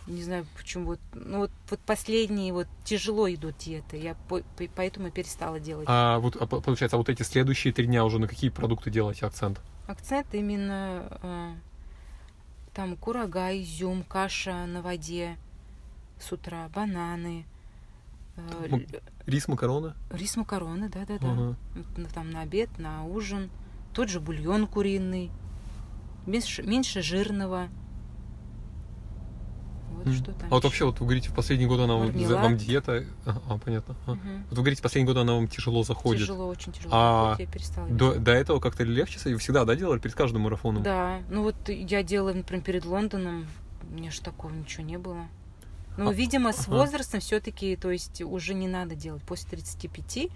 Не 0.08 0.24
знаю, 0.24 0.46
почему. 0.58 0.86
Вот, 0.86 1.00
ну, 1.14 1.40
вот, 1.40 1.52
вот 1.70 1.80
последние 1.82 2.52
вот 2.52 2.68
тяжело 2.84 3.30
идут 3.32 3.58
диеты. 3.60 3.98
Я 3.98 4.16
по- 4.28 4.42
по- 4.42 4.68
поэтому 4.76 5.08
и 5.08 5.12
перестала 5.12 5.60
делать. 5.60 5.86
А 5.88 6.18
вот 6.20 6.36
а 6.36 6.48
по- 6.48 6.62
получается, 6.62 6.96
а 6.96 6.98
вот 6.98 7.10
эти 7.10 7.22
следующие 7.22 7.74
три 7.74 7.86
дня 7.86 8.04
уже 8.04 8.18
на 8.18 8.28
какие 8.28 8.50
продукты 8.50 8.90
делаете 8.90 9.28
акцент? 9.28 9.62
Акцент 9.88 10.34
именно 10.34 11.20
э, 11.22 11.54
там 12.74 12.96
курага, 12.96 13.56
изюм, 13.62 14.04
каша 14.04 14.66
на 14.66 14.82
воде 14.82 15.38
с 16.20 16.32
утра, 16.32 16.70
бананы, 16.74 17.46
э, 18.36 18.80
Рис, 19.28 19.48
макароны? 19.48 19.94
рис, 20.10 20.36
макароны, 20.38 20.90
да-да-да. 20.90 21.32
Ага. 21.32 21.56
Вот, 21.76 21.86
ну, 21.98 22.06
Там 22.14 22.32
на 22.32 22.42
обед, 22.42 22.70
на 22.80 23.04
ужин. 23.06 23.52
Тот 23.94 24.10
же 24.10 24.20
бульон 24.20 24.66
куриный. 24.66 25.30
Меньше, 26.30 26.64
меньше 26.64 27.02
жирного. 27.02 27.70
Вот 29.92 30.08
М. 30.08 30.14
что 30.14 30.32
там. 30.32 30.48
А 30.50 30.50
вот 30.52 30.60
ещё. 30.60 30.68
вообще, 30.70 30.86
вот 30.86 31.00
вы 31.00 31.06
говорите, 31.08 31.30
в 31.30 31.34
последние 31.34 31.68
годы 31.68 31.84
она 31.84 31.96
вам, 31.96 32.06
Мармелад. 32.08 32.42
вам 32.42 32.58
диета... 32.58 33.04
А, 33.26 33.58
понятно. 33.58 33.96
А. 34.06 34.12
Мгм. 34.14 34.44
Вот 34.50 34.52
вы 34.52 34.64
говорите, 34.64 34.80
в 34.80 34.84
последние 34.84 35.08
годы 35.08 35.22
она 35.22 35.34
вам 35.34 35.48
тяжело 35.48 35.84
заходит. 35.84 36.22
Тяжело, 36.22 36.48
очень 36.48 36.72
тяжело. 36.72 36.92
А 36.94 37.30
Вот 37.32 37.40
я 37.40 37.48
перестала 37.48 37.88
До, 37.90 38.16
до 38.16 38.32
этого 38.32 38.60
как-то 38.60 38.84
легче? 38.84 39.20
Вы 39.26 39.38
всегда, 39.38 39.66
да, 39.66 39.76
делали 39.76 40.00
перед 40.00 40.16
каждым 40.16 40.44
марафоном? 40.44 40.84
Да, 40.84 41.20
ну 41.30 41.44
вот 41.44 41.56
я 41.68 42.04
делала, 42.04 42.34
например, 42.34 42.64
перед 42.64 42.86
Лондоном, 42.86 43.48
мне 43.90 44.12
же 44.12 44.22
такого 44.22 44.52
ничего 44.52 44.84
не 44.84 44.98
было. 44.98 45.26
Ну, 45.98 46.10
А, 46.10 46.14
видимо, 46.14 46.54
с 46.54 46.68
возрастом 46.68 47.20
все-таки, 47.20 47.76
то 47.76 47.92
есть 47.92 48.22
уже 48.22 48.54
не 48.54 48.68
надо 48.70 48.96
делать. 48.96 49.22
После 49.24 49.50
35, 49.50 50.30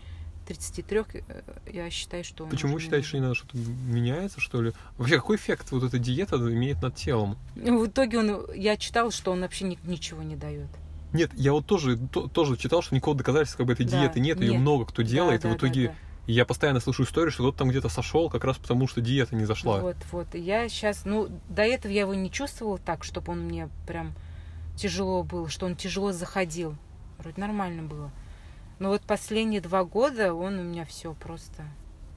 33, 0.45 1.01
э, 1.13 1.41
я 1.71 1.89
считаю, 1.89 2.23
что... 2.23 2.45
Почему 2.47 2.79
считаете, 2.79 3.07
что 3.07 3.17
не 3.17 3.21
надо, 3.23 3.35
что-то 3.35 3.57
меняется, 3.57 4.39
что 4.41 4.61
ли? 4.61 4.73
Вообще, 4.97 5.15
какой 5.17 5.37
эффект 5.37 5.71
вот 5.71 5.83
эта 5.83 5.99
диета 5.99 6.35
имеет 6.37 6.81
над 6.81 6.95
телом? 6.95 7.37
Ну, 7.55 7.79
В 7.83 7.87
итоге 7.87 8.19
он, 8.19 8.53
я 8.53 8.77
читала, 8.77 9.11
что 9.11 9.31
он 9.31 9.41
вообще 9.41 9.65
ни- 9.65 9.79
ничего 9.83 10.21
не 10.23 10.35
дает. 10.35 10.67
Нет, 11.13 11.31
я 11.35 11.53
вот 11.53 11.65
тоже, 11.65 11.97
то- 11.97 12.27
тоже 12.27 12.57
читал, 12.57 12.81
что 12.81 12.95
никакого 12.95 13.15
доказательства 13.17 13.59
как 13.59 13.67
бы 13.67 13.73
этой 13.73 13.85
Да, 13.85 13.99
диеты 13.99 14.19
нет, 14.19 14.39
ее 14.41 14.51
нет. 14.53 14.61
много 14.61 14.85
кто 14.85 15.01
делает, 15.03 15.41
Да, 15.41 15.49
и 15.49 15.51
в 15.51 15.55
да, 15.55 15.59
да, 15.61 15.67
итоге 15.67 15.87
да. 15.89 15.93
я 16.27 16.45
постоянно 16.45 16.79
слышу 16.79 17.03
историю, 17.03 17.31
что 17.31 17.43
кто-то 17.43 17.59
там 17.59 17.69
где-то 17.69 17.87
сошел 17.89 18.29
как 18.29 18.43
раз 18.43 18.57
потому, 18.57 18.87
что 18.87 18.99
диета 18.99 19.35
не 19.35 19.45
зашла. 19.45 19.79
Вот, 19.79 19.97
вот. 20.11 20.33
Я 20.33 20.67
сейчас, 20.69 21.05
ну, 21.05 21.29
до 21.49 21.61
этого 21.61 21.91
я 21.91 22.01
его 22.01 22.13
не 22.15 22.31
чувствовала 22.31 22.79
так, 22.79 23.03
чтобы 23.03 23.31
он 23.31 23.41
мне 23.41 23.69
прям 23.87 24.13
тяжело 24.75 25.23
был, 25.23 25.49
что 25.49 25.67
он 25.67 25.75
тяжело 25.75 26.11
заходил. 26.11 26.75
Вроде 27.19 27.39
нормально 27.39 27.83
было. 27.83 28.11
Но 28.83 28.89
вот 28.89 29.01
последние 29.03 29.61
два 29.61 29.85
года 29.85 30.33
он 30.33 30.59
у 30.59 30.63
меня 30.63 30.83
все 30.83 31.13
просто 31.13 31.63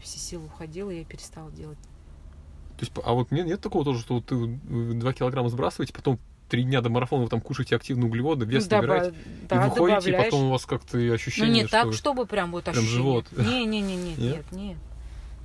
все 0.02 0.18
силы 0.18 0.46
уходил, 0.46 0.90
и 0.90 0.98
я 0.98 1.04
перестала 1.04 1.48
делать. 1.52 1.78
То 2.76 2.80
есть, 2.80 2.92
а 3.04 3.12
вот 3.12 3.30
нет, 3.30 3.46
нет 3.46 3.60
такого 3.60 3.84
тоже, 3.84 4.00
что 4.00 4.14
вот 4.14 4.26
ты 4.26 4.34
вы 4.34 4.94
два 4.94 5.12
килограмма 5.12 5.48
сбрасываете, 5.48 5.92
потом 5.92 6.18
три 6.48 6.64
дня 6.64 6.80
до 6.80 6.90
марафона 6.90 7.22
вы 7.22 7.28
там 7.28 7.40
кушаете 7.40 7.76
активные 7.76 8.08
углеводы, 8.08 8.46
вес 8.46 8.68
Ну, 8.68 8.78
набираете, 8.78 9.14
да, 9.48 9.64
и 9.64 9.68
выходите, 9.68 10.10
и 10.10 10.12
добавляешь. 10.12 10.24
потом 10.24 10.46
у 10.46 10.50
вас 10.50 10.66
как-то 10.66 10.98
и 10.98 11.06
Ну, 11.08 11.14
ощущение, 11.14 11.52
не 11.62 11.68
что... 11.68 11.82
так, 11.84 11.92
чтобы 11.92 12.26
прям 12.26 12.50
вот 12.50 12.64
прям 12.64 12.76
ощущение. 12.78 12.96
живот. 12.96 13.26
Не-не-не, 13.36 13.96
Нет? 13.96 14.18
нет, 14.18 14.18
нет, 14.18 14.52
нет. 14.52 14.78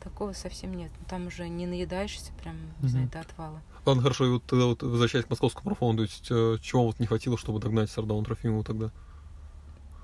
Такого 0.04 0.34
совсем 0.34 0.74
нет. 0.74 0.90
Там 1.08 1.28
уже 1.28 1.48
не 1.50 1.68
наедаешься 1.68 2.32
прям, 2.42 2.56
не 2.82 2.90
знаю, 2.90 3.10
до 3.14 3.20
отвала. 3.20 3.62
Ладно, 3.86 4.02
хорошо, 4.02 4.26
и 4.26 4.30
вот 4.30 4.44
тогда 4.46 4.66
вот 4.66 4.82
возвращаясь 4.82 5.26
к 5.26 5.30
московскому 5.30 5.66
марафону, 5.66 5.98
то 5.98 6.02
есть 6.02 6.26
э, 6.32 6.58
чего 6.64 6.88
вот 6.88 7.00
не 7.00 7.06
хватило, 7.06 7.38
чтобы 7.38 7.60
догнать 7.60 7.92
Сардаун 7.92 8.26
Трофимову 8.26 8.64
тогда? 8.64 8.90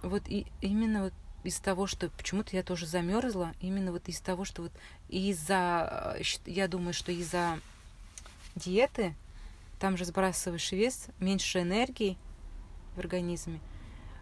Вот 0.07 0.23
и 0.27 0.47
именно 0.61 1.03
вот 1.03 1.13
из 1.43 1.59
того, 1.59 1.87
что 1.87 2.09
почему-то 2.09 2.55
я 2.55 2.63
тоже 2.63 2.85
замерзла, 2.85 3.53
именно 3.61 3.91
вот 3.91 4.07
из 4.09 4.19
того, 4.19 4.45
что 4.45 4.63
вот 4.63 4.71
из-за, 5.09 6.15
э, 6.17 6.21
я 6.45 6.67
думаю, 6.67 6.93
что 6.93 7.11
из-за 7.11 7.59
диеты, 8.55 9.15
там 9.79 9.95
же 9.97 10.05
сбрасываешь 10.05 10.71
вес, 10.71 11.07
меньше 11.19 11.61
энергии 11.61 12.17
в 12.95 12.99
организме, 12.99 13.59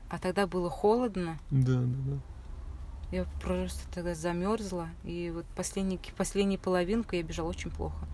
а 0.10 0.20
тогда 0.20 0.46
было 0.48 0.70
холодно, 0.70 1.40
Да, 1.50 1.80
да, 1.80 2.12
да. 2.12 2.18
я 3.12 3.26
просто 3.42 3.82
тогда 3.94 4.14
замерзла, 4.14 4.90
и 5.04 5.32
вот 5.34 5.46
последний, 5.56 6.00
последнюю 6.18 6.60
половинку 6.60 7.16
я 7.16 7.24
бежала 7.24 7.50
очень 7.50 7.72
плохо. 7.72 8.06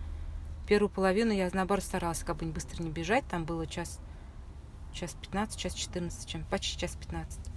Первую 0.68 0.88
половину 0.88 1.32
я, 1.32 1.50
наоборот, 1.52 1.84
старалась 1.84 2.22
как 2.22 2.36
бы 2.36 2.46
быстро 2.46 2.82
не 2.82 2.90
бежать, 2.90 3.24
там 3.28 3.44
было 3.44 3.66
час, 3.66 3.98
час 4.94 5.14
15, 5.20 5.58
час 5.58 5.74
14, 5.74 6.28
чем, 6.28 6.44
почти 6.44 6.78
час 6.78 6.96
15. 6.96 7.51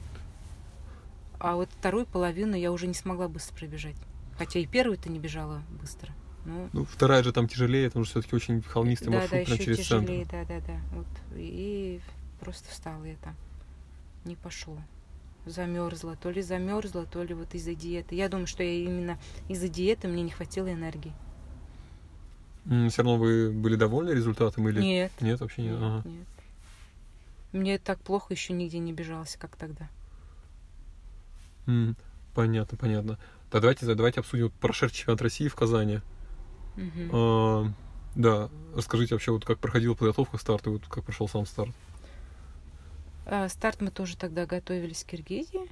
А 1.45 1.55
вот 1.55 1.69
вторую 1.77 2.07
половину 2.07 2.55
я 2.55 2.71
уже 2.71 2.87
не 2.87 2.95
смогла 2.95 3.27
быстро 3.27 3.55
пробежать. 3.55 3.95
Хотя 4.35 4.59
и 4.59 4.65
первую-то 4.65 5.09
не 5.09 5.19
бежала 5.19 5.61
быстро. 5.79 6.11
Ну, 6.43 6.69
Ну, 6.73 6.85
вторая 6.85 7.23
же 7.23 7.31
там 7.31 7.47
тяжелее, 7.47 7.87
потому 7.89 8.03
что 8.05 8.19
все-таки 8.19 8.35
очень 8.35 8.61
холмистый 8.63 9.09
да, 9.11 9.19
маршрут 9.19 9.39
да, 9.41 9.45
прям 9.45 9.55
еще 9.57 9.63
через 9.65 9.77
тяжелее, 9.77 10.25
центр. 10.25 10.47
да, 10.47 10.59
да, 10.59 10.65
да. 10.67 10.79
Вот. 10.95 11.07
И 11.35 12.01
просто 12.39 12.69
встала 12.69 13.03
я 13.05 13.15
там. 13.17 13.35
Не 14.25 14.35
пошло. 14.35 14.77
Замерзла. 15.45 16.15
То 16.15 16.31
ли 16.31 16.41
замерзла, 16.41 17.05
то 17.05 17.21
ли 17.21 17.35
вот 17.35 17.53
из-за 17.53 17.75
диеты. 17.75 18.15
Я 18.15 18.27
думаю, 18.27 18.47
что 18.47 18.63
я 18.63 18.73
именно 18.73 19.19
из-за 19.47 19.67
диеты 19.67 20.07
мне 20.07 20.23
не 20.23 20.31
хватило 20.31 20.71
энергии. 20.71 21.13
Все 22.89 23.03
равно 23.03 23.17
вы 23.17 23.51
были 23.51 23.75
довольны 23.75 24.09
результатом 24.09 24.67
или 24.67 24.81
Нет. 24.81 25.11
нет 25.21 25.39
вообще 25.39 25.61
нет? 25.61 25.73
Нет, 25.73 25.81
Ага. 25.83 26.09
нет. 26.09 26.27
Мне 27.51 27.77
так 27.77 27.99
плохо 27.99 28.33
еще 28.33 28.53
нигде 28.53 28.79
не 28.79 28.91
бежалось, 28.91 29.37
как 29.39 29.55
тогда. 29.55 29.87
М, 31.68 31.95
Понятно, 32.34 32.78
понятно. 32.78 33.18
Да, 33.51 33.61
давайте, 33.61 33.86
давайте 33.95 34.20
обсудим 34.20 34.45
вот 34.45 34.53
прошедший 34.53 34.97
чемпионат 34.97 35.22
России 35.22 35.47
в 35.47 35.55
Казани. 35.55 36.01
Мгм. 36.76 37.09
А, 37.13 37.72
да, 38.16 38.49
расскажите 38.76 39.16
вообще, 39.16 39.32
вот 39.32 39.45
как 39.45 39.59
проходила 39.59 39.93
подготовка 39.93 40.38
к 40.38 40.41
старту, 40.41 40.72
вот 40.74 40.86
как 40.88 41.05
прошел 41.05 41.30
сам 41.30 41.45
старт. 41.45 41.74
А, 43.26 43.47
Старт 43.47 43.80
мы 43.82 43.89
тоже 43.89 44.18
тогда 44.18 44.45
готовились 44.45 45.03
в 45.03 45.07
Киргизии. 45.07 45.70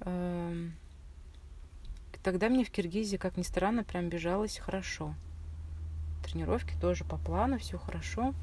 Эм, 0.00 0.72
Тогда 2.22 2.50
мне 2.50 2.64
в 2.64 2.70
Киргизии, 2.70 3.16
как 3.16 3.38
ни 3.38 3.42
странно, 3.42 3.82
прям 3.82 4.10
бежалось 4.10 4.58
хорошо. 4.58 5.14
Тренировки 6.22 6.74
тоже 6.78 7.04
по 7.04 7.16
плану, 7.16 7.58
все 7.58 7.78
хорошо. 7.78 8.34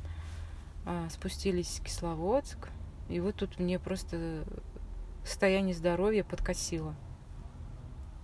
А, 0.86 1.08
Спустились 1.12 1.80
в 1.80 1.84
Кисловодск. 1.84 2.70
И 3.08 3.20
вот 3.20 3.36
тут 3.36 3.60
мне 3.60 3.78
просто 3.78 4.44
состояние 5.28 5.75
здоровья 5.75 6.23
подкосило. 6.23 6.95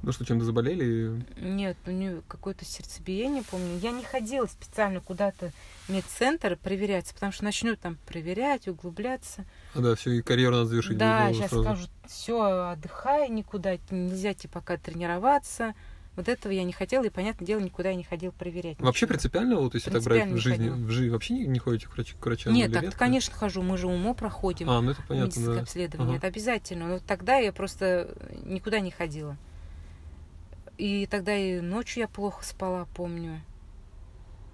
Ну 0.04 0.12
что, 0.12 0.26
чем-то 0.26 0.44
заболели? 0.44 1.24
Нет, 1.38 1.78
у 1.86 1.92
нее 1.92 2.24
какое-то 2.28 2.66
сердцебиение, 2.66 3.42
помню. 3.50 3.78
Я 3.78 3.92
не 3.92 4.04
ходила 4.04 4.46
специально 4.48 5.00
куда-то 5.00 5.54
в 5.88 5.90
медцентр 5.90 6.58
проверяться, 6.58 7.14
потому 7.14 7.32
что 7.32 7.46
начнут 7.46 7.80
там 7.80 7.98
проверять, 8.06 8.68
углубляться. 8.68 9.46
А, 9.74 9.80
да, 9.80 9.96
все, 9.96 10.12
и 10.12 10.22
карьеру 10.22 10.56
надо 10.56 10.66
завершить. 10.66 10.98
Да, 10.98 11.32
сейчас 11.32 11.52
сразу. 11.52 11.64
скажут, 11.64 11.90
все, 12.06 12.72
отдыхай, 12.72 13.30
никуда 13.30 13.78
нельзя 13.92 14.34
тебе 14.34 14.50
пока 14.50 14.76
тренироваться. 14.76 15.74
Вот 16.16 16.30
этого 16.30 16.52
я 16.52 16.64
не 16.64 16.74
хотела, 16.74 17.04
и, 17.06 17.10
понятное 17.10 17.46
дело, 17.48 17.60
никуда 17.60 17.90
я 17.90 17.96
не 17.96 18.04
ходила 18.04 18.32
проверять. 18.32 18.80
Вообще 18.80 19.06
ничего. 19.06 19.08
принципиально, 19.10 19.56
вот 19.58 19.74
если 19.74 19.90
так 19.90 20.04
брать 20.04 20.28
в 20.30 20.38
жизни, 20.38 20.68
ходила. 20.70 20.76
в 20.86 20.90
жизни 20.92 21.10
вообще 21.10 21.34
не, 21.34 21.48
не 21.48 21.58
ходите 21.60 21.88
к, 21.88 21.98
врач- 21.98 22.16
к 22.20 22.24
врачам? 22.26 22.54
Нет, 22.54 22.72
так, 22.72 22.84
редко? 22.84 23.00
конечно, 23.00 23.34
хожу, 23.36 23.64
мы 23.64 23.78
же 23.78 23.88
УМО 23.88 24.14
проходим, 24.14 24.70
А, 24.70 24.80
ну 24.80 24.92
это 24.92 25.02
понятно, 25.08 25.26
медицинское 25.26 25.56
да. 25.56 25.62
обследование, 25.62 26.10
Ага. 26.12 26.18
это 26.20 26.28
обязательно. 26.28 26.88
Но 26.88 27.00
тогда 27.00 27.38
я 27.38 27.52
просто 27.52 28.16
никуда 28.46 28.80
не 28.80 28.92
ходила. 28.92 29.38
И 30.78 31.08
тогда 31.08 31.36
и 31.36 31.62
ночью 31.62 32.02
я 32.02 32.08
плохо 32.08 32.44
спала, 32.46 32.86
помню. 32.96 33.42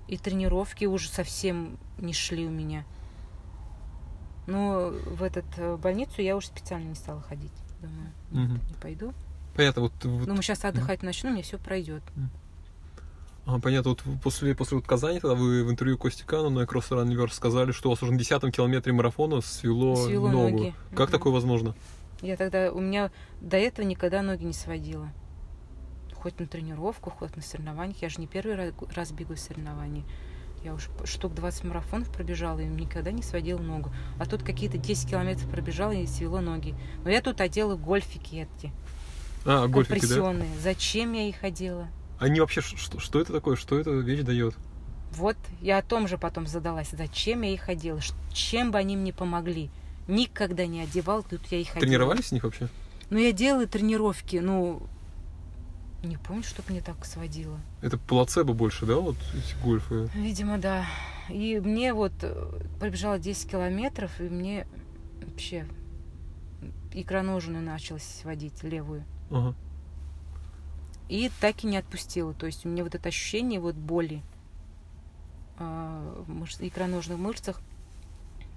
И 0.07 0.18
тренировки 0.18 0.86
уже 0.86 1.10
совсем 1.10 1.78
не 1.97 2.14
шли 2.14 2.45
у 2.45 2.49
меня. 2.51 2.86
Но 4.47 4.89
в 4.91 5.22
этот 5.24 5.45
э, 5.57 5.76
больницу 5.78 6.22
я 6.22 6.36
уже 6.36 6.47
специально 6.47 6.88
не 6.89 6.95
стала 6.95 7.22
ходить. 7.22 7.51
Думаю, 7.82 8.12
Мгм. 8.32 8.53
не 8.68 8.74
пойду. 8.82 9.14
Понятно, 9.55 9.83
вот, 9.83 9.93
вот 10.03 10.27
Ну, 10.27 10.35
мы 10.35 10.41
сейчас 10.41 10.63
отдыхать 10.65 11.03
начну, 11.03 11.31
мне 11.31 11.41
все 11.41 11.57
пройдет. 11.57 12.03
А, 13.45 13.59
понятно, 13.59 13.91
вот 13.91 14.03
после, 14.21 14.53
после 14.53 14.77
вот 14.77 14.85
Казани, 14.85 15.19
тогда 15.19 15.35
вы 15.35 15.63
в 15.63 15.71
интервью 15.71 15.97
Кости 15.97 16.23
Кану 16.23 16.49
на 16.51 16.63
Cross 16.65 16.89
Run 16.91 17.07
Universe 17.07 17.33
сказали, 17.33 17.71
что 17.71 17.89
у 17.89 17.91
вас 17.91 18.03
уже 18.03 18.11
на 18.11 18.19
десятом 18.19 18.51
километре 18.51 18.93
марафона 18.93 19.41
свело, 19.41 19.95
Свело 19.95 20.29
ногу. 20.29 20.57
ноги. 20.57 20.75
Как 20.91 21.07
Мгм. 21.09 21.11
такое 21.11 21.33
возможно? 21.33 21.75
Я 22.21 22.37
тогда, 22.37 22.71
у 22.71 22.79
меня 22.79 23.11
до 23.41 23.57
этого 23.57 23.85
никогда 23.85 24.21
ноги 24.21 24.43
не 24.43 24.53
сводила. 24.53 25.09
Хоть 26.13 26.39
на 26.39 26.45
тренировку, 26.45 27.09
хоть 27.09 27.35
на 27.35 27.41
соревнованиях. 27.41 28.01
Я 28.01 28.09
же 28.09 28.19
не 28.19 28.27
первый 28.27 28.55
раз, 28.55 28.73
раз 28.93 29.11
бегаю 29.13 29.37
в 29.37 29.39
соревновании. 29.39 30.03
Я 30.63 30.73
уже 30.73 30.89
штук 31.05 31.33
20 31.33 31.63
марафонов 31.63 32.11
пробежала 32.11 32.59
и 32.59 32.65
никогда 32.65 33.11
не 33.11 33.23
сводила 33.23 33.59
ногу. 33.61 33.89
А 34.19 34.25
тут 34.25 34.43
какие-то 34.43 34.77
10 34.77 35.09
километров 35.09 35.49
пробежала 35.49 35.93
и 35.93 36.05
свело 36.05 36.41
ноги. 36.41 36.75
Но 37.05 37.09
я 37.09 37.21
тут 37.21 37.39
одела 37.41 37.75
гольфики 37.77 38.47
эти. 38.57 38.71
А, 39.45 39.67
гольфики, 39.67 39.93
да? 39.93 39.99
компрессионные. 39.99 40.49
Зачем 40.61 41.13
я 41.13 41.27
их 41.27 41.43
одела? 41.43 41.87
Они 42.19 42.39
вообще, 42.39 42.61
что, 42.61 42.99
что 42.99 43.21
это 43.21 43.31
такое? 43.33 43.55
Что 43.55 43.79
эта 43.79 43.91
вещь 43.91 44.21
дает? 44.21 44.55
Вот 45.13 45.37
я 45.61 45.77
о 45.79 45.81
том 45.81 46.07
же 46.07 46.17
потом 46.17 46.45
задалась. 46.45 46.89
Зачем 46.91 47.41
я 47.41 47.53
их 47.53 47.69
одела? 47.69 47.99
Чем 48.31 48.71
бы 48.71 48.77
они 48.77 48.95
мне 48.95 49.13
помогли? 49.13 49.69
Никогда 50.07 50.65
не 50.65 50.81
одевал, 50.81 51.23
тут 51.23 51.41
я 51.51 51.59
их 51.59 51.71
одела. 51.71 51.81
Тренировались 51.81 52.27
с 52.27 52.31
них 52.31 52.43
вообще? 52.43 52.67
Ну, 53.09 53.17
я 53.17 53.31
делала 53.31 53.65
тренировки, 53.65 54.37
ну, 54.37 54.83
не 56.03 56.17
помню, 56.17 56.43
чтобы 56.43 56.71
мне 56.71 56.81
так 56.81 57.05
сводило. 57.05 57.59
Это 57.81 57.97
плацебо 57.97 58.53
больше, 58.53 58.85
да, 58.85 58.95
вот 58.95 59.15
эти 59.33 59.63
гольфы? 59.63 60.09
Видимо, 60.13 60.57
да. 60.57 60.85
И 61.29 61.59
мне 61.59 61.93
вот 61.93 62.13
э, 62.21 62.61
пробежала 62.79 63.19
10 63.19 63.49
километров, 63.49 64.19
и 64.19 64.23
мне 64.23 64.67
вообще 65.21 65.67
икроножную 66.93 67.63
началась 67.63 68.03
сводить, 68.03 68.63
левую. 68.63 69.03
Ага. 69.30 69.55
И 71.07 71.32
так 71.39 71.63
и 71.63 71.67
не 71.67 71.77
отпустила. 71.77 72.34
То 72.34 72.45
есть 72.45 72.65
у 72.65 72.69
меня 72.69 72.84
вот 72.84 72.95
это 72.95 73.09
ощущение 73.09 73.59
вот 73.59 73.75
боли 73.75 74.21
а, 75.57 76.23
в 76.27 76.32
мыш- 76.32 76.57
икроножных 76.65 77.17
мышцах 77.17 77.61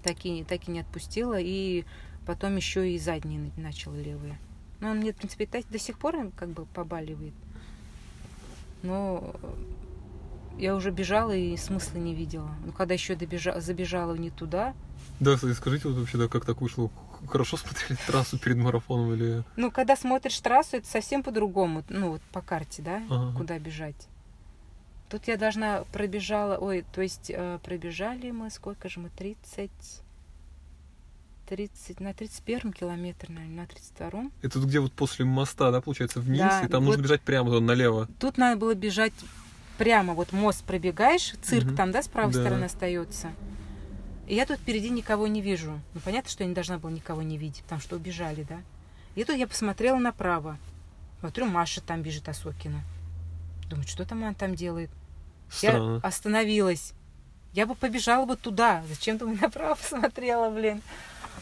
так 0.03 0.25
и, 0.25 0.45
так 0.45 0.69
и 0.69 0.71
не 0.71 0.81
отпустила. 0.81 1.39
И 1.41 1.85
потом 2.27 2.57
еще 2.57 2.91
и 2.93 2.99
задние 2.99 3.41
на- 3.57 3.63
начала 3.63 3.95
левые. 3.97 4.39
Но 4.81 4.91
он 4.91 4.99
мне, 4.99 5.13
в 5.13 5.17
принципе, 5.17 5.47
та- 5.47 5.63
до 5.69 5.79
сих 5.79 5.99
пор 5.99 6.31
как 6.37 6.49
бы 6.51 6.67
побаливает. 6.67 7.35
Но 8.83 9.35
э, 9.43 9.55
я 10.59 10.75
уже 10.75 10.91
бежала 10.91 11.35
и 11.35 11.57
смысла 11.57 11.99
не 11.99 12.15
видела. 12.15 12.51
Ну, 12.67 12.73
когда 12.73 12.95
еще 12.95 13.15
добежа- 13.15 13.61
забежала 13.61 14.15
не 14.15 14.31
туда, 14.31 14.75
Да, 15.21 15.37
скажите 15.37 15.89
вот 15.89 15.99
вообще, 15.99 16.19
да, 16.19 16.27
как 16.29 16.45
так 16.45 16.61
вышло? 16.61 16.91
Хорошо 17.29 17.57
смотрели 17.57 17.97
трассу 18.07 18.39
перед 18.39 18.57
марафоном 18.57 19.15
или... 19.15 19.45
Ну, 19.57 19.71
когда 19.71 19.97
смотришь 19.97 20.39
трассу, 20.41 20.77
это 20.79 20.87
совсем 20.89 21.23
по-другому, 21.23 21.85
ну, 21.89 22.11
вот 22.11 22.23
по 22.33 22.41
карте, 22.41 22.83
да, 22.83 23.03
Ага. 23.11 23.37
куда 23.39 23.59
бежать. 23.59 24.09
Тут 25.09 25.29
я 25.29 25.37
должна 25.37 25.85
пробежала, 25.93 26.57
ой, 26.57 26.85
то 26.93 27.03
есть 27.03 27.31
э, 27.35 27.59
пробежали 27.63 28.31
мы, 28.31 28.51
сколько 28.51 28.89
же 28.89 28.99
мы, 29.01 29.11
30, 29.11 29.71
30, 31.49 32.01
на 32.01 32.15
31 32.15 32.73
километр, 32.73 33.29
наверное, 33.29 33.67
на 33.67 33.69
32-м. 34.07 34.33
Это 34.41 34.55
тут 34.59 34.65
где 34.69 34.81
вот 34.81 34.93
после 34.93 35.25
моста, 35.27 35.71
да, 35.71 35.81
получается, 35.83 36.21
вниз, 36.21 36.39
Да, 36.41 36.63
и 36.65 36.69
там 36.69 36.83
вот- 36.85 36.93
нужно 36.93 37.03
бежать 37.03 37.21
прямо 37.21 37.51
туда, 37.51 37.61
налево. 37.65 38.09
Тут 38.19 38.39
надо 38.39 38.59
было 38.59 38.75
бежать 38.75 39.13
прямо, 39.77 40.15
вот 40.15 40.33
мост 40.33 40.65
пробегаешь, 40.65 41.35
цирк 41.43 41.67
Мгм. 41.67 41.77
там, 41.77 41.91
да, 41.93 42.03
с 42.03 42.09
правой 42.09 42.33
Да. 42.33 42.41
стороны 42.41 42.65
остается. 42.65 43.33
И 44.33 44.35
я 44.35 44.47
тут 44.47 44.61
впереди 44.61 44.89
никого 44.89 45.27
не 45.27 45.43
вижу. 45.43 45.79
Ну, 45.93 46.01
понятно, 46.03 46.31
что 46.31 46.43
я 46.43 46.49
не 46.49 46.55
должна 46.55 46.79
была 46.79 46.91
никого 46.91 47.21
не 47.21 47.37
видеть, 47.37 47.63
потому 47.65 47.83
что 47.83 47.97
убежали, 47.97 48.45
да. 48.45 48.63
И 49.15 49.25
тут 49.25 49.37
я 49.37 49.47
посмотрела 49.47 49.99
направо. 49.99 50.57
Смотрю, 51.21 51.45
Маша 51.45 51.83
там 51.83 52.01
бежит 52.01 52.31
Осокина. 52.31 52.81
Думаю, 53.69 53.87
что 53.87 54.07
там 54.07 54.25
она 54.25 54.33
там 54.33 54.55
делает? 54.55 54.89
Странно. 55.51 56.01
Я 56.03 56.09
остановилась. 56.09 56.95
Я 57.53 57.67
бы 57.67 57.75
побежала 57.75 58.25
бы 58.25 58.37
туда. 58.37 58.83
Зачем 58.89 59.19
ты 59.19 59.27
направо 59.27 59.75
посмотрела, 59.75 60.49
блин? 60.49 60.81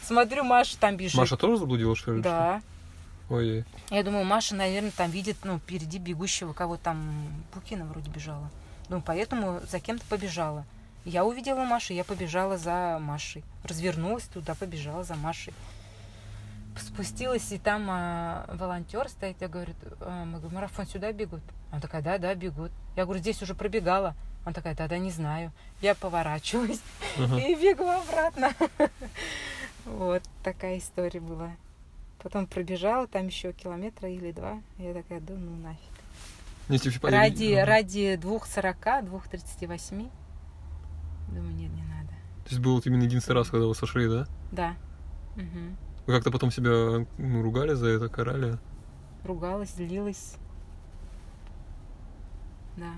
Смотрю, 0.03 0.43
Маша 0.43 0.77
там 0.77 0.97
бежит. 0.97 1.15
Маша 1.15 1.37
тоже 1.37 1.59
заблудилась, 1.59 1.97
что 1.97 2.13
ли? 2.15 2.21
Да. 2.21 2.61
Ой, 3.29 3.63
Я 3.89 4.03
думаю, 4.03 4.25
Маша, 4.25 4.53
наверное, 4.53 4.91
там 4.91 5.09
видит, 5.09 5.37
ну, 5.45 5.59
впереди 5.59 5.97
бегущего, 5.97 6.51
кого 6.51 6.75
там 6.75 6.99
Букина 7.53 7.85
вроде 7.85 8.09
бежала. 8.11 8.51
Думаю, 8.89 9.03
поэтому 9.07 9.61
за 9.71 9.79
кем-то 9.79 10.03
побежала. 10.09 10.65
Я 11.03 11.25
увидела 11.25 11.63
Машу, 11.63 11.93
я 11.93 12.03
побежала 12.03 12.57
за 12.57 12.99
Машей. 13.01 13.43
Развернулась 13.63 14.25
туда, 14.25 14.53
побежала 14.53 15.03
за 15.03 15.15
Машей. 15.15 15.53
Спустилась, 16.77 17.51
и 17.51 17.57
там 17.57 17.87
а, 17.89 18.45
волонтер 18.53 19.09
стоит, 19.09 19.41
я 19.41 19.47
говорю, 19.47 19.73
а, 19.99 20.25
мы 20.25 20.39
говорю, 20.39 20.55
марафон 20.55 20.85
сюда 20.85 21.11
бегут? 21.11 21.41
Она 21.71 21.81
такая, 21.81 22.01
да, 22.01 22.17
да, 22.17 22.33
бегут. 22.35 22.71
Я 22.95 23.05
говорю, 23.05 23.19
здесь 23.19 23.41
уже 23.41 23.55
пробегала. 23.55 24.15
Она 24.45 24.53
такая, 24.53 24.75
да, 24.75 24.87
да, 24.87 24.97
не 24.97 25.11
знаю. 25.11 25.51
Я 25.81 25.95
поворачиваюсь 25.95 26.79
ага. 27.17 27.37
и 27.37 27.55
бегу 27.55 27.87
обратно. 27.87 28.53
Вот 29.85 30.21
такая 30.43 30.77
история 30.77 31.19
была. 31.19 31.55
Потом 32.21 32.45
пробежала 32.45 33.07
там 33.07 33.25
еще 33.25 33.51
километра 33.51 34.07
или 34.07 34.31
два. 34.31 34.61
Я 34.77 34.93
такая, 34.93 35.19
да 35.19 35.33
ну 35.33 35.55
нафиг. 35.57 36.91
Типа, 36.93 37.09
Ради, 37.09 37.55
ради 37.55 38.15
2.40, 38.21 39.09
2.38. 39.09 40.09
Думаю, 41.31 41.53
нет, 41.55 41.71
не 41.71 41.83
надо. 41.83 42.09
То 42.43 42.49
есть 42.49 42.59
был 42.59 42.75
вот 42.75 42.85
именно 42.85 43.03
единственный 43.03 43.35
раз, 43.35 43.49
когда 43.49 43.65
вы 43.65 43.75
сошли, 43.75 44.07
да? 44.07 44.27
Да. 44.51 44.75
Мгм. 45.35 45.77
Вы 46.05 46.13
как-то 46.13 46.31
потом 46.31 46.51
себя 46.51 47.05
ну, 47.17 47.41
ругали 47.41 47.73
за 47.73 47.87
это, 47.87 48.09
карали? 48.09 48.57
Ругалась, 49.23 49.75
злилась. 49.75 50.35
Да. 52.77 52.93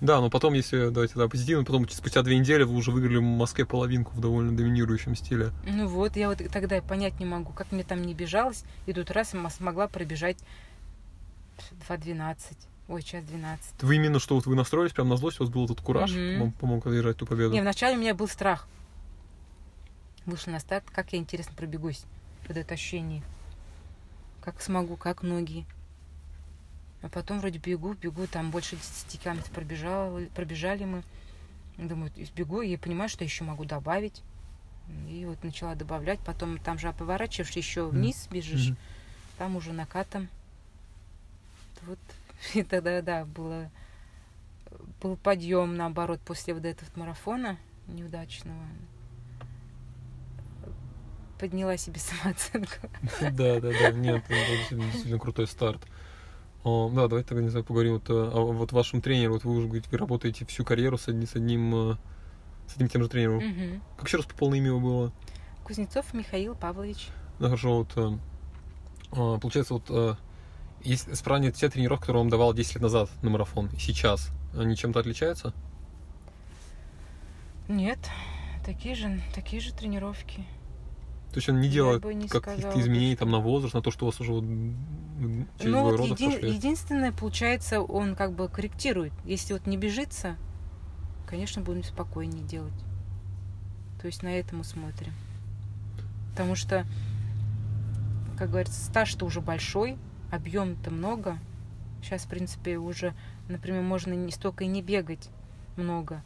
Да, 0.00 0.20
но 0.20 0.30
потом, 0.30 0.52
если 0.54 0.88
давайте 0.88 1.14
да, 1.14 1.28
позитивно, 1.28 1.64
потом 1.64 1.88
спустя 1.88 2.22
две 2.22 2.36
недели 2.36 2.64
вы 2.64 2.74
уже 2.74 2.90
выиграли 2.90 3.18
в 3.18 3.22
Москве 3.22 3.64
половинку 3.64 4.12
в 4.12 4.20
довольно 4.20 4.56
доминирующем 4.56 5.14
стиле. 5.14 5.52
Ну 5.64 5.86
вот, 5.86 6.16
я 6.16 6.28
вот 6.28 6.38
тогда 6.52 6.78
и 6.78 6.80
понять 6.80 7.20
не 7.20 7.24
могу, 7.24 7.52
как 7.52 7.70
мне 7.70 7.84
там 7.84 8.02
не 8.02 8.12
бежалось. 8.12 8.64
И 8.86 8.92
тут 8.92 9.12
раз 9.12 9.32
смогла 9.50 9.86
пробежать 9.86 10.38
2.12. 11.88 12.56
Ой, 12.88 13.02
час 13.02 13.24
12. 13.24 13.82
Вы 13.82 13.96
именно 13.96 14.18
что 14.18 14.34
вот 14.34 14.46
вы 14.46 14.54
настроились 14.54 14.92
прям 14.92 15.08
на 15.08 15.16
злость, 15.16 15.40
у 15.40 15.44
вас 15.44 15.52
был 15.52 15.64
этот 15.64 15.80
кураж, 15.80 16.10
Мгм. 16.10 16.40
вам 16.40 16.52
помог 16.52 16.86
одержать 16.86 17.16
ту 17.16 17.26
победу. 17.26 17.52
Не, 17.52 17.60
вначале 17.60 17.96
у 17.96 18.00
меня 18.00 18.14
был 18.14 18.28
страх. 18.28 18.66
Вышла 20.26 20.52
на 20.52 20.60
старт, 20.60 20.84
как 20.92 21.12
я, 21.12 21.18
интересно, 21.18 21.52
пробегусь. 21.56 22.04
Вот 22.48 22.56
это 22.56 22.74
ощущение. 22.74 23.22
Как 24.42 24.60
смогу, 24.60 24.96
как 24.96 25.22
ноги. 25.22 25.64
А 27.02 27.08
потом 27.08 27.40
вроде 27.40 27.58
бегу, 27.58 27.94
бегу, 27.94 28.26
там 28.26 28.50
больше 28.50 28.76
10 28.76 29.20
километров 29.20 29.50
пробежал, 29.52 30.18
пробежали 30.34 30.84
мы. 30.84 31.02
Думаю, 31.78 32.12
бегу 32.36 32.60
и 32.62 32.76
понимаю, 32.76 33.08
что 33.08 33.24
еще 33.24 33.44
могу 33.44 33.64
добавить. 33.64 34.22
И 35.08 35.24
вот 35.24 35.42
начала 35.42 35.74
добавлять. 35.74 36.20
Потом 36.20 36.58
там 36.58 36.78
же 36.78 36.92
поворачиваешь, 36.92 37.50
еще 37.52 37.86
вниз 37.88 38.28
бежишь. 38.30 38.68
Мгм. 38.68 38.76
Там 39.38 39.56
уже 39.56 39.72
накатом. 39.72 40.28
Вот 41.86 41.98
и 42.54 42.62
тогда, 42.62 43.02
да, 43.02 43.24
было, 43.24 43.70
был 45.00 45.16
подъем, 45.16 45.76
наоборот, 45.76 46.20
после 46.24 46.54
вот 46.54 46.64
этого 46.64 46.88
марафона 46.96 47.58
неудачного. 47.86 48.64
Подняла 51.38 51.76
себе 51.76 52.00
самооценку. 52.00 52.88
Да, 53.20 53.60
да, 53.60 53.70
да, 53.70 53.90
нет, 53.92 54.24
это 54.28 54.76
действительно, 54.76 55.18
крутой 55.18 55.46
старт. 55.46 55.82
Да, 56.64 57.08
давайте 57.08 57.28
тогда, 57.28 57.42
не 57.42 57.48
знаю, 57.48 57.64
поговорим 57.64 57.94
вот, 57.94 58.08
о, 58.08 58.30
о 58.30 58.52
вот 58.52 58.70
вашем 58.70 59.00
тренере. 59.00 59.28
Вот 59.28 59.42
вы 59.42 59.56
уже 59.56 59.66
говорите, 59.66 59.88
вы 59.90 59.98
работаете 59.98 60.46
всю 60.46 60.64
карьеру 60.64 60.96
с 60.96 61.08
одним, 61.08 61.26
с 61.26 61.34
одним, 61.34 61.74
э, 61.74 61.96
с 62.68 62.74
одним 62.74 62.88
тем 62.88 63.02
же 63.02 63.08
тренером. 63.08 63.38
Мгм. 63.38 63.82
Как 63.96 64.06
еще 64.06 64.18
раз 64.18 64.26
по 64.26 64.34
полное 64.34 64.58
имя 64.58 64.68
его 64.68 64.78
было? 64.78 65.12
Кузнецов 65.64 66.14
Михаил 66.14 66.54
Павлович. 66.54 67.08
Да, 67.40 67.46
хорошо, 67.46 67.78
вот, 67.78 67.92
э, 67.96 68.18
а, 69.10 69.38
получается, 69.38 69.74
вот, 69.74 69.86
э, 69.88 70.14
если 70.84 71.14
сравнивать 71.14 71.56
те 71.56 71.68
тренировки, 71.68 72.02
которые 72.02 72.22
он 72.22 72.28
давал 72.28 72.54
10 72.54 72.74
лет 72.74 72.82
назад 72.82 73.10
на 73.22 73.30
марафон, 73.30 73.70
сейчас, 73.78 74.30
они 74.56 74.76
чем-то 74.76 75.00
отличаются? 75.00 75.52
Нет, 77.68 77.98
такие 78.64 78.94
же, 78.94 79.20
такие 79.34 79.60
же 79.60 79.72
тренировки. 79.72 80.44
То 81.32 81.38
есть 81.38 81.48
он 81.48 81.60
не 81.60 81.68
делает 81.68 82.04
не 82.04 82.28
каких-то 82.28 82.78
изменений 82.78 83.16
там 83.16 83.30
на 83.30 83.38
возраст, 83.38 83.72
на 83.72 83.80
то, 83.80 83.90
что 83.90 84.04
у 84.04 84.10
вас 84.10 84.20
уже 84.20 84.32
вот, 84.32 84.44
через 85.58 85.72
ну 85.72 85.82
вот 85.82 85.92
родов 85.92 86.20
еди- 86.20 86.34
пошли? 86.34 86.52
единственное, 86.52 87.10
получается, 87.10 87.80
он 87.80 88.14
как 88.14 88.34
бы 88.34 88.48
корректирует. 88.48 89.14
Если 89.24 89.54
вот 89.54 89.66
не 89.66 89.78
бежится, 89.78 90.36
конечно, 91.26 91.62
будем 91.62 91.84
спокойнее 91.84 92.44
делать. 92.44 92.74
То 94.02 94.08
есть 94.08 94.22
на 94.22 94.28
это 94.28 94.54
мы 94.54 94.64
смотрим. 94.64 95.14
Потому 96.32 96.54
что, 96.54 96.86
как 98.36 98.50
говорится, 98.50 98.84
стаж-то 98.84 99.24
уже 99.24 99.40
большой, 99.40 99.96
объем-то 100.32 100.90
много. 100.90 101.38
Сейчас, 102.02 102.22
в 102.22 102.28
принципе, 102.28 102.78
уже, 102.78 103.14
например, 103.48 103.82
можно 103.82 104.12
не 104.12 104.32
столько 104.32 104.64
и 104.64 104.66
не 104.66 104.82
бегать 104.82 105.28
много, 105.76 106.22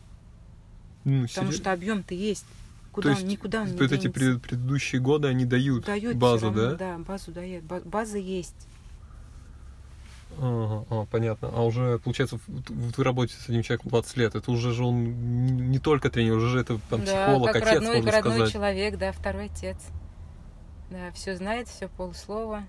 Ну, 1.05 1.27
потому 1.29 1.49
серьё- 1.51 1.61
что 1.61 1.73
объем-то 1.73 2.15
есть. 2.15 2.47
Куда 2.93 3.11
есть 3.11 3.23
он, 3.25 3.29
никуда 3.29 3.61
он 3.61 3.67
не 3.73 3.79
вот 3.79 3.93
эти 3.93 4.09
пред- 4.09 4.41
предыдущие 4.41 5.03
годы, 5.03 5.29
они 5.29 5.45
дают, 5.45 5.85
Дает 5.85 6.17
базу, 6.17 6.47
равно, 6.47 6.71
да? 6.71 6.75
Да, 6.77 6.99
базу 6.99 7.31
дает. 7.31 7.63
Ба- 7.65 7.83
База 7.85 8.17
есть. 8.17 8.67
Ага, 10.39 10.85
а, 10.91 11.07
понятно. 11.07 11.49
А 11.55 11.63
уже, 11.63 11.99
получается, 11.99 12.39
вы 12.47 13.05
работаете 13.05 13.41
с 13.41 13.49
одним 13.49 13.63
человеком 13.63 13.91
20 13.91 14.17
лет, 14.17 14.35
это 14.35 14.51
уже 14.51 14.73
же 14.73 14.85
он 14.85 15.71
не, 15.71 15.79
только 15.79 16.11
тренер, 16.11 16.35
уже 16.37 16.49
же 16.49 16.61
это 16.61 16.79
там 16.91 17.05
да, 17.05 17.27
психолог, 17.27 17.53
как 17.53 17.63
отец, 17.63 17.75
родной, 17.75 17.97
можно 17.97 18.11
родной 18.13 18.33
сказать. 18.35 18.53
человек, 18.53 18.99
да, 18.99 19.13
второй 19.13 19.47
отец. 19.47 19.77
Да, 20.91 21.11
все 21.13 21.37
знает, 21.37 21.69
все 21.69 21.89
полуслова. 21.89 22.65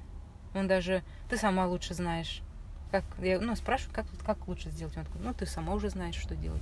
Он 0.57 0.67
даже, 0.67 1.03
ты 1.29 1.37
сама 1.37 1.67
лучше 1.67 1.93
знаешь. 1.93 2.41
Как, 2.91 3.03
я, 3.19 3.39
ну, 3.39 3.55
спрашиваю, 3.55 3.93
как, 3.93 4.05
как 4.25 4.47
лучше 4.47 4.71
сделать? 4.71 4.95
Он 4.97 5.05
такой, 5.05 5.21
ну, 5.21 5.33
ты 5.33 5.45
сама 5.45 5.73
уже 5.73 5.89
знаешь, 5.89 6.15
что 6.15 6.35
делать. 6.35 6.61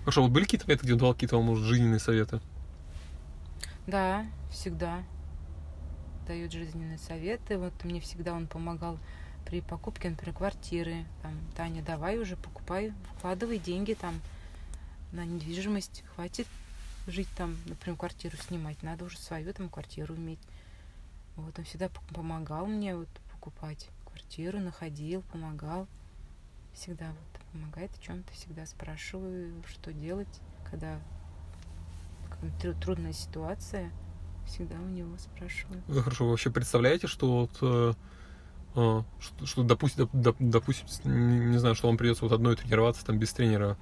Хорошо, 0.00 0.22
вот 0.22 0.30
были 0.30 0.44
какие-то 0.44 0.66
моменты, 0.66 0.84
где 0.84 0.92
он 0.92 0.98
давал 0.98 1.14
какие-то, 1.14 1.36
вам, 1.36 1.46
может, 1.46 1.64
жизненные 1.64 2.00
советы? 2.00 2.40
Да, 3.86 4.26
всегда 4.50 5.02
дает 6.26 6.52
жизненные 6.52 6.98
советы. 6.98 7.58
Вот 7.58 7.72
мне 7.84 8.00
всегда 8.00 8.32
он 8.32 8.46
помогал 8.46 8.98
при 9.46 9.60
покупке, 9.60 10.10
например, 10.10 10.34
квартиры. 10.34 11.04
Там, 11.22 11.32
Таня, 11.56 11.82
давай 11.82 12.18
уже 12.18 12.36
покупай, 12.36 12.92
вкладывай 13.16 13.58
деньги 13.58 13.94
там 13.94 14.20
на 15.12 15.24
недвижимость. 15.24 16.02
Хватит 16.14 16.46
жить 17.06 17.28
там, 17.36 17.56
например, 17.66 17.98
квартиру 17.98 18.36
снимать. 18.36 18.82
Надо 18.82 19.04
уже 19.04 19.18
свою 19.18 19.52
там 19.52 19.68
квартиру 19.68 20.14
иметь. 20.16 20.40
Вот 21.36 21.58
он 21.58 21.64
всегда 21.64 21.88
помогал 22.12 22.66
мне 22.66 22.96
вот 22.96 23.08
покупать 23.32 23.88
квартиру, 24.04 24.60
находил, 24.60 25.22
помогал. 25.32 25.86
Всегда 26.72 27.08
вот 27.08 27.40
помогает 27.52 27.90
в 27.92 28.02
чем-то, 28.02 28.32
всегда 28.32 28.66
спрашиваю, 28.66 29.62
что 29.66 29.92
делать, 29.92 30.40
когда 30.70 30.98
трудная 32.80 33.12
ситуация, 33.12 33.90
всегда 34.46 34.76
у 34.76 34.88
него 34.88 35.16
спрашиваю. 35.18 35.82
Ну, 35.88 36.02
хорошо, 36.02 36.24
вы 36.24 36.30
вообще 36.32 36.50
представляете, 36.50 37.06
что 37.06 37.40
вот 37.40 37.58
э, 37.62 37.94
э, 38.74 39.02
что, 39.20 39.46
что 39.46 39.62
допустим, 39.62 40.08
доп, 40.12 40.36
допустим, 40.38 41.50
не 41.50 41.58
знаю, 41.58 41.74
что 41.74 41.88
вам 41.88 41.96
придется 41.96 42.24
вот 42.24 42.32
одной 42.32 42.56
тренироваться 42.56 43.04
там 43.04 43.18
без 43.18 43.32
тренера, 43.32 43.76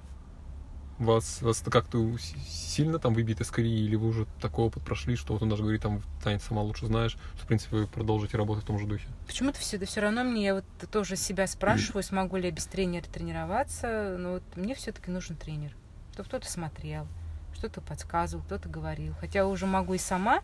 вас, 0.99 1.41
вас 1.41 1.61
это 1.61 1.71
как-то 1.71 2.17
сильно 2.47 2.99
там 2.99 3.13
выбит 3.13 3.41
из 3.41 3.49
колеи, 3.49 3.85
или 3.85 3.95
вы 3.95 4.07
уже 4.07 4.25
такой 4.41 4.65
опыт 4.65 4.83
прошли, 4.83 5.15
что 5.15 5.33
вот 5.33 5.41
он 5.41 5.49
даже 5.49 5.63
говорит, 5.63 5.81
там, 5.81 6.01
Таня, 6.23 6.39
сама 6.39 6.61
лучше 6.61 6.87
знаешь, 6.87 7.17
что, 7.35 7.43
в 7.43 7.47
принципе, 7.47 7.77
вы 7.77 7.87
продолжите 7.87 8.37
работать 8.37 8.63
в 8.63 8.67
том 8.67 8.79
же 8.79 8.85
духе? 8.85 9.07
Почему-то 9.27 9.59
все, 9.59 9.77
да 9.77 9.85
все 9.85 10.01
равно 10.01 10.23
мне, 10.23 10.45
я 10.45 10.55
вот 10.55 10.65
тоже 10.91 11.15
себя 11.15 11.47
спрашиваю, 11.47 12.03
смогу 12.03 12.37
ли 12.37 12.45
я 12.45 12.51
без 12.51 12.65
тренера 12.65 13.03
тренироваться, 13.03 14.17
но 14.19 14.33
вот 14.33 14.43
мне 14.55 14.75
все-таки 14.75 15.11
нужен 15.11 15.35
тренер, 15.35 15.75
чтобы 16.13 16.29
кто-то 16.29 16.49
смотрел, 16.49 17.07
что-то 17.55 17.81
подсказывал, 17.81 18.43
кто-то 18.43 18.69
говорил. 18.69 19.13
Хотя 19.19 19.45
уже 19.45 19.65
могу 19.65 19.93
и 19.93 19.99
сама, 19.99 20.41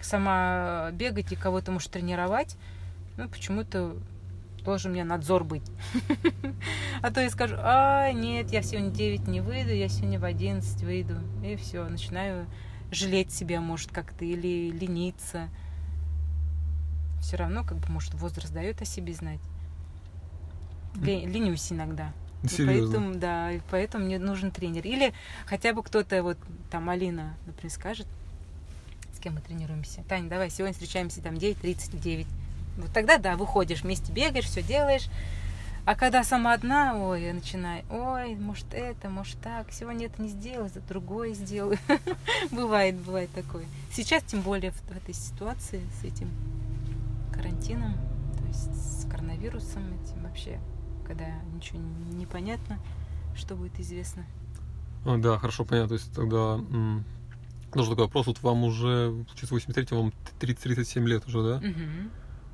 сама 0.00 0.90
бегать 0.92 1.32
и 1.32 1.36
кого-то, 1.36 1.72
может, 1.72 1.90
тренировать, 1.90 2.56
но 3.16 3.28
почему-то 3.28 3.96
должен 4.68 4.90
у 4.90 4.94
меня 4.94 5.04
надзор 5.04 5.44
быть. 5.44 5.64
А 7.00 7.12
то 7.12 7.20
я 7.20 7.30
скажу, 7.30 7.54
а, 7.58 8.10
нет, 8.10 8.50
я 8.50 8.60
сегодня 8.60 8.90
9 8.90 9.28
не 9.28 9.40
выйду, 9.40 9.70
я 9.70 9.88
сегодня 9.88 10.18
в 10.18 10.24
11 10.24 10.82
выйду. 10.82 11.14
И 11.44 11.54
все, 11.54 11.88
начинаю 11.88 12.46
жалеть 12.90 13.32
себя, 13.32 13.60
может, 13.60 13.92
как-то, 13.92 14.24
или 14.24 14.70
лениться. 14.70 15.48
Все 17.20 17.36
равно, 17.36 17.62
как 17.62 17.78
бы, 17.78 17.88
может, 17.88 18.14
возраст 18.14 18.52
дает 18.52 18.82
о 18.82 18.84
себе 18.84 19.14
знать. 19.14 19.40
Ленюсь 20.96 21.72
иногда. 21.72 22.12
И 22.42 22.66
поэтому, 22.66 23.14
да, 23.14 23.52
и 23.52 23.60
поэтому 23.70 24.04
мне 24.04 24.18
нужен 24.18 24.50
тренер. 24.50 24.84
Или 24.84 25.14
хотя 25.46 25.72
бы 25.72 25.84
кто-то, 25.84 26.22
вот 26.24 26.36
там 26.70 26.90
Алина, 26.90 27.36
например, 27.46 27.72
скажет, 27.72 28.08
с 29.14 29.20
кем 29.20 29.34
мы 29.34 29.40
тренируемся. 29.40 30.02
Таня, 30.08 30.28
давай, 30.28 30.50
сегодня 30.50 30.74
встречаемся 30.74 31.22
там 31.22 31.34
9.39. 31.34 32.26
Вот 32.78 32.92
тогда, 32.92 33.18
да, 33.18 33.36
выходишь, 33.36 33.82
вместе 33.82 34.12
бегаешь, 34.12 34.46
все 34.46 34.62
делаешь. 34.62 35.08
А 35.84 35.94
когда 35.94 36.22
сама 36.22 36.52
одна, 36.52 36.96
ой, 36.98 37.22
я 37.22 37.32
начинаю, 37.32 37.82
ой, 37.90 38.34
может 38.34 38.66
это, 38.72 39.08
может 39.08 39.40
так, 39.40 39.72
сегодня 39.72 40.06
это 40.06 40.20
не 40.20 40.28
сделаю, 40.28 40.68
за 40.68 40.80
другое 40.80 41.32
сделаю. 41.32 41.78
бывает, 42.50 42.96
бывает 42.96 43.30
такое. 43.34 43.64
Сейчас, 43.90 44.22
тем 44.22 44.42
более, 44.42 44.72
в, 44.72 44.90
этой 44.90 45.14
ситуации 45.14 45.80
с 46.00 46.04
этим 46.04 46.30
карантином, 47.32 47.94
то 48.38 48.46
есть 48.46 48.74
с 48.74 49.10
коронавирусом 49.10 49.82
этим 50.04 50.22
вообще, 50.24 50.60
когда 51.06 51.24
ничего 51.54 51.78
не 52.12 52.26
понятно, 52.26 52.78
что 53.34 53.54
будет 53.56 53.80
известно. 53.80 54.26
А, 55.06 55.16
да, 55.16 55.38
хорошо, 55.38 55.64
понятно. 55.64 55.88
То 55.88 55.94
есть 55.94 56.12
тогда 56.12 56.60
тоже 57.72 57.90
такой 57.90 58.04
вопрос. 58.04 58.26
Вот 58.26 58.42
вам 58.42 58.64
уже, 58.64 59.24
получается, 59.26 59.54
83 59.54 59.86
вам 59.96 60.12
30-37 60.40 61.04
лет 61.06 61.26
уже, 61.26 61.42
да? 61.42 61.56
Угу. 61.66 62.10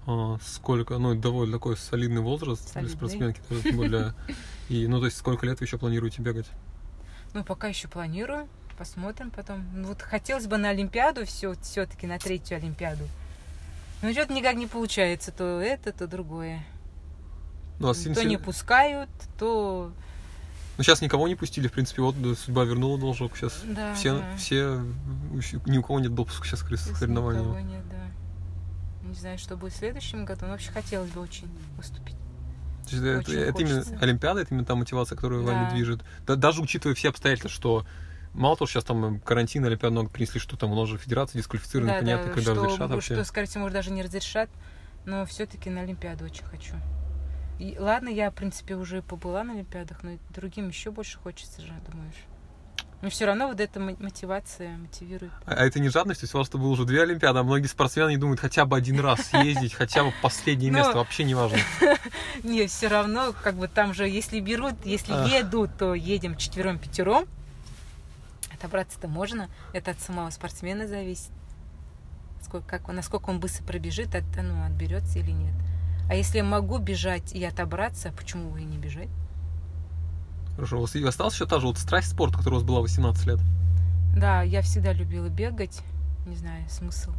А, 0.06 0.38
сколько, 0.44 0.98
ну, 0.98 1.14
довольно 1.14 1.54
такой 1.54 1.76
солидный 1.76 2.20
возраст 2.20 2.68
Солидный. 2.68 2.82
для 2.88 2.96
спортсменки, 2.96 3.40
более. 3.74 4.14
И, 4.68 4.86
ну, 4.86 4.98
то 4.98 5.06
есть, 5.06 5.16
сколько 5.16 5.46
лет 5.46 5.60
вы 5.60 5.66
еще 5.66 5.78
планируете 5.78 6.20
бегать? 6.22 6.46
Ну, 7.32 7.42
пока 7.44 7.68
еще 7.68 7.88
планирую, 7.88 8.48
посмотрим 8.78 9.30
потом. 9.30 9.64
Ну, 9.74 9.88
вот 9.88 10.02
хотелось 10.02 10.46
бы 10.46 10.56
на 10.58 10.70
Олимпиаду 10.70 11.24
все, 11.26 11.54
все-таки 11.62 12.06
на 12.06 12.18
третью 12.18 12.56
Олимпиаду. 12.58 13.04
Но 14.02 14.12
что-то 14.12 14.34
никак 14.34 14.56
не 14.56 14.66
получается, 14.66 15.32
то 15.32 15.60
это, 15.60 15.92
то 15.92 16.06
другое. 16.06 16.64
Ну, 17.78 17.88
а 17.88 17.94
то 17.94 17.98
77 18.00 18.28
не 18.28 18.38
пускают, 18.38 19.10
то 19.38 19.90
Ну, 20.76 20.84
сейчас 20.84 21.00
никого 21.00 21.26
не 21.28 21.34
пустили, 21.34 21.68
в 21.68 21.72
принципе, 21.72 22.02
вот 22.02 22.20
да, 22.20 22.34
судьба 22.34 22.64
вернула 22.64 22.98
должок. 22.98 23.36
Сейчас 23.36 23.62
Да, 23.64 23.94
все, 23.94 24.18
да. 24.18 24.36
все, 24.36 24.84
ни 25.66 25.78
у 25.78 25.82
кого 25.82 26.00
нет 26.00 26.14
допуска 26.14 26.46
сейчас 26.46 26.62
к 26.62 26.76
соревнованиям. 26.76 27.46
никого 27.46 27.60
нет, 27.60 27.82
да. 27.90 28.03
Не 29.14 29.20
знаю, 29.20 29.38
что 29.38 29.56
будет 29.56 29.72
в 29.72 29.76
следующем 29.76 30.24
году, 30.24 30.46
но 30.46 30.52
вообще 30.52 30.72
хотелось 30.72 31.08
бы 31.10 31.20
очень 31.20 31.48
выступить. 31.76 32.16
То 32.84 32.90
есть 32.90 32.94
это, 33.04 33.18
Очень 33.20 33.34
это 33.38 33.62
именно 33.62 33.82
хочется. 33.82 33.98
Олимпиада, 34.04 34.40
это 34.40 34.50
именно 34.52 34.66
та 34.66 34.74
мотивация, 34.74 35.14
которая 35.14 35.40
вами 35.40 35.66
Да. 35.66 35.70
движет. 35.70 36.00
Да- 36.26 36.34
даже 36.34 36.60
учитывая 36.60 36.96
все 36.96 37.10
обстоятельства, 37.10 37.48
что 37.48 37.86
мало 38.32 38.56
того, 38.56 38.66
что 38.66 38.74
сейчас 38.80 38.84
там 38.84 39.20
карантин, 39.20 39.64
Олимпиад 39.66 39.92
много 39.92 40.10
принесли, 40.10 40.40
что 40.40 40.56
там 40.56 40.72
у 40.72 40.74
нас 40.74 40.88
же 40.88 40.98
федерации 40.98 41.38
дисквалифицированы, 41.38 41.92
Да, 41.92 41.96
непонятно, 41.98 42.26
да, 42.26 42.32
когда 42.32 42.52
что, 42.54 42.64
разрешат 42.64 42.90
вообще. 42.90 43.14
что, 43.14 43.24
скорее 43.24 43.46
всего, 43.46 43.60
может, 43.62 43.74
даже 43.74 43.92
не 43.92 44.02
разрешат, 44.02 44.50
но 45.04 45.24
все-таки 45.26 45.70
на 45.70 45.82
Олимпиаду 45.82 46.24
очень 46.24 46.44
хочу. 46.44 46.74
И, 47.60 47.76
ладно, 47.78 48.08
я, 48.08 48.32
в 48.32 48.34
принципе, 48.34 48.74
уже 48.74 49.00
побыла 49.00 49.44
на 49.44 49.52
Олимпиадах, 49.52 50.02
но 50.02 50.18
другим 50.30 50.66
еще 50.68 50.90
больше 50.90 51.18
хочется 51.18 51.62
же, 51.62 51.72
думаешь. 51.88 52.16
Но 53.02 53.10
все 53.10 53.26
равно 53.26 53.48
вот 53.48 53.60
эта 53.60 53.80
мо- 53.80 53.96
мотивация 53.98 54.76
мотивирует. 54.78 55.32
А 55.46 55.52
а 55.52 55.64
это 55.66 55.78
не 55.78 55.88
жадность, 55.90 56.20
то 56.20 56.24
есть 56.24 56.34
у 56.34 56.38
вас-то 56.38 56.56
было 56.56 56.68
уже 56.70 56.84
две 56.84 57.02
Олимпиады, 57.02 57.38
а 57.38 57.42
многие 57.42 57.66
спортсмены 57.66 58.10
не 58.10 58.16
думают 58.16 58.40
хотя 58.40 58.64
бы 58.64 58.76
один 58.76 58.98
раз 59.00 59.26
съездить, 59.26 59.74
хотя 59.74 60.04
бы 60.04 60.12
последнее 60.22 60.72
Ну, 60.72 60.78
место, 60.78 60.96
вообще 60.96 61.24
не 61.24 61.34
важно. 61.34 61.58
Не, 62.42 62.66
все 62.66 62.88
равно, 62.88 63.34
как 63.42 63.54
бы 63.56 63.68
там 63.68 63.94
же, 63.94 64.08
если 64.08 64.40
берут, 64.40 64.74
если 64.84 65.12
едут, 65.28 65.76
то 65.78 65.94
едем 65.94 66.36
четвером 66.36 66.78
пятером. 66.78 67.26
Отобраться-то 68.52 69.08
можно. 69.08 69.48
Это 69.72 69.90
от 69.92 70.00
самого 70.00 70.30
спортсмена 70.30 70.86
зависит. 70.88 71.30
Сколько, 72.42 72.78
как, 72.78 72.88
насколько 72.88 73.30
он 73.30 73.40
быстро 73.40 73.64
пробежит, 73.64 74.14
от, 74.14 74.24
ну, 74.36 74.64
отберется 74.64 75.18
или 75.18 75.30
нет. 75.30 75.54
А 76.08 76.14
если 76.14 76.38
я 76.38 76.44
могу 76.44 76.78
бежать 76.78 77.32
и 77.32 77.42
отобраться, 77.44 78.12
почему 78.16 78.50
бы 78.50 78.60
и 78.60 78.64
не 78.64 78.76
бежать? 78.76 79.08
Хорошо, 80.56 80.78
у 80.78 80.80
вас 80.82 80.94
осталась 80.94 81.34
еще 81.34 81.46
та 81.46 81.58
же 81.58 81.66
вот 81.66 81.78
страсть 81.78 82.12
спорта, 82.12 82.38
которая 82.38 82.58
у 82.58 82.62
вас 82.62 82.68
была 82.68 82.80
18 82.80 83.26
лет? 83.26 83.40
Да, 84.16 84.42
я 84.42 84.62
всегда 84.62 84.92
любила 84.92 85.28
бегать. 85.28 85.80
Не 86.26 86.36
знаю, 86.36 86.64
смысл. 86.70 87.10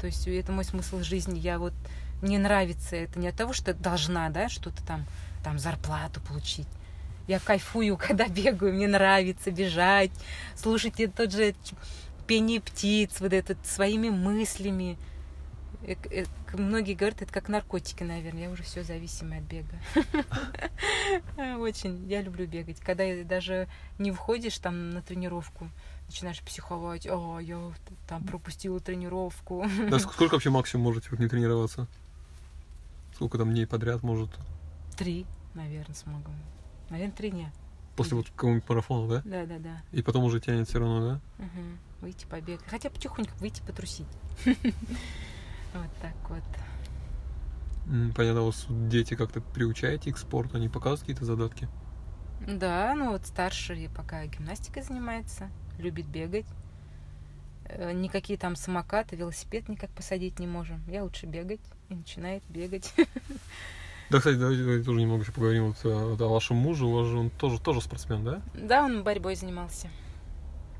То 0.00 0.06
есть 0.06 0.26
это 0.26 0.50
мой 0.50 0.64
смысл 0.64 1.00
жизни. 1.00 1.38
Я 1.38 1.58
вот 1.58 1.72
мне 2.20 2.38
нравится 2.38 2.96
это 2.96 3.18
не 3.18 3.28
от 3.28 3.36
того, 3.36 3.52
что 3.52 3.72
должна, 3.72 4.28
да, 4.30 4.48
что-то 4.48 4.82
там, 4.84 5.04
там 5.44 5.58
зарплату 5.58 6.20
получить. 6.20 6.66
Я 7.28 7.38
кайфую, 7.38 7.96
когда 8.00 8.26
бегаю, 8.26 8.74
мне 8.74 8.88
нравится 8.88 9.50
бежать, 9.50 10.10
слушать 10.56 10.94
тот 11.14 11.32
же 11.32 11.54
пение 12.26 12.60
птиц, 12.60 13.20
вот 13.20 13.32
этот 13.32 13.64
своими 13.66 14.08
мыслями. 14.08 14.98
Э, 15.84 15.94
э, 16.10 16.24
Многие 16.54 16.94
говорят, 16.94 17.22
это 17.22 17.32
как 17.32 17.48
наркотики, 17.48 18.02
наверное. 18.02 18.42
Я 18.44 18.50
уже 18.50 18.62
все 18.62 18.82
зависимая 18.84 19.40
от 19.40 19.44
бега. 19.46 19.76
Очень. 21.58 22.06
Я 22.08 22.20
люблю 22.22 22.46
бегать. 22.46 22.78
Когда 22.80 23.04
даже 23.24 23.68
не 23.98 24.10
входишь 24.12 24.58
там 24.58 24.90
на 24.90 25.02
тренировку, 25.02 25.68
начинаешь 26.06 26.40
психовать. 26.42 27.06
О, 27.06 27.38
я 27.40 27.58
там 28.08 28.24
пропустила 28.24 28.80
тренировку. 28.80 29.64
Да, 29.90 29.96
ск- 29.98 30.12
сколько 30.12 30.34
вообще 30.34 30.50
максимум 30.50 30.84
можете 30.84 31.08
не 31.18 31.28
тренироваться? 31.28 31.86
Сколько 33.14 33.38
там 33.38 33.50
дней 33.50 33.66
подряд 33.66 34.02
может? 34.02 34.30
Три, 34.96 35.26
наверное, 35.54 35.94
смогу. 35.94 36.30
Наверное, 36.90 37.14
три 37.16 37.30
дня. 37.30 37.50
После 37.96 38.16
вот 38.16 38.28
какого-нибудь 38.30 38.68
марафона, 38.68 39.08
да? 39.08 39.22
Да, 39.24 39.46
да, 39.46 39.58
да. 39.58 39.82
И 39.92 40.02
потом 40.02 40.24
уже 40.24 40.40
тянет 40.40 40.68
все 40.68 40.78
равно, 40.78 41.00
да? 41.00 41.20
Мгм. 41.44 41.78
Выйти 42.00 42.26
побегать. 42.26 42.64
Хотя 42.66 42.90
потихоньку 42.90 43.32
выйти 43.38 43.62
потрусить. 43.62 44.06
Вот 45.74 45.90
так 46.00 46.14
вот. 46.28 46.42
Понятно, 48.14 48.42
у 48.42 48.46
вас 48.46 48.66
дети 48.68 49.14
как-то 49.14 49.40
приучаете 49.40 50.12
к 50.12 50.18
спорту, 50.18 50.56
они 50.56 50.68
показывают 50.68 51.00
какие-то 51.00 51.24
задатки? 51.24 51.68
Да, 52.46 52.94
ну 52.94 53.12
вот 53.12 53.26
старший 53.26 53.88
пока 53.94 54.26
гимнастикой 54.26 54.82
занимается, 54.82 55.50
любит 55.78 56.06
бегать. 56.06 56.46
Э, 57.66 57.92
Никакие 57.92 58.38
там 58.38 58.56
самокаты, 58.56 59.16
велосипед 59.16 59.68
никак 59.68 59.90
посадить 59.90 60.38
не 60.38 60.46
можем. 60.46 60.82
Я 60.88 61.04
лучше 61.04 61.26
бегать. 61.26 61.60
И 61.88 61.94
начинает 61.94 62.42
бегать. 62.48 62.92
Да, 64.10 64.18
кстати, 64.18 64.36
давайте, 64.36 64.62
давайте 64.62 64.84
тоже 64.84 65.00
немного 65.00 65.22
еще 65.22 65.32
поговорим 65.32 65.68
вот, 65.68 65.76
о, 65.86 66.10
вот 66.10 66.20
о 66.20 66.28
вашем 66.28 66.58
муже. 66.58 66.84
У 66.84 66.92
вас 66.92 67.06
же 67.06 67.16
он 67.16 67.30
тоже, 67.30 67.58
тоже 67.58 67.80
спортсмен, 67.80 68.22
да? 68.22 68.42
Да, 68.52 68.84
он 68.84 69.04
борьбой 69.04 69.36
занимался. 69.36 69.88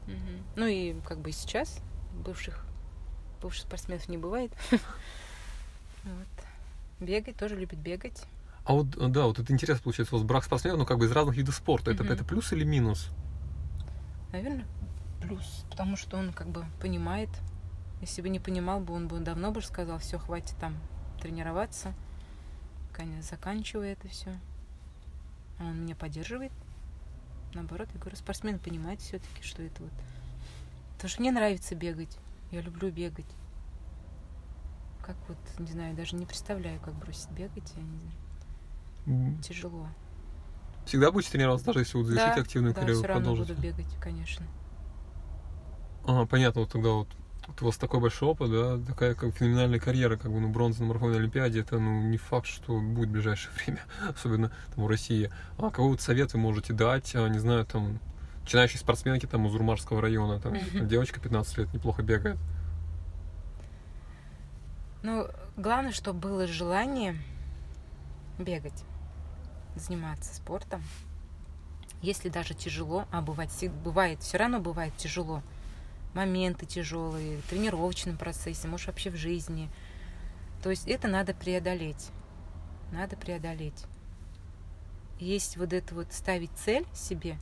Мгм. 0.06 0.44
Ну 0.56 0.66
и 0.66 1.00
как 1.00 1.20
бы 1.20 1.30
и 1.30 1.32
сейчас 1.32 1.80
в 2.12 2.20
бывших 2.20 2.66
бывших 3.42 3.62
спортсменов 3.62 4.08
не 4.08 4.18
бывает. 4.18 4.52
Вот. 6.04 6.26
Бегать, 6.98 7.36
тоже 7.36 7.54
любит 7.54 7.78
бегать. 7.78 8.24
А 8.64 8.72
вот, 8.72 8.90
да, 8.90 9.26
вот 9.26 9.38
это 9.38 9.52
интересно 9.52 9.84
получается, 9.84 10.16
у 10.16 10.18
вас 10.18 10.26
брак 10.26 10.42
спортсменов, 10.42 10.80
ну, 10.80 10.84
как 10.84 10.98
бы 10.98 11.06
из 11.06 11.12
разных 11.12 11.36
видов 11.36 11.54
спорта. 11.54 11.92
Это, 11.92 12.02
это 12.04 12.24
плюс 12.24 12.52
или 12.52 12.64
минус? 12.64 13.10
Наверное, 14.32 14.66
плюс, 15.20 15.64
потому 15.70 15.96
что 15.96 16.16
он 16.16 16.32
как 16.32 16.48
бы 16.48 16.64
понимает. 16.80 17.28
Если 18.00 18.20
бы 18.20 18.28
не 18.28 18.40
понимал 18.40 18.80
бы, 18.80 18.94
он 18.94 19.06
бы 19.06 19.20
давно 19.20 19.52
бы 19.52 19.62
сказал, 19.62 19.98
все, 19.98 20.18
хватит 20.18 20.56
там 20.58 20.76
тренироваться, 21.20 21.94
конец, 22.92 23.28
заканчивай 23.28 23.92
это 23.92 24.08
все. 24.08 24.30
А 25.60 25.64
он 25.64 25.82
меня 25.82 25.94
поддерживает. 25.94 26.52
Наоборот, 27.54 27.88
я 27.94 28.00
говорю, 28.00 28.16
спортсмен 28.16 28.58
понимает 28.58 29.00
все-таки, 29.00 29.42
что 29.42 29.62
это 29.62 29.82
вот. 29.82 29.92
Потому 30.94 31.10
что 31.10 31.20
мне 31.20 31.30
нравится 31.30 31.74
бегать. 31.74 32.16
Я 32.52 32.60
люблю 32.60 32.90
бегать. 32.90 33.26
Как 35.02 35.16
вот, 35.26 35.38
не 35.58 35.66
знаю, 35.72 35.96
даже 35.96 36.14
не 36.16 36.26
представляю, 36.26 36.78
как 36.80 36.94
бросить 36.94 37.30
бегать. 37.30 37.72
Я 37.76 37.82
не 37.82 37.98
знаю. 37.98 38.16
М, 39.06 39.38
Тяжело. 39.40 39.88
Всегда 40.86 41.10
будете 41.10 41.32
тренироваться, 41.32 41.66
даже 41.66 41.80
если 41.80 41.96
вот 41.96 42.06
завершите 42.06 42.40
активную 42.40 42.74
да, 42.74 42.80
карьеру, 42.80 42.98
все 42.98 43.08
равно 43.08 43.30
продолжите? 43.30 43.54
буду 43.54 43.62
бегать, 43.66 43.96
конечно. 44.00 44.46
Ага, 46.04 46.26
понятно, 46.26 46.62
вот 46.62 46.70
тогда 46.72 46.90
вот, 46.90 47.08
вот 47.46 47.62
у 47.62 47.64
вас 47.66 47.76
такой 47.76 48.00
большой 48.00 48.28
опыт, 48.28 48.50
да, 48.50 48.78
такая 48.78 49.14
как 49.14 49.34
феноменальная 49.34 49.78
карьера, 49.78 50.16
как 50.16 50.32
бы, 50.32 50.40
ну, 50.40 50.48
бронза 50.48 50.82
на 50.82 50.88
марафонной 50.88 51.18
олимпиаде, 51.18 51.60
это, 51.60 51.78
ну, 51.78 52.02
не 52.02 52.18
факт, 52.18 52.46
что 52.46 52.80
будет 52.80 53.08
в 53.08 53.12
ближайшее 53.12 53.52
время, 53.64 53.80
особенно 54.14 54.52
там 54.74 54.84
в 54.84 54.88
России. 54.88 55.30
А 55.58 55.70
какой 55.70 55.90
вот 55.90 56.00
совет 56.00 56.32
вы 56.34 56.40
можете 56.40 56.72
дать, 56.72 57.14
а, 57.14 57.28
не 57.28 57.38
знаю, 57.38 57.64
там, 57.64 57.98
начинающей 58.44 58.78
спортсменке 58.78 59.26
там 59.26 59.46
из 59.46 59.54
Урмарского 59.54 60.00
района, 60.00 60.40
там, 60.40 60.56
девочка 60.86 61.20
15 61.20 61.58
лет, 61.58 61.72
неплохо 61.74 62.02
бегает. 62.02 62.38
Ну, 65.02 65.28
главное, 65.56 65.92
чтобы 65.92 66.20
было 66.20 66.46
желание 66.46 67.16
бегать, 68.38 68.84
заниматься 69.74 70.34
спортом. 70.34 70.82
Если 72.02 72.28
даже 72.28 72.54
тяжело, 72.54 73.06
а 73.10 73.20
бывает, 73.20 73.50
бывает, 73.84 74.20
все 74.20 74.38
равно 74.38 74.60
бывает 74.60 74.96
тяжело. 74.96 75.42
Моменты 76.14 76.66
тяжелые, 76.66 77.38
в 77.38 77.48
тренировочном 77.48 78.16
процессе, 78.16 78.68
может 78.68 78.88
вообще 78.88 79.10
в 79.10 79.16
жизни. 79.16 79.70
То 80.62 80.70
есть 80.70 80.86
это 80.86 81.08
надо 81.08 81.32
преодолеть. 81.32 82.10
Надо 82.92 83.16
преодолеть. 83.16 83.84
Есть 85.18 85.56
вот 85.56 85.72
это 85.72 85.94
вот 85.94 86.12
ставить 86.12 86.50
цель 86.56 86.86
себе, 86.92 87.38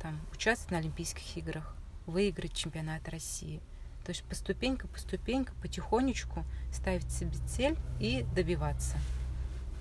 там, 0.00 0.18
участвовать 0.32 0.72
на 0.72 0.78
Олимпийских 0.78 1.36
играх, 1.36 1.74
выиграть 2.06 2.54
чемпионат 2.54 3.08
России. 3.08 3.60
То 4.04 4.10
есть 4.10 4.24
по 4.24 4.34
ступенька, 4.34 4.88
по 4.88 4.98
ступенька, 4.98 5.52
потихонечку 5.60 6.44
ставить 6.72 7.10
себе 7.10 7.36
цель 7.46 7.76
и 8.00 8.24
добиваться. 8.34 8.96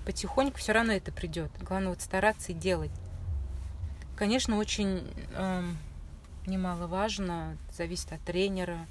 Потихоньку 0.05 0.57
все 0.57 0.73
равно 0.73 0.93
это 0.93 1.11
придет. 1.11 1.51
Главное 1.61 1.89
вот 1.89 2.01
стараться 2.01 2.51
и 2.51 2.55
делать. 2.55 2.91
Конечно, 4.15 4.57
очень 4.57 5.07
эм, 5.33 5.77
немаловажно, 6.45 7.57
зависит 7.75 8.11
от 8.11 8.21
тренера. 8.21 8.85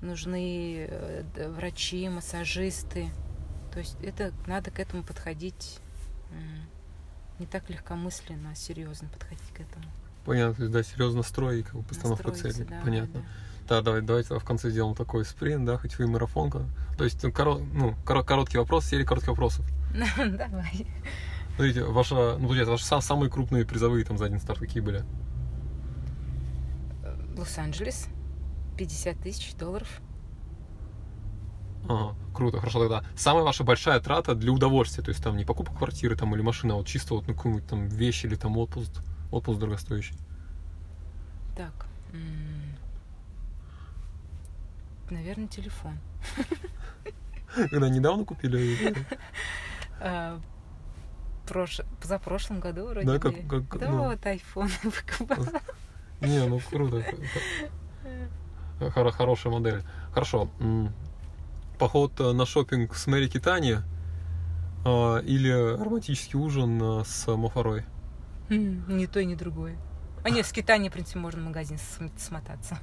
Нужны 0.00 0.86
э, 0.88 1.48
врачи, 1.50 2.08
массажисты. 2.08 3.10
То 3.72 3.80
есть 3.80 3.96
это 4.02 4.32
надо 4.46 4.70
к 4.70 4.78
этому 4.78 5.02
подходить 5.02 5.80
не 7.38 7.46
так 7.46 7.68
легкомысленно, 7.70 8.52
а 8.52 8.54
серьезно 8.54 9.08
подходить 9.08 9.48
к 9.52 9.60
этому. 9.60 9.84
Понятно, 10.24 10.54
то 10.54 10.62
есть, 10.62 10.72
да, 10.72 10.82
серьезно 10.82 11.22
строй 11.22 11.60
и 11.60 11.62
как 11.62 11.74
бы 11.74 11.82
постановка 11.82 12.28
Настроиться, 12.28 12.58
цели, 12.58 12.68
да, 12.68 12.80
понятно. 12.82 13.20
да. 13.20 13.26
Да, 13.68 13.80
давай, 13.82 14.02
давайте 14.02 14.38
в 14.38 14.44
конце 14.44 14.70
сделаем 14.70 14.94
такой 14.94 15.24
спринт, 15.24 15.64
да, 15.64 15.78
хоть 15.78 15.98
вы 15.98 16.04
и 16.04 16.08
марафонка. 16.08 16.62
То 16.98 17.04
есть, 17.04 17.22
ну, 17.22 17.30
коро- 17.30 17.66
ну, 17.72 17.94
коро- 18.04 18.24
короткий 18.24 18.58
вопрос, 18.58 18.84
серия 18.86 19.04
коротких 19.04 19.30
вопросов. 19.30 19.66
Давай. 20.16 20.86
Смотрите, 21.56 21.84
ваша, 21.84 22.36
ну, 22.38 22.46
получается, 22.46 22.72
ваши 22.72 22.84
са- 22.84 23.00
самые 23.00 23.30
крупные 23.30 23.64
призовые 23.64 24.04
там 24.04 24.18
за 24.18 24.26
один 24.26 24.40
старт 24.40 24.58
какие 24.58 24.82
были? 24.82 25.04
Лос-Анджелес. 27.36 28.08
50 28.76 29.18
тысяч 29.20 29.54
долларов. 29.54 29.88
Ага, 31.88 32.16
круто, 32.34 32.58
хорошо 32.58 32.80
тогда. 32.80 33.04
Самая 33.16 33.44
ваша 33.44 33.62
большая 33.62 34.00
трата 34.00 34.34
для 34.34 34.50
удовольствия, 34.52 35.02
то 35.04 35.10
есть 35.10 35.22
там 35.22 35.36
не 35.36 35.44
покупка 35.44 35.74
квартиры 35.74 36.16
там 36.16 36.34
или 36.34 36.42
машины, 36.42 36.72
а 36.72 36.76
вот 36.76 36.86
чисто 36.86 37.14
вот 37.14 37.28
ну, 37.28 37.34
какую-нибудь 37.34 37.68
там 37.68 37.88
вещь 37.88 38.24
или 38.24 38.34
там 38.36 38.56
отпуск, 38.56 38.90
отпуск 39.34 39.58
дорогостоящий. 39.58 40.16
Так. 41.56 41.72
Наверное, 45.10 45.48
телефон. 45.48 45.98
Когда 47.70 47.88
недавно 47.88 48.24
купили? 48.24 48.94
А, 50.00 50.40
прош... 51.46 51.80
За 52.02 52.18
прошлом 52.18 52.60
году 52.60 52.86
вроде 52.88 53.06
Да, 53.06 53.18
как- 53.18 53.46
как- 53.48 53.78
Да, 53.78 53.90
ну. 53.90 54.04
вот 54.04 54.20
iPhone 54.20 54.70
выкупала. 54.82 55.60
Не, 56.20 56.46
ну 56.48 56.58
круто. 56.60 57.04
Хор- 58.92 59.12
Хорошая 59.12 59.52
модель. 59.52 59.82
Хорошо. 60.12 60.48
Поход 61.78 62.18
э, 62.20 62.32
на 62.32 62.46
шопинг 62.46 62.94
с 62.94 63.06
Мэри 63.08 63.28
Китани 63.28 63.78
а, 64.84 65.18
или 65.18 65.50
романтический 65.76 66.38
ужин 66.38 66.80
э, 67.00 67.04
с 67.04 67.26
Мафарой? 67.36 67.84
Ни 68.48 69.06
то, 69.06 69.24
ни 69.24 69.34
другое. 69.34 69.76
А 70.22 70.30
нет, 70.30 70.46
с 70.46 70.52
Китани, 70.52 70.88
в 70.88 70.92
принципе, 70.92 71.18
можно 71.18 71.42
в 71.42 71.44
магазин 71.44 71.78
см- 71.78 72.18
смотаться. 72.18 72.78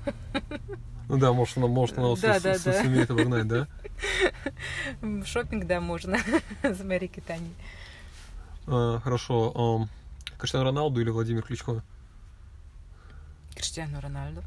Ну 1.09 1.17
да, 1.17 1.33
может, 1.33 1.57
она, 1.57 1.67
может, 1.67 1.97
она 1.97 2.09
Да, 2.15 2.35
су- 2.39 2.43
да, 2.43 2.55
су- 2.57 2.65
да. 2.71 2.83
сумеет 2.83 3.09
обогнать, 3.11 3.47
да? 3.47 3.67
Шопинг, 5.25 5.65
да, 5.67 5.81
можно 5.81 6.17
с 6.63 6.79
Мэри 6.83 7.07
Китани. 7.07 7.51
А, 8.67 8.99
Хорошо. 8.99 9.51
ам, 9.55 9.89
Криштиану 10.37 10.65
Роналду 10.65 11.01
или 11.01 11.09
Владимир 11.09 11.41
Кличко? 11.43 11.83
Криштиану 13.55 13.99
Рональду. 13.99 14.43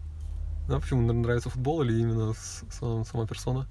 Да, 0.68 0.78
почему 0.80 1.12
нравится 1.12 1.50
футбол 1.50 1.82
или 1.82 2.00
именно 2.00 2.32
с- 2.32 2.64
сам- 2.70 3.04
сама 3.04 3.26
персона? 3.26 3.66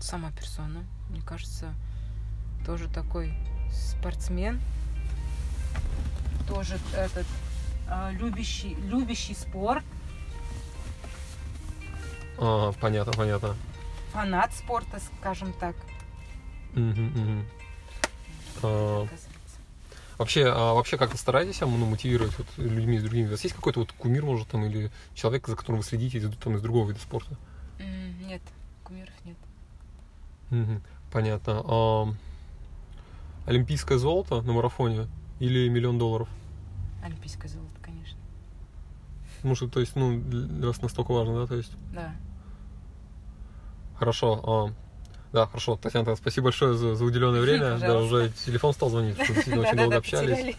Сама 0.00 0.30
персона. 0.32 0.84
Мне 1.08 1.22
кажется, 1.22 1.72
тоже 2.66 2.88
такой 2.88 3.32
спортсмен. 3.72 4.60
Тоже 6.48 6.78
этот 6.94 7.26
а, 7.88 8.10
любящий, 8.12 8.74
любящий 8.86 9.34
спорт. 9.34 9.84
А, 12.38 12.72
понятно, 12.80 13.12
понятно. 13.12 13.56
Фанат 14.12 14.52
спорта, 14.54 15.00
скажем 15.20 15.52
так. 15.54 15.76
А. 18.62 19.06
Вообще, 20.18 20.46
а 20.46 20.72
вообще 20.72 20.96
как-то 20.96 21.18
стараетесь 21.18 21.60
а, 21.60 21.66
ну, 21.66 21.84
мотивировать 21.84 22.36
вот, 22.38 22.46
людьми 22.56 22.98
с 22.98 23.02
другими? 23.02 23.28
У 23.28 23.30
вас 23.32 23.42
есть 23.42 23.54
какой-то 23.54 23.80
вот 23.80 23.92
кумир, 23.92 24.24
может, 24.24 24.48
там, 24.48 24.64
или 24.64 24.90
человек, 25.14 25.46
за 25.46 25.56
которым 25.56 25.80
вы 25.80 25.86
следите 25.86 26.18
из, 26.18 26.34
там, 26.38 26.56
из 26.56 26.62
другого 26.62 26.88
вида 26.88 27.00
спорта? 27.00 27.36
Нет, 27.78 28.40
кумиров 28.82 29.14
нет. 29.24 29.36
Понятно. 31.12 31.62
А, 31.66 32.08
олимпийское 33.46 33.98
золото 33.98 34.40
на 34.40 34.52
марафоне 34.52 35.06
или 35.38 35.68
миллион 35.68 35.98
долларов? 35.98 36.28
Олимпийское 37.02 37.50
золото, 37.50 37.78
конечно. 37.82 38.18
Ну, 39.42 39.54
что, 39.54 39.68
то 39.68 39.80
есть, 39.80 39.96
ну, 39.96 40.18
для 40.20 40.66
вас 40.68 40.82
настолько 40.82 41.12
важно, 41.12 41.40
да, 41.40 41.46
то 41.46 41.54
есть? 41.54 41.72
Да. 41.92 42.14
Хорошо. 43.98 44.40
а, 44.44 44.72
да, 45.36 45.46
хорошо. 45.46 45.76
Татьяна, 45.76 46.16
спасибо 46.16 46.44
большое 46.44 46.74
за, 46.76 46.94
за 46.94 47.04
уделенное 47.04 47.40
время. 47.40 47.76
Да, 47.76 47.78
Пожалуйста. 47.78 48.16
уже 48.16 48.32
телефон 48.46 48.72
стал 48.72 48.90
звонить, 48.90 49.16
что 49.16 49.34
действительно 49.34 49.66
очень 49.66 49.76
долго 49.76 49.96
общались. 49.96 50.56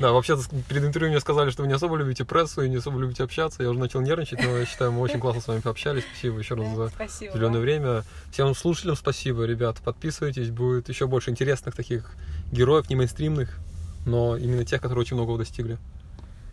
Да, 0.00 0.12
вообще 0.12 0.36
перед 0.68 0.84
интервью 0.84 1.10
мне 1.10 1.20
сказали, 1.20 1.50
что 1.50 1.62
вы 1.62 1.68
не 1.68 1.74
особо 1.74 1.96
любите 1.96 2.24
прессу 2.24 2.62
и 2.62 2.68
не 2.68 2.76
особо 2.76 2.98
любите 2.98 3.22
общаться. 3.22 3.62
Я 3.62 3.70
уже 3.70 3.78
начал 3.78 4.00
нервничать, 4.00 4.42
но 4.42 4.58
я 4.58 4.66
считаю, 4.66 4.92
мы 4.92 5.00
очень 5.00 5.20
классно 5.20 5.40
с 5.40 5.48
вами 5.48 5.60
пообщались. 5.60 6.04
Спасибо 6.12 6.38
еще 6.38 6.54
раз 6.54 6.66
Да, 6.76 7.08
за 7.08 7.32
уделенное 7.32 7.60
время. 7.60 8.02
Всем 8.32 8.54
слушателям 8.54 8.96
спасибо, 8.96 9.44
ребят. 9.44 9.78
Подписывайтесь, 9.84 10.50
будет 10.50 10.88
еще 10.88 11.06
больше 11.06 11.30
интересных 11.30 11.74
таких 11.74 12.10
героев, 12.52 12.90
не 12.90 12.96
мейнстримных, 12.96 13.58
но 14.06 14.36
именно 14.36 14.64
тех, 14.64 14.80
которые 14.80 15.02
очень 15.02 15.16
многого 15.16 15.38
достигли. 15.38 15.78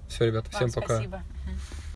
Все, 0.07 0.25
ребят, 0.25 0.45
Вам 0.51 0.69
всем 0.69 0.81
пока. 0.81 0.95
Спасибо. 0.95 1.21